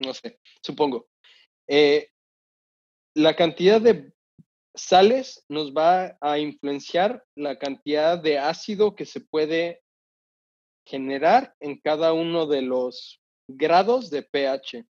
no 0.00 0.12
sé, 0.12 0.40
supongo. 0.62 1.06
Eh, 1.68 2.10
la 3.14 3.34
cantidad 3.34 3.80
de 3.80 4.12
sales 4.74 5.44
nos 5.48 5.72
va 5.72 6.18
a 6.20 6.38
influenciar 6.38 7.24
la 7.34 7.58
cantidad 7.58 8.18
de 8.18 8.38
ácido 8.38 8.94
que 8.94 9.06
se 9.06 9.20
puede 9.20 9.82
generar 10.86 11.54
en 11.60 11.80
cada 11.80 12.12
uno 12.12 12.46
de 12.46 12.62
los 12.62 13.20
grados 13.48 14.10
de 14.10 14.22
pH. 14.22 14.86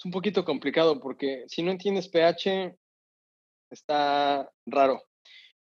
Es 0.00 0.06
un 0.06 0.12
poquito 0.12 0.46
complicado 0.46 0.98
porque 0.98 1.44
si 1.46 1.62
no 1.62 1.70
entiendes 1.70 2.08
pH, 2.08 2.74
está 3.70 4.50
raro. 4.64 5.02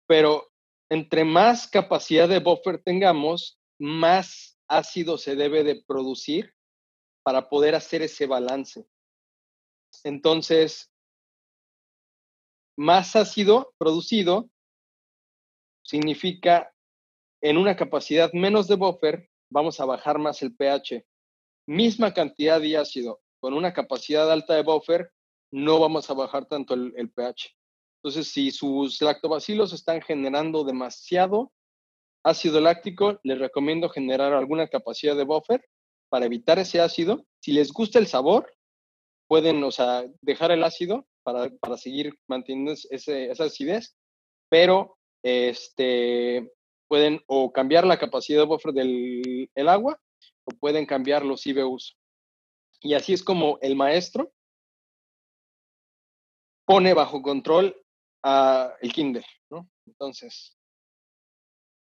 Pero 0.08 0.52
entre 0.90 1.24
más 1.24 1.70
capacidad 1.70 2.28
de 2.28 2.40
buffer 2.40 2.84
tengamos, 2.84 3.58
más 3.80 4.60
ácido 4.68 5.18
se 5.18 5.38
debe 5.38 5.64
de 5.64 5.82
producir 5.88 6.54
para 7.24 7.48
poder 7.48 7.76
hacer 7.76 8.02
ese 8.02 8.28
balance. 8.28 8.86
Entonces, 10.04 10.92
más 12.78 13.16
ácido 13.16 13.74
producido 13.78 14.50
significa 15.82 16.74
en 17.42 17.58
una 17.58 17.78
capacidad 17.78 18.34
menos 18.34 18.68
de 18.68 18.76
buffer, 18.76 19.30
vamos 19.50 19.80
a 19.80 19.86
bajar 19.86 20.20
más 20.20 20.42
el 20.42 20.54
pH. 20.54 21.06
Misma 21.68 22.14
cantidad 22.14 22.60
de 22.60 22.76
ácido 22.76 23.22
con 23.46 23.54
una 23.54 23.74
capacidad 23.74 24.32
alta 24.32 24.56
de 24.56 24.64
buffer, 24.64 25.12
no 25.52 25.80
vamos 25.80 26.10
a 26.10 26.16
bajar 26.16 26.48
tanto 26.48 26.74
el, 26.74 26.92
el 26.98 27.12
pH. 27.12 27.56
Entonces, 28.00 28.28
si 28.28 28.50
sus 28.50 29.00
lactobacilos 29.04 29.72
están 29.72 30.02
generando 30.02 30.64
demasiado 30.64 31.54
ácido 32.24 32.60
láctico, 32.60 33.20
les 33.22 33.38
recomiendo 33.38 33.88
generar 33.90 34.34
alguna 34.34 34.68
capacidad 34.68 35.16
de 35.16 35.26
buffer 35.26 35.64
para 36.10 36.26
evitar 36.26 36.58
ese 36.58 36.82
ácido. 36.82 37.24
Si 37.40 37.52
les 37.52 37.72
gusta 37.72 38.00
el 38.00 38.08
sabor, 38.08 38.52
pueden, 39.28 39.64
o 39.64 39.70
sea, 39.70 40.06
dejar 40.22 40.50
el 40.50 40.64
ácido 40.64 41.06
para, 41.22 41.52
para 41.62 41.78
seguir 41.78 42.18
manteniendo 42.28 42.72
esa 42.72 43.44
acidez, 43.44 43.96
pero 44.50 44.98
este, 45.22 46.52
pueden 46.88 47.22
o 47.28 47.54
cambiar 47.54 47.86
la 47.86 48.00
capacidad 48.00 48.40
de 48.40 48.48
buffer 48.48 48.74
del 48.74 49.52
el 49.54 49.70
agua 49.70 50.02
o 50.46 50.52
pueden 50.60 50.88
cambiar 50.88 51.24
los 51.24 51.46
IBUs. 51.46 51.96
Y 52.82 52.94
así 52.94 53.14
es 53.14 53.24
como 53.24 53.58
el 53.62 53.76
maestro 53.76 54.32
pone 56.66 56.94
bajo 56.94 57.22
control 57.22 57.76
el 58.82 58.94
kinder, 58.94 59.26
¿no? 59.50 59.70
Entonces, 59.86 60.58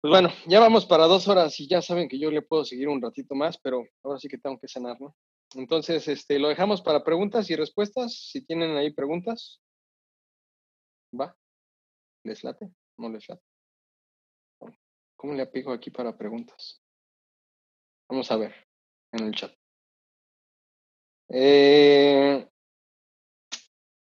pues 0.01 0.11
bueno, 0.11 0.28
ya 0.47 0.61
vamos 0.61 0.85
para 0.85 1.07
dos 1.07 1.28
horas 1.28 1.59
y 1.61 1.68
ya 1.68 1.80
saben 1.80 2.09
que 2.09 2.18
yo 2.18 2.30
le 2.30 2.43
puedo 2.43 2.64
seguir 2.64 2.89
un 2.89 3.01
ratito 3.01 3.35
más, 3.35 3.57
pero 3.59 3.87
ahora 4.03 4.18
sí 4.18 4.28
que 4.28 4.39
tengo 4.39 4.59
que 4.59 4.68
cenar, 4.68 5.01
¿no? 5.01 5.16
Entonces, 5.55 6.09
este, 6.09 6.39
lo 6.39 6.49
dejamos 6.49 6.82
para 6.82 7.05
preguntas 7.05 7.49
y 7.49 7.57
respuestas. 7.57 8.28
Si 8.30 8.45
tienen 8.45 8.76
ahí 8.76 8.93
preguntas, 8.93 9.62
va. 11.18 11.37
¿Les 12.24 12.43
late? 12.43 12.70
¿No 12.99 13.09
les 13.09 13.28
late? 13.28 13.43
¿Cómo 15.16 15.32
le 15.32 15.43
apigo 15.43 15.72
aquí 15.72 15.91
para 15.91 16.18
preguntas? 16.18 16.82
Vamos 18.09 18.30
a 18.30 18.37
ver 18.37 18.55
en 19.12 19.26
el 19.28 19.35
chat. 19.35 19.55
Eh, 21.29 22.47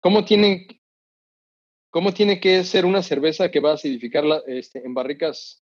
¿Cómo 0.01 0.25
tiene 0.25 0.67
¿Cómo 1.93 2.11
tiene 2.11 2.39
que 2.39 2.63
ser 2.63 2.87
una 2.87 3.03
cerveza 3.03 3.51
que 3.51 3.59
va 3.59 3.69
a 3.69 3.75
acidificar 3.75 4.23
este, 4.47 4.83
en 4.83 4.95
barricas 4.95 5.63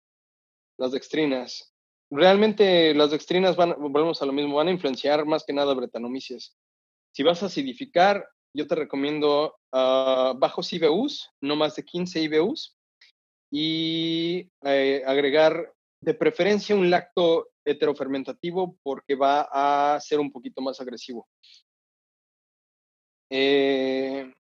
las 0.77 0.91
dextrinas? 0.91 1.73
Realmente 2.11 2.93
las 2.93 3.09
dextrinas 3.09 3.55
van, 3.55 3.73
volvemos 3.79 4.21
a 4.21 4.27
lo 4.27 4.31
mismo, 4.31 4.57
van 4.57 4.67
a 4.67 4.71
influenciar 4.71 5.25
más 5.25 5.43
que 5.43 5.53
nada 5.53 5.73
bretanomicias. 5.73 6.55
Si 7.11 7.23
vas 7.23 7.41
a 7.41 7.47
acidificar, 7.47 8.23
yo 8.55 8.67
te 8.67 8.75
recomiendo 8.75 9.55
uh, 9.73 10.37
bajos 10.37 10.71
IBUs, 10.73 11.31
no 11.41 11.55
más 11.55 11.75
de 11.75 11.85
15 11.85 12.21
IBUs, 12.21 12.77
y 13.51 14.47
eh, 14.63 15.01
agregar 15.07 15.73
de 16.03 16.13
preferencia 16.13 16.75
un 16.75 16.91
lacto 16.91 17.49
heterofermentativo 17.65 18.77
porque 18.83 19.15
va 19.15 19.47
a 19.51 19.99
ser 19.99 20.19
un 20.19 20.31
poquito 20.31 20.61
más 20.61 20.79
agresivo. 20.79 21.27
Eh, 23.29 24.31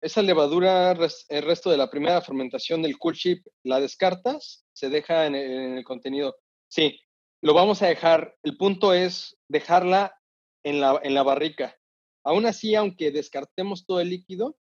esa 0.00 0.20
levadura, 0.22 0.92
el 1.28 1.42
resto 1.42 1.70
de 1.70 1.76
la 1.76 1.88
primera 1.88 2.20
fermentación 2.20 2.82
del 2.82 2.98
cool 2.98 3.14
chip, 3.14 3.46
la 3.62 3.80
descartas, 3.80 4.66
se 4.72 4.90
deja 4.90 5.26
en 5.26 5.34
el, 5.34 5.84
contenido. 5.84 6.36
Sí, 6.68 7.00
lo 7.40 7.54
vamos 7.54 7.80
a 7.80 7.86
dejar. 7.86 8.36
El 8.42 8.56
punto 8.56 8.92
es 8.92 9.38
dejarla 9.48 10.14
en 10.62 10.80
la, 10.80 11.00
en 11.02 11.14
la 11.14 11.22
barrica. 11.22 11.76
Aún 12.24 12.44
así, 12.44 12.74
aunque 12.74 13.12
descartemos 13.12 13.86
todo 13.86 14.00
el 14.00 14.10
líquido, 14.10 14.56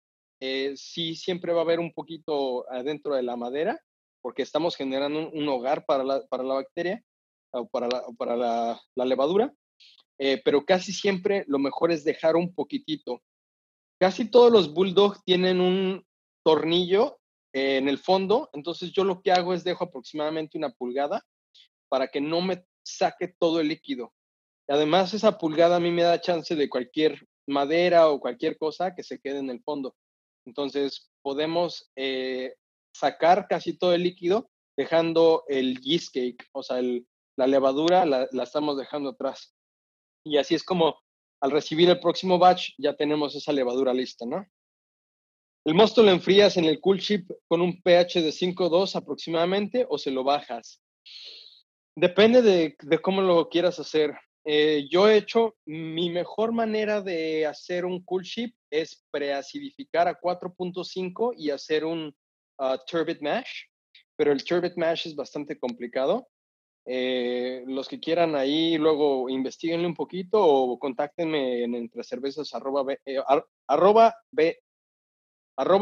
eh, 0.41 0.73
sí 0.77 1.15
siempre 1.15 1.53
va 1.53 1.61
a 1.61 1.65
haber 1.65 1.81
un 1.81 1.93
poquito 1.93 2.69
adentro 2.71 3.15
de 3.15 3.23
la 3.23 3.37
madera, 3.37 3.81
porque 4.21 4.43
estamos 4.43 4.77
generando 4.77 5.31
un, 5.31 5.49
hogar 5.49 5.85
para 5.85 6.05
la, 6.05 6.27
para 6.27 6.43
la, 6.43 6.55
bacteria 6.55 7.05
para 7.71 7.89
la, 7.89 8.05
para 8.17 8.37
la, 8.37 9.05
levadura. 9.05 9.53
Eh, 10.19 10.41
pero 10.45 10.65
casi 10.65 10.93
siempre 10.93 11.45
lo 11.47 11.59
mejor 11.59 11.93
es 11.93 12.05
dejar 12.05 12.37
un 12.37 12.55
poquitito. 12.55 13.23
Casi 14.01 14.31
todos 14.31 14.53
los 14.53 14.73
Bulldog 14.73 15.23
tienen 15.25 15.61
un 15.61 16.05
tornillo 16.45 17.19
en 17.53 17.89
el 17.89 17.99
fondo, 17.99 18.51
entonces 18.53 18.93
yo 18.93 19.05
lo 19.05 19.23
que 19.23 19.33
hago 19.33 19.55
es 19.55 19.65
dejo 19.65 19.85
aproximadamente 19.85 20.59
una 20.59 20.71
pulgada 20.71 21.25
para 21.89 22.09
que 22.09 22.21
no 22.21 22.41
me 22.41 22.65
saque 22.85 23.35
todo 23.39 23.61
el 23.61 23.69
líquido. 23.69 24.13
Además, 24.69 25.15
esa 25.15 25.39
pulgada 25.39 25.77
a 25.77 25.81
mí 25.81 25.91
me 25.91 26.03
da 26.03 26.21
chance 26.21 26.55
de 26.55 26.69
cualquier 26.69 27.27
madera 27.47 28.09
o 28.09 28.21
cualquier 28.21 28.59
cosa 28.59 28.95
que 28.95 29.03
se 29.03 29.19
quede 29.19 29.39
en 29.39 29.51
el 29.51 29.63
fondo. 29.63 29.97
Entonces, 30.47 31.11
podemos 31.23 31.91
eh, 31.97 32.55
sacar 32.95 33.47
casi 33.49 33.77
todo 33.77 33.95
el 33.95 34.03
líquido 34.03 34.51
dejando 34.77 35.45
el 35.49 35.81
yeast 35.81 36.15
cake, 36.15 36.47
o 36.53 36.63
sea, 36.63 36.81
la 37.39 37.47
levadura 37.47 38.05
la, 38.05 38.29
la, 38.33 38.43
estamos 38.43 38.77
dejando 38.77 39.11
atrás. 39.11 39.55
Y 40.25 40.37
así 40.39 40.57
es 40.57 40.65
como 40.65 40.99
al 41.41 41.53
recibir 41.53 41.89
el 41.89 42.01
próximo 42.01 42.39
batch 42.39 42.73
ya 42.79 42.97
tenemos 42.97 43.35
esa 43.37 43.53
levadura 43.53 43.95
lista, 43.95 44.27
¿no? 44.27 44.45
El 45.65 45.75
mosto 45.75 46.03
lo 46.03 46.11
enfrías 46.11 46.57
en 46.57 46.65
el 46.65 46.81
cool 46.81 46.99
chip 46.99 47.31
con 47.47 47.61
un 47.61 47.81
pH 47.81 48.23
de 48.23 48.31
5.2 48.31 48.97
aproximadamente 48.97 49.87
o 49.89 49.99
se 49.99 50.11
lo 50.11 50.25
bajas. 50.25 50.83
Depende 51.95 52.43
de, 52.43 52.77
cómo 53.01 53.23
lo 53.23 53.49
quieras 53.49 53.79
hacer. 53.79 54.17
Eh, 54.45 54.87
yo 54.91 55.09
he 55.09 55.17
hecho, 55.17 55.57
mi 55.67 56.11
mejor 56.11 56.53
manera 56.53 57.03
de 57.03 57.47
hacer 57.47 57.85
un 57.85 58.03
cool 58.05 58.25
chip 58.25 58.57
es 58.71 59.05
preacidificar 59.11 60.09
a 60.09 60.19
4.5 60.19 61.35
y 61.37 61.51
hacer 61.51 61.85
un 61.85 62.15
uh, 62.59 62.77
turbid 62.91 63.21
mash, 63.21 63.65
pero 64.17 64.33
el 64.33 64.43
turbid 64.43 64.73
mash 64.77 65.07
es 65.07 65.15
bastante 65.15 65.59
complicado. 65.59 66.27
Eh, 66.91 67.65
los 67.67 67.87
que 67.87 68.01
quieran 68.01 68.35
ahí, 68.35 68.79
luego 68.79 69.29
investiguenle 69.29 69.87
un 69.87 69.95
poquito 69.95 70.43
o 70.43 70.79
contáctenme 70.79 71.63
en 71.63 71.75
entre 71.75 72.03
cervezas 72.03 72.55
arroba, 72.55 72.95
eh, 73.05 73.19
arroba, 73.67 74.15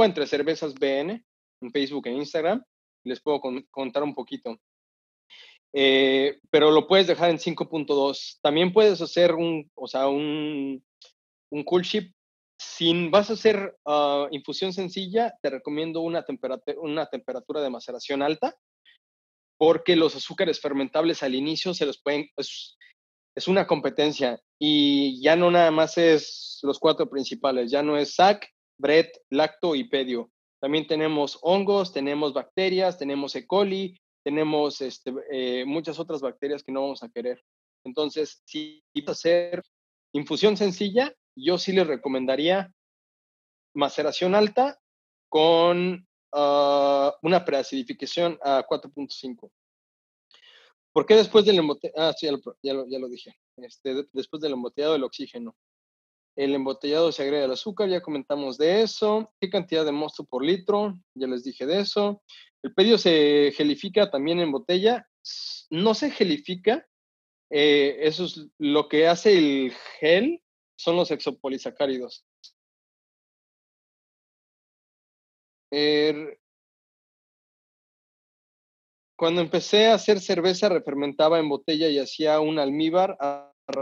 entre 0.05 0.27
cervezas 0.27 0.75
BN 0.75 1.25
en 1.61 1.71
Facebook 1.71 2.09
e 2.09 2.13
Instagram. 2.13 2.61
Les 3.05 3.21
puedo 3.21 3.41
contar 3.71 4.03
un 4.03 4.17
poquito. 4.17 4.59
Eh, 5.73 6.41
pero 6.51 6.73
lo 6.73 6.89
puedes 6.89 7.07
dejar 7.07 7.31
en 7.31 7.39
5.2. 7.39 8.41
También 8.43 8.73
puedes 8.73 9.01
hacer 9.01 9.33
un, 9.33 9.71
o 9.77 9.87
sea, 9.87 10.09
un, 10.09 10.85
un 11.53 11.65
cool 11.65 11.83
chip. 11.83 12.13
Sin 12.59 13.13
vas 13.13 13.31
a 13.31 13.35
hacer 13.35 13.77
ah, 13.85 14.27
infusión 14.33 14.73
sencilla, 14.73 15.39
te 15.41 15.51
recomiendo 15.51 16.01
una, 16.01 16.25
temperatura, 16.25 16.81
una 16.81 17.07
temperatura 17.07 17.61
de 17.61 17.71
maceración 17.71 18.23
alta 18.23 18.57
porque 19.59 19.97
los 19.97 20.17
azúcares 20.17 20.61
fermentables 20.61 21.23
al 21.23 21.35
inicio 21.35 21.75
se 21.75 21.87
los 21.87 22.01
pueden, 22.01 22.29
es, 22.37 22.77
es 23.35 23.49
una 23.49 23.67
competencia 23.67 24.41
y 24.59 25.21
ya 25.23 25.37
no 25.37 25.51
nada 25.51 25.71
más 25.71 25.99
es 25.99 26.59
los 26.63 26.79
cuatro 26.79 27.09
principales, 27.09 27.71
ya 27.71 27.83
no 27.83 27.97
es 27.97 28.15
SAC, 28.15 28.49
BRET, 28.79 29.17
lacto 29.31 29.75
y 29.75 29.85
pedio. 29.85 30.31
También 30.61 30.87
tenemos 30.87 31.39
hongos, 31.43 31.93
tenemos 31.93 32.33
bacterias, 32.33 32.99
tenemos 32.99 33.35
E. 33.37 33.47
coli, 33.47 33.99
tenemos 34.25 34.81
este, 34.81 35.13
eh, 35.31 35.65
muchas 35.65 35.99
otras 35.99 36.21
bacterias 36.21 36.63
que 36.63 36.73
no 36.73 36.83
vamos 36.83 37.03
a 37.03 37.09
querer. 37.09 37.43
Entonces, 37.85 38.43
si 38.45 38.83
vas 39.07 39.19
hacer 39.19 39.63
infusión 40.13 40.57
sencilla, 40.57 41.15
yo 41.37 41.59
sí 41.59 41.73
les 41.73 41.87
recomendaría 41.87 42.73
maceración 43.75 44.35
alta 44.35 44.79
con 45.29 46.06
uh, 46.33 47.11
una 47.23 47.45
preacidificación 47.45 48.39
a 48.43 48.67
4.5. 48.67 49.51
¿Por 50.93 51.05
qué 51.05 51.15
después 51.15 51.45
del 51.45 51.59
embotellado? 51.59 52.09
Ah, 52.09 52.15
sí, 52.17 52.27
ya 52.27 52.33
lo, 52.73 52.89
ya 52.89 52.99
lo, 52.99 53.09
dije. 53.09 53.37
Este, 53.59 54.07
después 54.13 54.41
del 54.41 54.53
embotellado 54.53 54.95
del 54.95 55.05
oxígeno. 55.05 55.55
El 56.37 56.55
embotellado 56.55 57.13
se 57.13 57.23
agrega 57.23 57.45
el 57.45 57.53
azúcar, 57.53 57.89
ya 57.89 58.03
comentamos 58.03 58.59
de 58.59 58.83
eso. 58.83 59.33
¿Qué 59.41 59.51
cantidad 59.51 59.85
de 59.85 59.93
mosto 59.93 60.25
por 60.25 60.45
litro? 60.45 60.99
Ya 61.15 61.27
les 61.27 61.45
dije 61.45 61.67
de 61.67 61.81
eso. 61.81 62.23
El 62.63 62.75
pedio 62.75 62.99
se 62.99 63.53
gelifica 63.55 64.11
también 64.11 64.41
en 64.41 64.53
botella. 64.53 65.09
No 65.71 65.95
se 65.95 66.11
gelifica. 66.11 66.87
Eh, 67.51 67.99
eso 68.01 68.25
es 68.25 68.47
lo 68.59 68.89
que 68.89 69.07
hace 69.07 69.37
el 69.37 69.73
gel, 70.01 70.43
son 70.77 70.97
los 70.97 71.11
exopolisacáridos. 71.11 72.25
Er, 75.71 76.39
cuando 79.17 79.41
empecé 79.41 79.87
a 79.87 79.95
hacer 79.95 80.21
cerveza, 80.21 80.69
refermentaba 80.69 81.39
en 81.39 81.49
botella 81.49 81.89
y 81.89 81.99
hacía 81.99 82.41
un 82.41 82.59
almíbar 82.59 83.17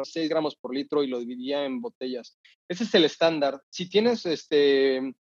6 0.05 0.29
gramos 0.29 0.57
por 0.57 0.75
litro 0.75 1.03
y 1.03 1.09
lo 1.09 1.19
dividía 1.19 1.65
en 1.65 1.81
botellas. 1.81 2.39
Ese 2.69 2.85
es 2.85 2.95
el 2.95 3.05
estándar. 3.05 3.61
Si 3.71 3.89
tienes 3.89 4.25
este, 4.27 5.15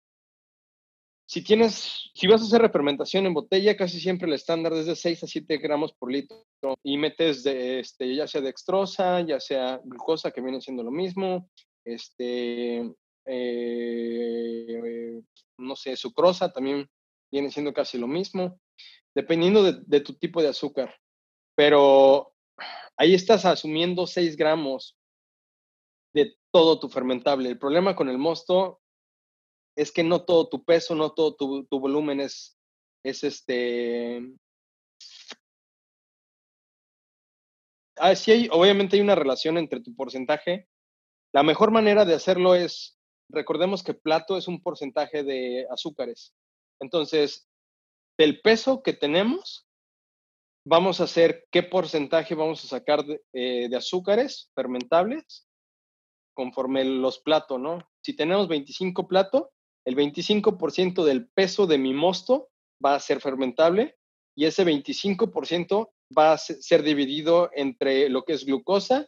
si 1.31 1.41
tienes, 1.41 2.11
si 2.13 2.27
vas 2.27 2.41
a 2.41 2.43
hacer 2.43 2.61
refermentación 2.61 3.25
en 3.25 3.33
botella, 3.33 3.77
casi 3.77 4.01
siempre 4.01 4.27
el 4.27 4.33
estándar 4.33 4.73
es 4.73 4.85
de 4.85 4.97
6 4.97 5.23
a 5.23 5.27
7 5.27 5.59
gramos 5.59 5.93
por 5.93 6.11
litro 6.11 6.43
y 6.83 6.97
metes 6.97 7.43
de, 7.43 7.79
este, 7.79 8.13
ya 8.13 8.27
sea 8.27 8.41
dextrosa, 8.41 9.21
ya 9.21 9.39
sea 9.39 9.79
glucosa, 9.81 10.31
que 10.31 10.41
viene 10.41 10.59
siendo 10.59 10.83
lo 10.83 10.91
mismo, 10.91 11.49
este, 11.85 12.93
eh, 13.25 15.21
no 15.57 15.75
sé, 15.75 15.95
sucrosa 15.95 16.51
también 16.51 16.89
viene 17.31 17.49
siendo 17.51 17.73
casi 17.73 17.97
lo 17.97 18.07
mismo, 18.07 18.59
dependiendo 19.15 19.63
de, 19.63 20.01
tu 20.01 20.13
tipo 20.13 20.41
de 20.41 20.49
azúcar. 20.49 20.95
Pero 21.55 22.33
ahí 22.97 23.13
estás 23.13 23.45
asumiendo 23.45 24.05
6 24.07 24.35
gramos 24.35 24.97
de 26.13 26.35
todo 26.51 26.79
tu 26.79 26.89
fermentable. 26.89 27.49
El 27.49 27.59
problema 27.59 27.95
con 27.95 28.09
el 28.09 28.17
mosto 28.17 28.81
es 29.77 29.91
que 29.91 30.03
no 30.03 30.25
todo 30.25 30.49
tu 30.49 30.63
peso, 30.63 30.95
no 30.95 31.13
todo 31.13 31.35
tu, 31.35 31.79
volumen 31.79 32.19
es, 32.19 32.59
es 33.03 33.23
este... 33.23 34.21
Ah, 37.97 38.15
sí 38.15 38.31
hay, 38.31 38.49
obviamente 38.51 38.95
hay 38.95 39.01
una 39.01 39.15
relación 39.15 39.57
entre 39.57 39.79
tu 39.79 39.95
porcentaje. 39.95 40.67
La 41.33 41.43
mejor 41.43 41.71
manera 41.71 42.03
de 42.03 42.15
hacerlo 42.15 42.55
es, 42.55 42.97
recordemos 43.31 43.83
que 43.83 43.93
plato 43.93 44.37
es 44.37 44.47
un 44.47 44.61
porcentaje 44.61 45.23
de 45.23 45.67
azúcares. 45.69 46.33
Entonces, 46.79 47.47
del 48.17 48.41
peso 48.41 48.83
que 48.83 48.93
tenemos, 48.93 49.67
vamos 50.65 51.01
a 51.01 51.05
hacer 51.05 51.47
qué 51.51 51.63
porcentaje 51.63 52.35
vamos 52.35 52.63
a 52.63 52.67
sacar 52.67 53.03
de, 53.05 53.21
eh, 53.33 53.69
azúcares 53.75 54.51
fermentables 54.53 55.47
conforme 56.33 56.85
los 56.85 57.19
platos, 57.19 57.59
¿no? 57.59 57.79
Si 58.03 58.15
tenemos 58.15 58.47
25 58.47 59.07
platos, 59.07 59.47
el 59.85 59.95
25% 59.95 61.03
del 61.03 61.27
peso 61.29 61.67
de 61.67 61.77
mi 61.77 61.93
mosto 61.93 62.49
va 62.83 62.95
a 62.95 62.99
ser 62.99 63.19
fermentable 63.19 63.97
y 64.35 64.45
ese 64.45 64.65
25% 64.65 65.91
va 66.17 66.33
a 66.33 66.37
ser 66.37 66.83
dividido 66.83 67.49
entre 67.53 68.09
lo 68.09 68.23
que 68.23 68.33
es 68.33 68.45
glucosa, 68.45 69.07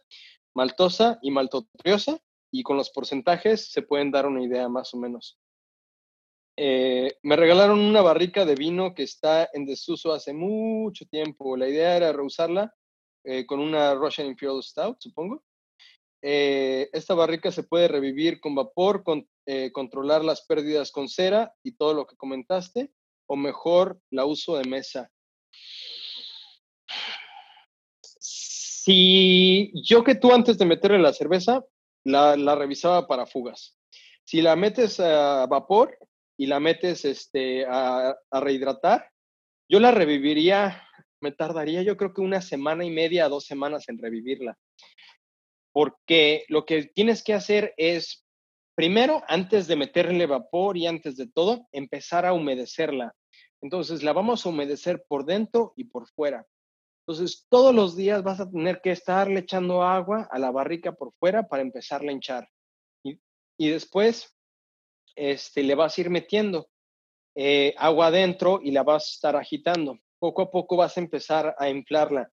maltosa 0.54 1.18
y 1.22 1.30
maltotriosa 1.30 2.20
y 2.54 2.62
con 2.62 2.76
los 2.76 2.90
porcentajes 2.90 3.72
se 3.72 3.82
pueden 3.82 4.12
dar 4.12 4.26
una 4.26 4.40
idea 4.40 4.68
más 4.68 4.94
o 4.94 4.96
menos. 4.96 5.40
Eh, 6.56 7.18
me 7.24 7.34
regalaron 7.34 7.80
una 7.80 8.00
barrica 8.00 8.44
de 8.44 8.54
vino 8.54 8.94
que 8.94 9.02
está 9.02 9.50
en 9.52 9.66
desuso 9.66 10.12
hace 10.12 10.32
mucho 10.32 11.04
tiempo. 11.06 11.56
La 11.56 11.68
idea 11.68 11.96
era 11.96 12.12
reusarla 12.12 12.72
eh, 13.24 13.44
con 13.44 13.58
una 13.58 13.94
Russian 13.96 14.28
Imperial 14.28 14.62
Stout, 14.62 15.00
supongo. 15.00 15.42
Eh, 16.22 16.90
esta 16.92 17.14
barrica 17.14 17.50
se 17.50 17.64
puede 17.64 17.88
revivir 17.88 18.38
con 18.38 18.54
vapor, 18.54 19.02
con, 19.02 19.28
controlar 19.72 20.24
las 20.24 20.46
pérdidas 20.46 20.92
con 20.92 21.08
cera 21.08 21.52
y 21.64 21.72
todo 21.72 21.92
lo 21.92 22.06
que 22.06 22.16
comentaste, 22.16 22.92
o 23.26 23.34
mejor, 23.34 24.00
la 24.10 24.26
uso 24.26 24.56
de 24.56 24.64
mesa. 24.64 25.10
Si 28.00 29.72
yo 29.82 30.04
que 30.04 30.14
tú 30.14 30.32
antes 30.32 30.56
de 30.56 30.66
meterle 30.66 31.00
la 31.00 31.12
cerveza, 31.12 31.64
la, 32.04 32.54
revisaba 32.54 33.06
para 33.06 33.26
fugas. 33.26 33.76
Si 34.24 34.40
la 34.40 34.56
metes 34.56 35.00
a 35.00 35.46
vapor 35.46 35.98
y 36.36 36.46
la 36.46 36.60
metes 36.60 37.04
este, 37.04 37.66
a, 37.66 38.14
a 38.30 38.40
rehidratar, 38.40 39.10
yo 39.68 39.80
la 39.80 39.90
reviviría, 39.90 40.82
me 41.20 41.32
tardaría 41.32 41.82
yo 41.82 41.96
creo 41.96 42.12
que 42.12 42.20
una 42.20 42.40
semana 42.40 42.84
y 42.84 42.90
media 42.90 43.24
a 43.24 43.28
dos 43.28 43.44
semanas 43.44 43.88
en 43.88 43.98
revivirla 43.98 44.58
porque 45.74 46.44
lo 46.48 46.64
que 46.64 46.84
tienes 46.84 47.24
que 47.24 47.34
hacer 47.34 47.74
es, 47.76 48.24
primero, 48.76 49.24
antes 49.26 49.66
de 49.66 49.74
meterle 49.74 50.24
vapor 50.26 50.76
y 50.76 50.86
antes 50.86 51.16
de 51.16 51.26
todo, 51.26 51.66
empezar 51.72 52.24
a 52.24 52.32
humedecerla. 52.32 53.12
Entonces, 53.60 54.04
la 54.04 54.12
vamos 54.12 54.46
a 54.46 54.50
humedecer 54.50 55.04
por 55.08 55.24
dentro 55.24 55.72
y 55.76 55.84
por 55.84 56.08
fuera. 56.08 56.46
Entonces, 57.06 57.46
todos 57.50 57.74
los 57.74 57.96
días 57.96 58.22
vas 58.22 58.40
a 58.40 58.50
tener 58.50 58.80
que 58.80 58.90
estarle 58.90 59.40
echando 59.40 59.82
agua 59.82 60.26
a 60.30 60.38
la 60.38 60.50
barrica 60.50 60.92
por 60.92 61.12
fuera 61.14 61.46
para 61.46 61.62
empezarla 61.62 62.10
a 62.10 62.14
hinchar. 62.14 62.48
Y, 63.56 63.68
después, 63.68 64.34
este, 65.14 65.62
le 65.62 65.74
vas 65.74 65.96
a 65.96 66.00
ir 66.00 66.10
metiendo 66.10 66.68
eh, 67.36 67.74
agua 67.76 68.06
adentro 68.06 68.60
y 68.62 68.72
la 68.72 68.82
vas 68.82 69.04
a 69.04 69.14
estar 69.14 69.36
agitando. 69.36 69.98
Poco 70.18 70.42
a 70.42 70.50
poco 70.50 70.76
vas 70.76 70.96
a 70.96 71.00
empezar 71.00 71.54
a 71.58 71.68
inflarla. 71.68 72.30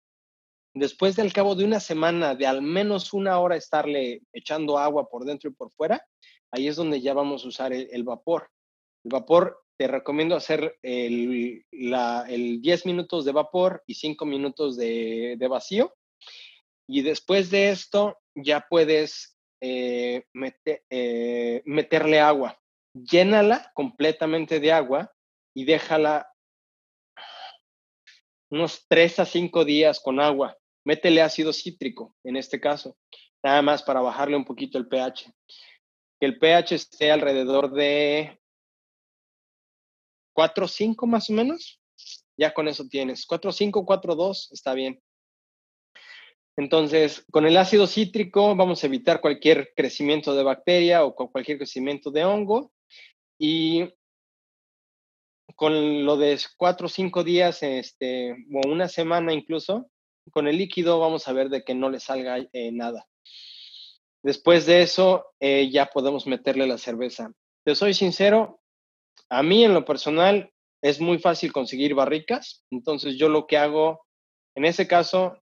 Después 0.74 1.16
del 1.16 1.34
cabo 1.34 1.56
de 1.56 1.66
una 1.66 1.80
semana 1.80 2.36
de 2.36 2.46
al 2.46 2.62
menos 2.62 3.14
una 3.14 3.40
hora 3.40 3.56
estarle 3.56 4.22
echando 4.32 4.78
agua 4.78 5.10
por 5.10 5.26
dentro 5.26 5.50
y 5.50 5.54
por 5.54 5.72
fuera, 5.72 6.06
ahí 6.52 6.68
es 6.68 6.76
donde 6.76 7.02
ya 7.02 7.14
vamos 7.14 7.44
a 7.44 7.48
usar 7.48 7.74
el, 7.74 8.04
vapor. 8.04 8.50
El 9.04 9.12
vapor, 9.12 9.64
te 9.78 9.88
recomiendo 9.88 10.36
hacer 10.36 10.78
el, 10.82 11.64
10 11.72 12.86
minutos 12.86 13.26
de 13.26 13.32
vapor 13.32 13.84
y 13.86 13.96
5 13.96 14.26
minutos 14.26 14.78
de, 14.78 15.48
vacío. 15.50 15.94
Y 16.88 17.02
después 17.02 17.50
de 17.50 17.70
esto 17.70 18.18
ya 18.36 18.66
puedes 18.70 19.38
eh, 19.62 20.24
eh, 20.90 21.62
meterle 21.66 22.20
agua. 22.20 22.60
Llénala 22.94 23.72
completamente 23.76 24.60
de 24.60 24.72
agua 24.72 25.14
y 25.54 25.66
déjala 25.66 26.32
unos 28.50 28.86
3 28.88 29.20
a 29.20 29.26
5 29.26 29.66
días 29.66 30.00
con 30.00 30.20
agua 30.20 30.58
métele 30.88 31.22
ácido 31.22 31.52
cítrico, 31.52 32.16
en 32.24 32.38
este 32.38 32.62
caso, 32.62 32.96
nada 33.44 33.62
más 33.62 33.84
para 33.84 34.00
bajarle 34.00 34.38
un 34.38 34.46
poquito 34.46 34.78
el 34.78 34.88
pH. 34.88 35.30
Que 36.18 36.26
el 36.26 36.40
pH 36.40 36.76
esté 36.76 37.12
alrededor 37.12 37.74
de 37.74 38.40
4 40.38 40.66
o 40.66 40.68
5 40.68 41.08
más 41.08 41.32
o 41.32 41.34
menos, 41.34 41.82
ya 42.38 42.54
con 42.54 42.68
eso 42.68 42.88
tienes. 42.88 43.26
4 43.26 43.52
5, 43.52 43.86
4 43.88 44.16
2, 44.16 44.50
está 44.52 44.76
bien. 44.76 45.02
Entonces, 46.56 47.26
con 47.32 47.48
el 47.48 47.58
ácido 47.58 47.88
cítrico 47.88 48.56
vamos 48.56 48.84
a 48.84 48.86
evitar 48.86 49.20
cualquier 49.20 49.74
crecimiento 49.76 50.36
de 50.36 50.44
bacteria 50.44 51.04
o 51.04 51.16
cualquier 51.16 51.58
crecimiento 51.58 52.12
de 52.12 52.24
hongo. 52.24 52.72
Y 53.40 53.92
con 55.56 56.06
lo 56.06 56.18
de 56.18 56.40
4 56.58 56.86
o 56.86 56.90
5 56.90 57.24
días, 57.24 57.64
este, 57.64 58.34
o 58.54 58.70
una 58.70 58.88
semana 58.90 59.34
incluso, 59.34 59.90
con 60.32 60.48
el 60.48 60.60
líquido 60.60 61.00
vamos 61.00 61.28
a 61.28 61.34
ver 61.34 61.50
de 61.50 61.64
que 61.64 61.74
no 61.74 61.90
le 61.90 62.00
salga 62.00 62.38
eh, 62.54 62.72
nada. 62.72 63.08
Después 64.22 64.68
de 64.68 64.84
eso, 64.84 65.34
eh, 65.40 65.72
ya 65.72 65.88
podemos 65.88 66.28
meterle 66.28 66.68
la 66.68 66.78
cerveza. 66.78 67.32
Te 67.66 67.74
soy 67.74 67.96
sincero, 67.96 68.62
a 69.30 69.44
mí 69.44 69.64
en 69.64 69.74
lo 69.74 69.86
personal 69.86 70.52
es 70.82 71.00
muy 71.02 71.20
fácil 71.20 71.52
conseguir 71.52 71.96
barricas, 71.96 72.64
entonces 72.72 73.18
yo 73.18 73.30
lo 73.30 73.48
que 73.48 73.58
hago, 73.58 74.06
en 74.56 74.66
ese 74.66 74.88
caso, 74.88 75.42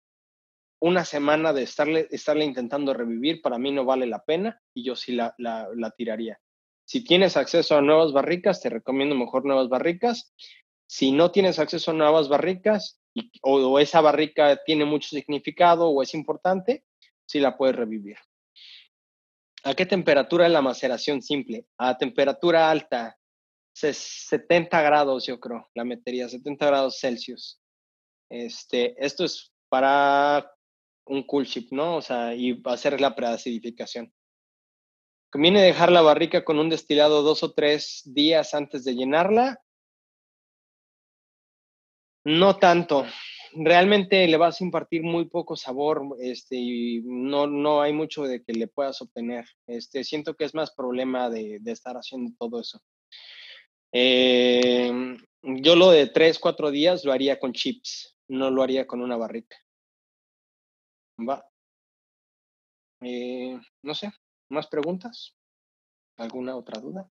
una 0.80 1.06
semana 1.06 1.54
de 1.54 1.64
estarle, 1.64 2.08
estarle 2.12 2.46
intentando 2.46 2.94
revivir, 2.94 3.42
para 3.42 3.58
mí 3.58 3.72
no 3.72 3.86
vale 3.86 4.06
la 4.06 4.24
pena 4.24 4.62
y 4.74 4.84
yo 4.84 4.96
sí 4.96 5.14
la, 5.14 5.34
la, 5.38 5.92
tiraría. 5.98 6.40
Si 6.86 7.04
tienes 7.04 7.38
acceso 7.38 7.76
a 7.76 7.82
nuevas 7.82 8.14
barricas, 8.14 8.62
te 8.62 8.70
recomiendo 8.70 9.16
mejor 9.16 9.46
nuevas 9.46 9.70
barricas. 9.70 10.34
Si 10.88 11.12
no 11.12 11.32
tienes 11.32 11.58
acceso 11.58 11.92
a 11.92 11.96
nuevas 11.96 12.30
barricas, 12.30 13.02
o, 13.42 13.80
esa 13.80 14.02
barrica 14.02 14.62
tiene 14.66 14.86
mucho 14.86 15.10
significado 15.10 15.90
o 15.90 16.04
es 16.04 16.14
importante, 16.14 16.84
sí 17.26 17.40
la 17.40 17.58
puedes 17.58 17.76
revivir. 17.76 18.18
¿A 19.64 19.74
qué 19.74 19.88
temperatura 19.88 20.46
es 20.46 20.52
la 20.52 20.62
maceración 20.62 21.24
simple? 21.24 21.66
A 21.80 21.98
temperatura 21.98 22.70
alta, 22.70 23.18
70 23.76 24.82
grados 24.82 25.26
yo 25.26 25.40
creo, 25.40 25.68
la 25.74 25.84
metería, 25.84 26.30
70 26.30 26.66
grados 26.66 27.00
Celsius. 27.00 27.62
Este, 28.30 28.96
esto 29.04 29.26
es 29.26 29.54
para 29.70 30.52
un 31.06 31.24
cool 31.24 31.46
chip, 31.46 31.72
¿no? 31.72 31.98
O 31.98 32.02
sea, 32.02 32.34
y 32.34 32.62
hacer 32.66 33.00
la 33.02 33.16
preacidificación. 33.16 34.12
Conviene 35.32 35.62
dejar 35.62 35.92
la 35.92 36.02
barrica 36.02 36.46
con 36.46 36.60
un 36.60 36.70
destilado 36.70 37.22
dos 37.22 37.44
o 37.44 37.54
tres 37.54 38.02
días 38.06 38.54
antes 38.54 38.86
de 38.86 38.96
llenarla 38.96 39.60
no 42.26 42.58
tanto. 42.58 43.06
Realmente 43.54 44.28
le 44.28 44.36
vas 44.36 44.60
a 44.60 44.64
impartir 44.64 45.04
muy 45.04 45.26
poco 45.26 45.56
sabor 45.56 46.02
este, 46.20 46.58
y 46.58 47.02
no, 47.06 47.48
no 47.48 47.82
hay 47.82 47.94
mucho 47.94 48.24
de 48.24 48.44
que 48.44 48.52
le 48.52 48.68
puedas 48.68 49.02
obtener. 49.02 49.46
Este, 49.68 50.04
siento 50.04 50.34
que 50.34 50.44
es 50.44 50.54
más 50.54 50.74
problema 50.74 51.30
de, 51.30 51.62
estar 51.66 51.96
haciendo 51.96 52.34
todo 52.38 52.60
eso. 52.60 52.82
Em, 53.98 55.18
yo 55.42 55.78
lo 55.78 55.90
de 55.90 56.08
tres, 56.08 56.38
cuatro 56.38 56.70
días 56.70 57.06
lo 57.06 57.14
haría 57.14 57.40
con 57.40 57.54
chips, 57.54 58.18
no 58.28 58.52
lo 58.52 58.62
haría 58.62 58.86
con 58.86 59.00
una 59.02 59.16
barrica. 59.16 59.56
Va. 61.18 61.50
Eh, 63.00 63.58
no 63.84 63.96
sé, 63.96 64.12
¿más 64.50 64.68
preguntas? 64.68 65.38
¿Alguna 66.18 66.58
otra 66.58 66.82
duda? 66.82 67.10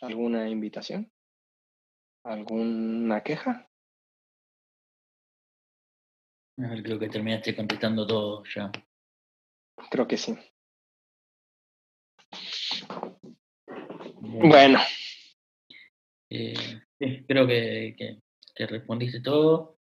¿Alguna 0.00 0.48
invitación? 0.48 1.08
¿Alguna 2.24 3.22
queja? 3.22 3.70
Creo 6.56 6.98
que 6.98 7.08
terminaste 7.08 7.54
contestando 7.54 8.04
todo 8.08 8.42
ya. 8.52 8.72
Creo 9.88 10.08
que 10.08 10.16
sí. 10.16 10.36
Bueno. 14.20 14.80
Eh, 16.32 17.24
creo 17.26 17.46
que, 17.46 17.94
que, 17.96 18.18
que 18.54 18.66
respondiste 18.66 19.20
todo. 19.20 19.76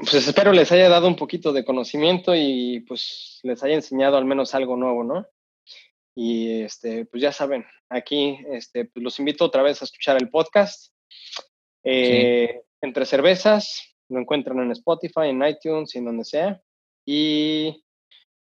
Pues 0.00 0.28
espero 0.28 0.52
les 0.52 0.70
haya 0.70 0.88
dado 0.88 1.08
un 1.08 1.16
poquito 1.16 1.52
de 1.52 1.64
conocimiento 1.64 2.34
y 2.36 2.80
pues 2.86 3.40
les 3.42 3.62
haya 3.62 3.74
enseñado 3.74 4.16
al 4.16 4.26
menos 4.26 4.54
algo 4.54 4.76
nuevo, 4.76 5.02
¿no? 5.02 5.26
Y 6.14 6.62
este, 6.62 7.06
pues 7.06 7.22
ya 7.22 7.32
saben, 7.32 7.64
aquí 7.88 8.38
este, 8.50 8.84
pues 8.84 9.02
los 9.02 9.18
invito 9.18 9.44
otra 9.44 9.62
vez 9.62 9.80
a 9.80 9.86
escuchar 9.86 10.18
el 10.20 10.28
podcast. 10.28 10.92
Eh, 11.84 12.60
Entre 12.82 13.06
cervezas, 13.06 13.96
lo 14.08 14.20
encuentran 14.20 14.58
en 14.60 14.72
Spotify, 14.72 15.28
en 15.28 15.42
iTunes, 15.42 15.94
en 15.96 16.04
donde 16.04 16.24
sea. 16.24 16.60
Y 17.06 17.84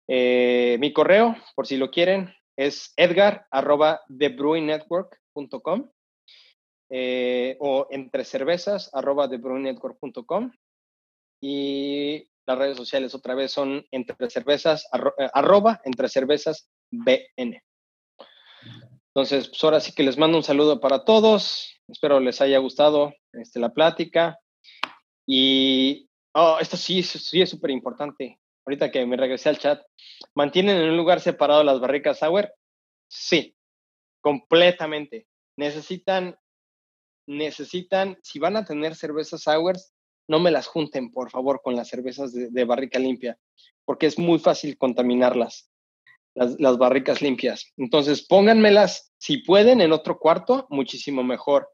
eh, 0.08 0.78
mi 0.80 0.92
correo, 0.92 1.36
por 1.56 1.68
si 1.68 1.78
lo 1.78 1.92
quieren, 1.92 2.34
es 2.58 2.94
edgar 2.98 3.46
arroba 3.52 4.02
thebrewingnetwork.com 4.18 5.92
eh, 6.92 7.58
o 7.60 7.88
entre 7.90 8.26
cervezas 8.26 8.90
arroba 8.94 9.30
thebrewingnetwork.com 9.30 10.52
y 11.42 12.28
las 12.46 12.58
redes 12.58 12.78
sociales 12.78 13.16
otra 13.16 13.34
vez 13.34 13.52
son 13.52 13.86
entre 13.92 14.30
cervezas 14.30 14.88
eh, 15.18 15.30
arroba 15.34 15.82
entre 15.86 16.10
cervezas 16.10 16.70
bn 16.92 17.62
entonces 19.16 19.48
pues 19.48 19.64
ahora 19.64 19.80
sí 19.80 19.94
que 19.94 20.04
les 20.04 20.18
mando 20.18 20.38
un 20.38 20.44
saludo 20.44 20.80
para 20.80 21.04
todos. 21.04 21.82
Espero 21.90 22.22
les 22.22 22.40
haya 22.40 22.60
gustado 22.60 23.14
este, 23.34 23.60
la 23.60 23.74
plática. 23.74 24.40
Y 25.28 26.10
oh, 26.34 26.58
esto 26.62 26.78
sí, 26.78 27.04
sí 27.04 27.42
es 27.42 27.50
súper 27.50 27.72
importante 27.72 28.40
ahorita 28.66 28.92
que 28.92 29.06
me 29.06 29.18
regresé 29.18 29.50
al 29.50 29.58
chat, 29.58 29.82
¿mantienen 30.36 30.78
en 30.78 30.90
un 30.90 30.98
lugar 30.98 31.20
separado 31.20 31.64
las 31.64 31.80
barricas 31.80 32.20
sour? 32.20 32.54
Sí, 33.10 33.56
completamente. 34.22 35.28
Necesitan, 35.58 36.38
necesitan, 37.38 38.18
si 38.22 38.40
van 38.40 38.58
a 38.58 38.66
tener 38.66 38.96
cervezas 38.96 39.44
sours, 39.44 39.94
no 40.28 40.40
me 40.40 40.52
las 40.52 40.68
junten, 40.68 41.12
por 41.12 41.30
favor, 41.30 41.62
con 41.64 41.76
las 41.76 41.88
cervezas 41.88 42.32
de, 42.34 42.64
barrica 42.64 43.00
limpia, 43.00 43.38
porque 43.86 44.06
es 44.06 44.20
muy 44.20 44.40
fácil 44.40 44.78
contaminarlas, 44.78 45.70
las, 46.36 46.60
las 46.60 46.78
barricas 46.78 47.22
limpias. 47.22 47.72
Entonces, 47.78 48.26
pónganmelas, 48.28 49.12
si 49.18 49.40
pueden, 49.40 49.82
en 49.82 49.92
otro 49.92 50.20
cuarto, 50.20 50.68
muchísimo 50.70 51.24
mejor. 51.24 51.70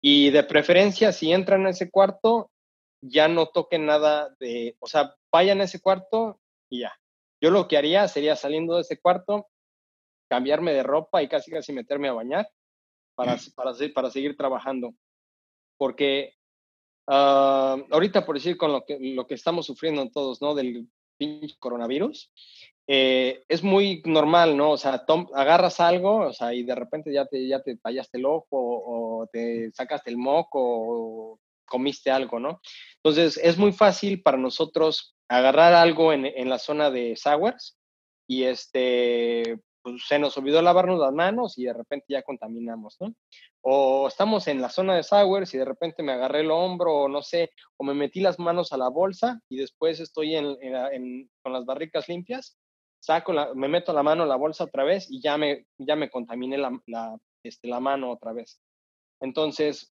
Y 0.00 0.30
de 0.30 0.44
preferencia, 0.44 1.12
si 1.12 1.32
entran 1.32 1.66
a 1.66 1.70
ese 1.70 1.90
cuarto, 1.90 2.50
ya 3.00 3.28
no 3.28 3.46
toquen 3.46 3.86
nada 3.86 4.34
de, 4.40 4.76
o 4.80 4.86
sea, 4.86 5.14
vayan 5.30 5.60
a 5.60 5.64
ese 5.64 5.80
cuarto 5.80 6.40
y 6.68 6.80
ya. 6.80 6.92
Yo 7.40 7.50
lo 7.50 7.68
que 7.68 7.76
haría 7.76 8.08
sería 8.08 8.34
saliendo 8.34 8.76
de 8.76 8.82
ese 8.82 8.98
cuarto, 8.98 9.48
cambiarme 10.28 10.72
de 10.72 10.82
ropa 10.82 11.22
y 11.22 11.28
casi 11.28 11.50
casi 11.50 11.72
meterme 11.72 12.08
a 12.08 12.12
bañar 12.12 12.48
para, 13.18 13.36
para, 13.56 13.74
para 13.92 14.10
seguir 14.10 14.36
trabajando. 14.36 14.94
Porque 15.76 16.34
uh, 17.08 17.82
ahorita, 17.90 18.24
por 18.24 18.36
decir, 18.36 18.56
con 18.56 18.70
lo 18.70 18.84
que, 18.84 18.96
lo 19.00 19.26
que 19.26 19.34
estamos 19.34 19.66
sufriendo 19.66 20.08
todos, 20.10 20.40
¿no? 20.40 20.54
Del 20.54 20.86
pinche 21.18 21.56
coronavirus, 21.58 22.32
eh, 22.86 23.42
es 23.48 23.64
muy 23.64 24.02
normal, 24.06 24.56
¿no? 24.56 24.70
O 24.70 24.78
sea, 24.78 25.04
tom, 25.04 25.26
agarras 25.34 25.80
algo, 25.80 26.28
o 26.28 26.32
sea, 26.32 26.54
y 26.54 26.62
de 26.62 26.76
repente 26.76 27.12
ya 27.12 27.26
te, 27.26 27.44
ya 27.48 27.60
te 27.60 27.76
tallaste 27.76 28.18
el 28.18 28.26
ojo 28.26 28.46
o, 28.52 29.22
o 29.22 29.26
te 29.26 29.72
sacaste 29.72 30.10
el 30.10 30.16
moco 30.16 30.60
o 30.62 31.40
comiste 31.66 32.12
algo, 32.12 32.38
¿no? 32.38 32.60
Entonces, 33.02 33.36
es 33.42 33.58
muy 33.58 33.72
fácil 33.72 34.22
para 34.22 34.38
nosotros 34.38 35.16
agarrar 35.28 35.74
algo 35.74 36.12
en, 36.12 36.24
en 36.24 36.48
la 36.48 36.58
zona 36.60 36.88
de 36.90 37.16
sours 37.16 37.76
y 38.28 38.44
este, 38.44 39.60
pues 39.90 40.06
se 40.06 40.18
nos 40.18 40.36
olvidó 40.36 40.62
lavarnos 40.62 40.98
las 40.98 41.12
manos 41.12 41.58
y 41.58 41.64
de 41.64 41.72
repente 41.72 42.06
ya 42.08 42.22
contaminamos, 42.22 42.96
¿no? 43.00 43.14
O 43.62 44.08
estamos 44.08 44.46
en 44.48 44.60
la 44.60 44.68
zona 44.68 44.96
de 44.96 45.02
sours 45.02 45.54
y 45.54 45.58
de 45.58 45.64
repente 45.64 46.02
me 46.02 46.12
agarré 46.12 46.40
el 46.40 46.50
hombro 46.50 46.92
o 46.92 47.08
no 47.08 47.22
sé, 47.22 47.50
o 47.76 47.84
me 47.84 47.94
metí 47.94 48.20
las 48.20 48.38
manos 48.38 48.72
a 48.72 48.76
la 48.76 48.88
bolsa 48.88 49.40
y 49.48 49.58
después 49.58 50.00
estoy 50.00 50.36
en, 50.36 50.56
en, 50.60 50.74
en, 50.92 51.30
con 51.42 51.52
las 51.52 51.64
barricas 51.64 52.08
limpias, 52.08 52.58
saco 53.00 53.32
la, 53.32 53.54
me 53.54 53.68
meto 53.68 53.92
la 53.92 54.02
mano 54.02 54.24
a 54.24 54.26
la 54.26 54.36
bolsa 54.36 54.64
otra 54.64 54.84
vez 54.84 55.10
y 55.10 55.20
ya 55.20 55.36
me, 55.38 55.66
ya 55.78 55.96
me 55.96 56.10
contaminé 56.10 56.58
la, 56.58 56.78
la, 56.86 57.16
este, 57.42 57.68
la 57.68 57.80
mano 57.80 58.10
otra 58.10 58.32
vez. 58.32 58.60
Entonces, 59.20 59.92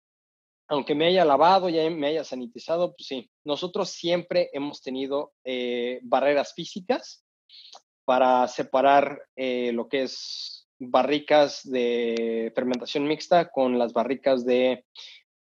aunque 0.67 0.95
me 0.95 1.07
haya 1.07 1.25
lavado, 1.25 1.69
ya 1.69 1.89
me 1.89 2.07
haya 2.07 2.23
sanitizado, 2.23 2.93
pues 2.95 3.07
sí, 3.07 3.29
nosotros 3.43 3.89
siempre 3.89 4.49
hemos 4.53 4.81
tenido 4.81 5.33
eh, 5.43 5.99
barreras 6.03 6.53
físicas 6.53 7.25
para 8.05 8.47
separar 8.47 9.27
eh, 9.35 9.71
lo 9.73 9.87
que 9.87 10.03
es 10.03 10.67
barricas 10.79 11.69
de 11.69 12.51
fermentación 12.55 13.07
mixta 13.07 13.49
con 13.49 13.77
las 13.77 13.93
barricas 13.93 14.45
de 14.45 14.85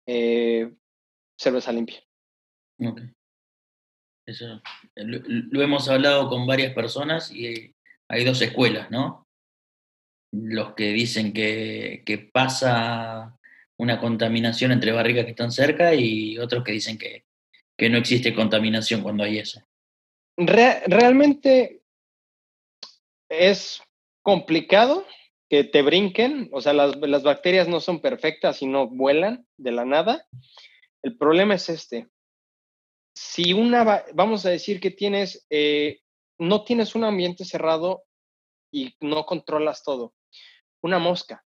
eh, 0.07 0.71
cerveza 1.39 1.73
limpia. 1.73 2.03
Okay. 2.79 3.11
Eso 4.27 4.61
lo, 4.95 5.19
lo, 5.27 5.63
hemos 5.63 5.89
hablado 5.89 6.29
con 6.29 6.47
varias 6.47 6.75
personas 6.75 7.33
y 7.33 7.75
hay 8.09 8.25
dos 8.25 8.41
escuelas, 8.43 8.91
¿no? 8.91 9.27
Los 10.33 10.75
que 10.75 10.93
dicen 10.93 11.33
que, 11.33 12.03
que 12.07 12.19
pasa 12.19 13.39
una 13.79 13.99
contaminación 13.99 14.71
entre 14.73 14.93
barricas 14.93 15.25
que 15.25 15.33
están 15.33 15.51
cerca 15.51 15.95
y 15.95 16.39
otros 16.39 16.63
que 16.63 16.73
dicen 16.73 16.99
que, 16.99 17.25
que 17.77 17.91
no 17.91 17.99
existe 17.99 18.35
contaminación 18.35 19.03
cuando 19.03 19.25
hay 19.25 19.39
eso. 19.39 19.61
Re 20.37 20.83
realmente 20.87 21.82
es 23.33 23.83
complicado 24.23 25.07
que 25.49 25.65
te 25.65 25.83
brinquen, 25.83 26.49
o 26.53 26.61
sea, 26.61 26.73
las, 26.73 26.97
las, 26.97 27.23
bacterias 27.23 27.69
no 27.69 27.81
son 27.81 28.01
perfectas 28.01 28.63
y 28.63 28.67
no 28.67 28.89
vuelan 28.89 29.47
de 29.57 29.73
la 29.73 29.85
nada. 29.85 30.27
El 31.03 31.17
problema 31.17 31.55
es 31.55 31.69
este. 31.69 32.09
Si 33.15 33.53
una, 33.53 34.05
vamos 34.15 34.47
a 34.47 34.51
decir 34.51 34.81
que 34.81 34.91
tienes, 34.91 35.47
eh, 35.51 36.01
no 36.39 36.65
tienes 36.65 36.95
un 36.95 37.05
ambiente 37.05 37.45
cerrado 37.45 38.05
y 38.73 38.95
no 39.01 39.25
controlas 39.27 39.83
todo, 39.83 40.15
una 40.83 40.99
mosca. 40.99 41.45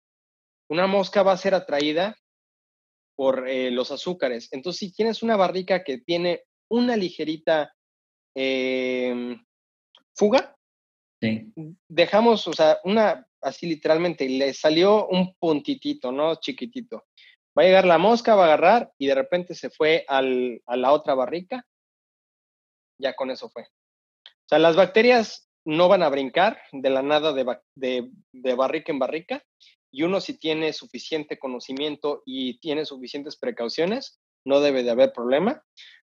Una 0.71 0.87
mosca 0.87 1.23
va 1.23 1.33
a 1.33 1.37
ser 1.37 1.55
atraída 1.55 2.17
por 3.17 3.49
eh, 3.49 3.71
los 3.71 3.91
azúcares. 3.91 4.49
Entonces, 4.53 4.79
si 4.81 4.95
tienes 4.95 5.23
una 5.23 5.37
barrica 5.37 5.85
que 5.85 5.99
tiene 5.99 6.45
una 6.71 6.97
ligerita 6.97 7.75
eh, 8.35 9.37
fuga, 10.15 10.57
sí. 11.21 11.53
dejamos, 11.89 12.47
o 12.47 12.53
sea, 12.53 12.79
una, 12.85 13.27
así 13.41 13.67
literalmente, 13.67 14.29
le 14.29 14.53
salió 14.55 15.07
un 15.09 15.35
puntitito, 15.35 16.13
¿no? 16.13 16.37
Chiquitito. 16.37 17.05
Va 17.59 17.63
a 17.63 17.67
llegar 17.67 17.85
la 17.85 17.99
mosca, 17.99 18.35
va 18.35 18.43
a 18.43 18.47
agarrar 18.47 18.93
y 18.99 19.07
de 19.07 19.15
repente 19.15 19.55
se 19.55 19.71
fue 19.71 20.05
al, 20.09 20.63
a 20.67 20.77
la 20.77 20.93
otra 20.93 21.15
barrica. 21.15 21.67
Ya 22.99 23.15
con 23.15 23.31
eso 23.31 23.49
fue. 23.49 23.63
O 23.63 24.49
sea, 24.49 24.59
las 24.59 24.77
bacterias 24.77 25.49
no 25.65 25.89
van 25.89 26.03
a 26.03 26.09
brincar 26.09 26.61
de 26.73 26.91
la 26.91 27.03
nada 27.03 27.33
de, 27.33 27.45
de, 27.75 28.11
de 28.33 28.55
barrica 28.55 28.93
en 28.93 28.99
barrica, 28.99 29.45
y 29.93 30.05
uno 30.05 30.21
si 30.21 30.39
tiene 30.39 30.73
suficiente 30.73 31.39
conocimiento 31.39 32.23
y 32.25 32.59
tiene 32.61 32.85
suficientes 32.85 33.37
precauciones, 33.37 34.21
no 34.45 34.61
debe 34.61 34.83
de 34.83 34.91
haber 34.91 35.13
problema. 35.13 35.65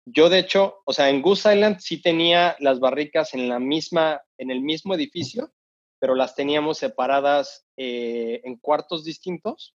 Yo, 0.05 0.29
de 0.29 0.39
hecho, 0.39 0.81
o 0.85 0.93
sea, 0.93 1.09
en 1.09 1.21
Goose 1.21 1.53
Island 1.53 1.79
sí 1.79 2.01
tenía 2.01 2.55
las 2.59 2.79
barricas 2.79 3.33
en 3.33 3.47
la 3.47 3.59
misma, 3.59 4.21
en 4.37 4.49
el 4.49 4.61
mismo 4.61 4.95
edificio, 4.95 5.53
pero 5.99 6.15
las 6.15 6.35
teníamos 6.35 6.79
separadas 6.79 7.67
eh, 7.77 8.41
en 8.43 8.57
cuartos 8.57 9.03
distintos, 9.03 9.75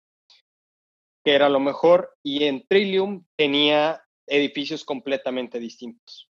que 1.23 1.33
era 1.33 1.49
lo 1.49 1.59
mejor, 1.59 2.15
y 2.23 2.45
en 2.45 2.65
Trillium 2.67 3.25
tenía 3.35 4.03
edificios 4.27 4.83
completamente 4.83 5.59
distintos. 5.59 6.29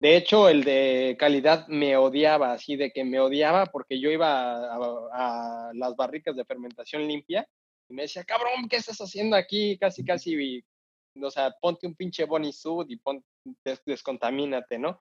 De 0.00 0.16
hecho, 0.16 0.48
el 0.48 0.62
de 0.62 1.16
calidad 1.18 1.66
me 1.66 1.96
odiaba, 1.96 2.52
así 2.52 2.76
de 2.76 2.92
que 2.92 3.04
me 3.04 3.18
odiaba 3.18 3.66
porque 3.66 3.98
yo 3.98 4.10
iba 4.10 4.52
a, 4.52 4.76
a, 4.76 5.70
a, 5.70 5.72
las 5.74 5.96
barricas 5.96 6.36
de 6.36 6.44
fermentación 6.44 7.08
limpia 7.08 7.48
y 7.88 7.94
me 7.94 8.02
decía, 8.02 8.22
cabrón, 8.22 8.68
¿qué 8.68 8.76
estás 8.76 8.98
haciendo 8.98 9.34
aquí? 9.34 9.76
Casi, 9.78 10.04
casi, 10.04 10.62
o 11.22 11.30
sea, 11.30 11.54
ponte 11.60 11.86
un 11.86 11.94
pinche 11.94 12.24
Bonnie 12.24 12.52
Sud 12.52 12.86
y 12.88 12.96
pon, 12.96 13.24
des, 13.64 13.82
descontamínate, 13.84 14.78
¿no? 14.78 15.00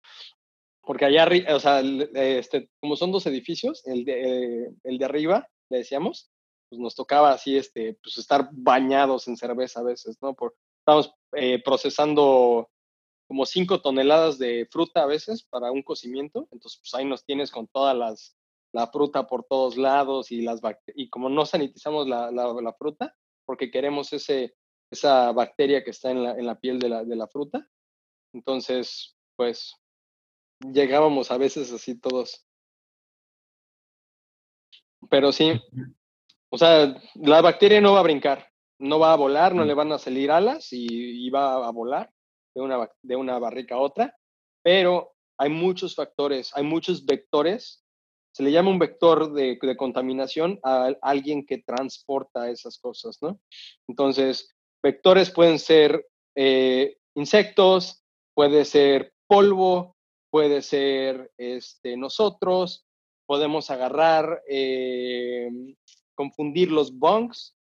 Porque 0.81 1.05
allá, 1.05 1.27
o 1.53 1.59
sea, 1.59 1.81
este, 1.81 2.69
como 2.79 2.95
son 2.95 3.11
dos 3.11 3.25
edificios, 3.25 3.85
el 3.85 4.05
de, 4.05 4.63
eh, 4.63 4.71
el 4.83 4.97
de 4.97 5.05
arriba, 5.05 5.47
le 5.69 5.79
decíamos, 5.79 6.31
pues 6.69 6.79
nos 6.79 6.95
tocaba 6.95 7.31
así, 7.31 7.57
este, 7.57 7.97
pues 8.01 8.17
estar 8.17 8.49
bañados 8.51 9.27
en 9.27 9.37
cerveza 9.37 9.81
a 9.81 9.83
veces, 9.83 10.17
¿no? 10.21 10.33
Por, 10.33 10.55
estábamos 10.79 11.13
eh, 11.33 11.61
procesando 11.63 12.69
como 13.27 13.45
5 13.45 13.81
toneladas 13.81 14.37
de 14.37 14.67
fruta 14.71 15.03
a 15.03 15.05
veces 15.05 15.43
para 15.43 15.71
un 15.71 15.83
cocimiento, 15.83 16.47
entonces 16.51 16.79
pues 16.79 16.93
ahí 16.93 17.05
nos 17.05 17.25
tienes 17.25 17.51
con 17.51 17.67
todas 17.67 17.95
las, 17.95 18.37
la 18.71 18.87
fruta 18.87 19.27
por 19.27 19.43
todos 19.43 19.77
lados 19.77 20.31
y, 20.31 20.41
las 20.41 20.61
y 20.95 21.09
como 21.09 21.29
no 21.29 21.45
sanitizamos 21.45 22.07
la, 22.07 22.31
la, 22.31 22.73
fruta, 22.73 23.15
porque 23.45 23.69
queremos 23.69 24.13
ese, 24.13 24.55
esa 24.91 25.31
bacteria 25.31 25.83
que 25.83 25.91
está 25.91 26.11
en 26.11 26.23
la, 26.23 26.31
en 26.31 26.45
la 26.45 26.59
piel 26.59 26.79
de 26.79 26.89
la, 26.89 27.03
de 27.03 27.15
la 27.15 27.27
fruta, 27.27 27.67
entonces 28.33 29.15
pues 29.35 29.75
llegábamos 30.59 31.31
a 31.31 31.37
veces 31.37 31.71
así 31.71 31.99
todos 31.99 32.47
pero 35.09 35.31
sí. 35.31 35.51
O 36.49 36.57
sea, 36.57 36.95
la 37.15 37.41
bacteria 37.41 37.81
no 37.81 37.93
va 37.93 37.99
a 37.99 38.03
brincar, 38.03 38.47
no 38.79 38.99
va 38.99 39.13
a 39.13 39.17
volar, 39.17 39.53
no 39.53 39.65
le 39.65 39.73
van 39.73 39.91
a 39.91 39.99
salir 39.99 40.31
alas 40.31 40.69
y, 40.71 41.29
va 41.29 41.67
a 41.67 41.71
volar 41.71 42.09
de 42.55 42.61
una, 42.61 42.89
de 43.01 43.15
una 43.15 43.37
barrica 43.37 43.75
a 43.75 43.79
otra, 43.79 44.15
pero 44.63 45.13
hay 45.37 45.49
muchos 45.49 45.95
factores, 45.95 46.51
hay 46.55 46.63
muchos 46.63 47.05
vectores. 47.05 47.83
Se 48.33 48.43
le 48.43 48.51
llama 48.51 48.69
un 48.69 48.79
vector 48.79 49.33
de, 49.33 49.57
contaminación 49.77 50.59
a 50.63 50.93
alguien 51.01 51.45
que 51.45 51.57
transporta 51.57 52.49
esas 52.49 52.77
cosas, 52.77 53.17
¿no? 53.21 53.39
Entonces, 53.87 54.55
vectores 54.87 55.31
pueden 55.31 55.59
ser 55.59 56.07
eh, 56.33 56.97
insectos, 57.13 58.03
puede 58.33 58.63
ser 58.63 59.13
polvo, 59.27 59.97
puede 60.31 60.61
ser 60.61 61.29
este, 61.37 61.97
nosotros, 61.97 62.85
podemos 63.25 63.69
agarrar, 63.69 64.41
eh, 64.47 65.49
confundir 66.15 66.71
los 66.71 66.97
bunks. 66.97 67.53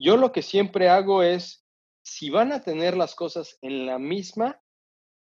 Yo 0.00 0.16
lo 0.16 0.32
que 0.32 0.42
siempre 0.42 0.88
hago 0.88 1.22
es, 1.22 1.64
si 2.04 2.30
van 2.30 2.50
a 2.52 2.62
tener 2.62 2.96
las 2.96 3.14
cosas 3.14 3.58
en 3.62 3.86
la 3.86 3.98
misma, 4.00 4.60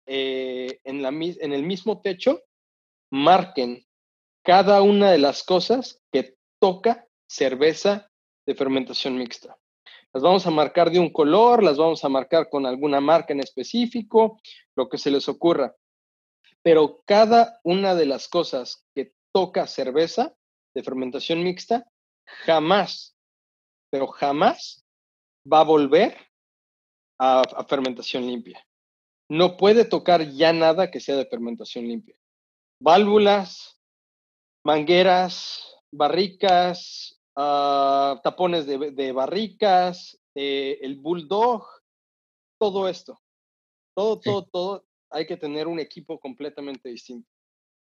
eh, 0.06 0.80
en, 0.84 1.02
la, 1.02 1.10
en 1.10 1.52
el 1.52 1.62
mismo 1.62 2.00
techo, 2.00 2.40
marquen 3.10 3.84
cada 4.42 4.80
una 4.80 5.10
de 5.10 5.18
las 5.18 5.42
cosas 5.42 6.00
que 6.10 6.38
toca 6.58 7.06
cerveza 7.28 8.10
de 8.46 8.54
fermentación 8.54 9.18
mixta. 9.18 9.58
Las 10.18 10.24
vamos 10.24 10.46
a 10.48 10.50
marcar 10.50 10.90
de 10.90 10.98
un 10.98 11.12
color, 11.12 11.62
las 11.62 11.76
vamos 11.76 12.04
a 12.04 12.08
marcar 12.08 12.50
con 12.50 12.66
alguna 12.66 13.00
marca 13.00 13.32
en 13.32 13.38
específico, 13.38 14.40
lo 14.74 14.88
que 14.88 14.98
se 14.98 15.12
les 15.12 15.28
ocurra. 15.28 15.76
Pero 16.60 17.04
cada 17.06 17.60
una 17.62 17.94
de 17.94 18.04
las 18.04 18.26
cosas 18.26 18.84
que 18.96 19.12
toca 19.32 19.68
cerveza 19.68 20.34
de 20.74 20.82
fermentación 20.82 21.44
mixta, 21.44 21.86
jamás, 22.24 23.16
pero 23.90 24.08
jamás 24.08 24.84
va 25.46 25.60
a 25.60 25.64
volver 25.64 26.16
a, 27.20 27.64
fermentación 27.68 28.26
limpia. 28.26 28.66
No 29.28 29.56
puede 29.56 29.84
tocar 29.84 30.28
ya 30.32 30.52
nada 30.52 30.90
que 30.90 30.98
sea 30.98 31.14
de 31.14 31.26
fermentación 31.26 31.86
limpia. 31.86 32.16
Válvulas, 32.80 33.80
mangueras, 34.64 35.76
barricas, 35.92 37.17
ah, 37.38 38.20
tapones 38.22 38.66
de, 38.66 39.12
barricas, 39.12 40.20
eh, 40.34 40.78
el 40.82 40.96
bulldog, 40.96 41.64
todo 42.60 42.88
esto. 42.88 43.18
Todo, 43.96 44.20
todo, 44.20 44.44
todo. 44.44 44.84
Hay 45.10 45.26
que 45.26 45.36
tener 45.36 45.66
un 45.66 45.78
equipo 45.78 46.20
completamente 46.20 46.88
distinto 46.88 47.28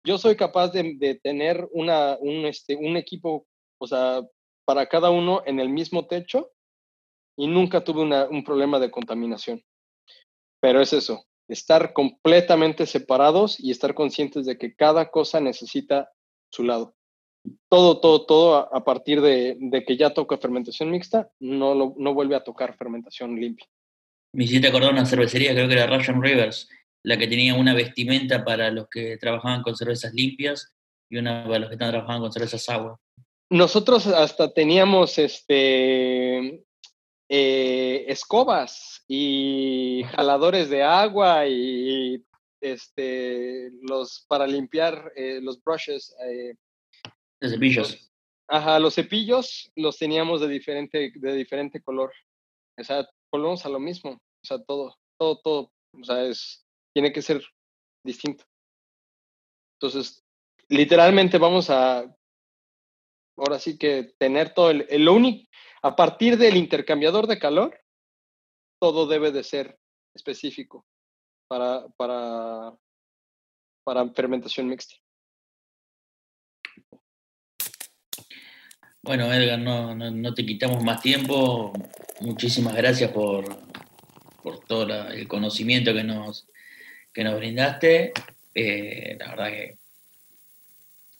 yo 0.07 0.17
soy 0.17 0.37
capaz 0.37 0.69
de, 0.69 1.19
tener 1.21 1.67
una, 1.73 2.17
un, 2.21 2.45
este, 2.45 2.77
un 2.77 2.95
equipo, 2.95 3.45
o 3.77 3.87
sea, 3.87 4.25
para 4.65 4.87
cada 4.87 5.09
uno 5.09 5.43
en 5.45 5.59
el 5.59 5.67
mismo 5.67 6.07
techo 6.07 6.51
y 7.37 7.47
nunca 7.47 7.83
tuve 7.83 8.03
un 8.29 8.43
problema 8.45 8.79
de 8.79 8.89
contaminación. 8.89 9.61
Pero 10.61 10.81
es 10.81 10.93
eso, 10.93 11.25
estar 11.49 11.91
completamente 11.91 12.85
separados 12.85 13.59
y 13.59 13.69
estar 13.69 13.93
conscientes 13.93 14.45
de 14.45 14.57
que 14.57 14.75
cada 14.75 15.11
cosa 15.11 15.41
necesita 15.41 16.09
su 16.53 16.63
lado. 16.63 16.95
Todo, 17.69 17.99
todo, 17.99 18.25
todo 18.25 18.55
a, 18.55 18.83
partir 18.83 19.21
de, 19.21 19.83
que 19.85 19.97
ya 19.97 20.11
toca 20.11 20.37
fermentación 20.37 20.89
mixta, 20.89 21.29
no, 21.39 21.93
no 21.97 22.13
vuelve 22.13 22.35
a 22.35 22.43
tocar 22.43 22.75
fermentación 22.77 23.35
limpia. 23.35 23.67
Me 24.33 24.43
hiciste 24.43 24.67
acordar 24.67 24.93
una 24.93 25.05
cervecería, 25.05 25.53
creo 25.53 25.67
que 25.67 25.73
era 25.73 25.87
Russian 25.87 26.21
Rivers, 26.21 26.69
la 27.03 27.17
que 27.17 27.27
tenía 27.27 27.55
una 27.55 27.73
vestimenta 27.73 28.43
para 28.43 28.71
los 28.71 28.87
que 28.89 29.17
trabajaban 29.17 29.63
con 29.63 29.75
cervezas 29.75 30.13
limpias 30.13 30.73
y 31.09 31.17
una 31.17 31.43
para 31.43 31.59
los 31.59 31.69
que 31.69 31.77
trabajaban 31.77 32.21
con 32.21 32.31
cervezas 32.31 32.67
agua. 32.69 32.99
Nosotros 33.49 34.07
hasta 34.07 34.53
teníamos 34.53 35.17
este 35.17 36.65
eh, 37.29 38.05
escobas 38.07 39.03
y 39.07 40.03
jaladores 40.11 40.69
de 40.69 40.83
agua 40.83 41.47
y 41.47 42.23
este 42.59 43.71
los 43.81 44.25
para 44.27 44.47
limpiar 44.47 45.11
eh, 45.15 45.39
los 45.41 45.63
brushes. 45.63 46.15
Eh, 46.25 46.55
los 47.39 47.51
cepillos. 47.51 48.11
ajá, 48.47 48.79
los 48.79 48.95
cepillos 48.95 49.71
los 49.75 49.97
teníamos 49.97 50.41
de 50.41 50.47
diferente, 50.47 51.11
de 51.13 51.33
diferente 51.35 51.81
color. 51.81 52.13
O 52.79 52.83
sea, 52.83 53.07
volvemos 53.31 53.65
a 53.65 53.69
lo 53.69 53.79
mismo. 53.79 54.11
O 54.11 54.45
sea, 54.45 54.63
todo, 54.63 54.95
todo, 55.19 55.39
todo. 55.41 55.71
O 55.93 56.03
sea, 56.03 56.23
es 56.23 56.65
tiene 56.93 57.13
que 57.13 57.21
ser 57.21 57.43
distinto. 58.03 58.43
Entonces, 59.79 60.23
literalmente 60.67 61.37
vamos 61.37 61.69
a, 61.69 62.11
ahora 63.37 63.59
sí 63.59 63.77
que 63.77 64.15
tener 64.17 64.53
todo 64.55 64.71
el, 64.71 64.87
el 64.89 65.07
único, 65.07 65.47
a 65.83 65.95
partir 65.95 66.37
del 66.37 66.57
intercambiador 66.57 67.27
de 67.27 67.37
calor, 67.37 67.79
todo 68.81 69.05
debe 69.05 69.31
de 69.31 69.43
ser 69.43 69.77
específico 70.15 70.87
para, 71.47 71.87
para, 71.89 72.75
para 73.83 74.09
fermentación 74.13 74.67
mixta. 74.67 74.95
Bueno, 79.07 79.31
Edgar, 79.31 79.57
no, 79.57 79.95
no, 79.95 80.33
te 80.33 80.45
quitamos 80.45 80.83
más 80.83 81.01
tiempo. 81.01 81.71
Muchísimas 82.19 82.75
gracias 82.75 83.09
por, 83.11 83.45
por 84.43 84.59
todo 84.65 84.83
el 85.07 85.29
conocimiento 85.29 85.93
que 85.93 86.03
nos, 86.03 86.45
que 87.13 87.23
nos 87.23 87.37
brindaste. 87.37 88.11
Eh, 88.53 89.15
la 89.17 89.29
verdad 89.29 89.47
que, 89.47 89.77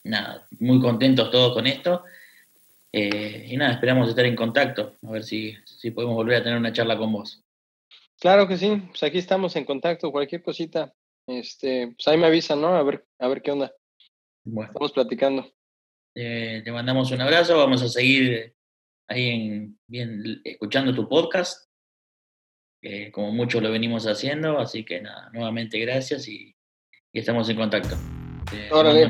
nada, 0.03 0.45
muy 0.59 0.81
contentos 0.81 1.31
todos 1.31 1.53
con 1.53 1.65
esto. 1.65 2.03
Eh, 2.91 3.45
y 3.47 3.55
nada, 3.55 3.75
esperamos 3.75 4.09
estar 4.09 4.25
en 4.25 4.35
contacto, 4.35 4.97
a 5.07 5.11
ver 5.11 5.23
si, 5.23 5.55
si 5.63 5.91
podemos 5.91 6.15
volver 6.15 6.41
a 6.41 6.43
tener 6.43 6.57
una 6.57 6.73
charla 6.73 6.97
con 6.97 7.13
vos. 7.13 7.41
Claro 8.19 8.49
que 8.49 8.57
sí, 8.57 8.83
pues 8.89 9.01
aquí 9.03 9.17
estamos 9.17 9.55
en 9.55 9.63
contacto, 9.63 10.11
cualquier 10.11 10.43
cosita, 10.43 10.93
este, 11.25 11.93
pues 11.95 12.05
ahí 12.09 12.17
me 12.17 12.27
avisan, 12.27 12.59
¿no? 12.59 12.75
A 12.75 12.83
ver, 12.83 13.05
a 13.17 13.29
ver 13.29 13.41
qué 13.41 13.51
onda. 13.51 13.71
Bueno. 14.43 14.71
Estamos 14.71 14.91
platicando. 14.91 15.56
Eh, 16.19 16.61
te 16.65 16.71
mandamos 16.71 17.11
un 17.11 17.21
abrazo, 17.21 17.57
vamos 17.57 17.83
a 17.83 17.89
seguir 17.89 18.55
ahí 19.07 19.29
en, 19.29 19.79
bien, 19.87 20.41
escuchando 20.43 20.95
tu 20.95 21.07
podcast 21.07 21.67
como 23.11 23.31
mucho 23.31 23.61
lo 23.61 23.71
venimos 23.71 24.05
haciendo, 24.05 24.59
así 24.59 24.83
que 24.83 25.01
nada, 25.01 25.29
nuevamente 25.33 25.79
gracias 25.79 26.27
y, 26.27 26.53
estamos 27.13 27.49
en 27.49 27.57
contacto. 27.57 27.97
Órale. 28.71 29.09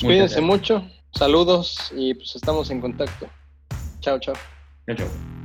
Cuídense 0.00 0.40
mucho, 0.40 0.90
saludos 1.12 1.92
y 1.96 2.14
pues 2.14 2.34
estamos 2.34 2.70
en 2.70 2.80
contacto. 2.80 3.28
Chao, 4.00 4.18
chao. 4.18 4.34
Chao, 4.86 4.96
chao. 4.96 5.35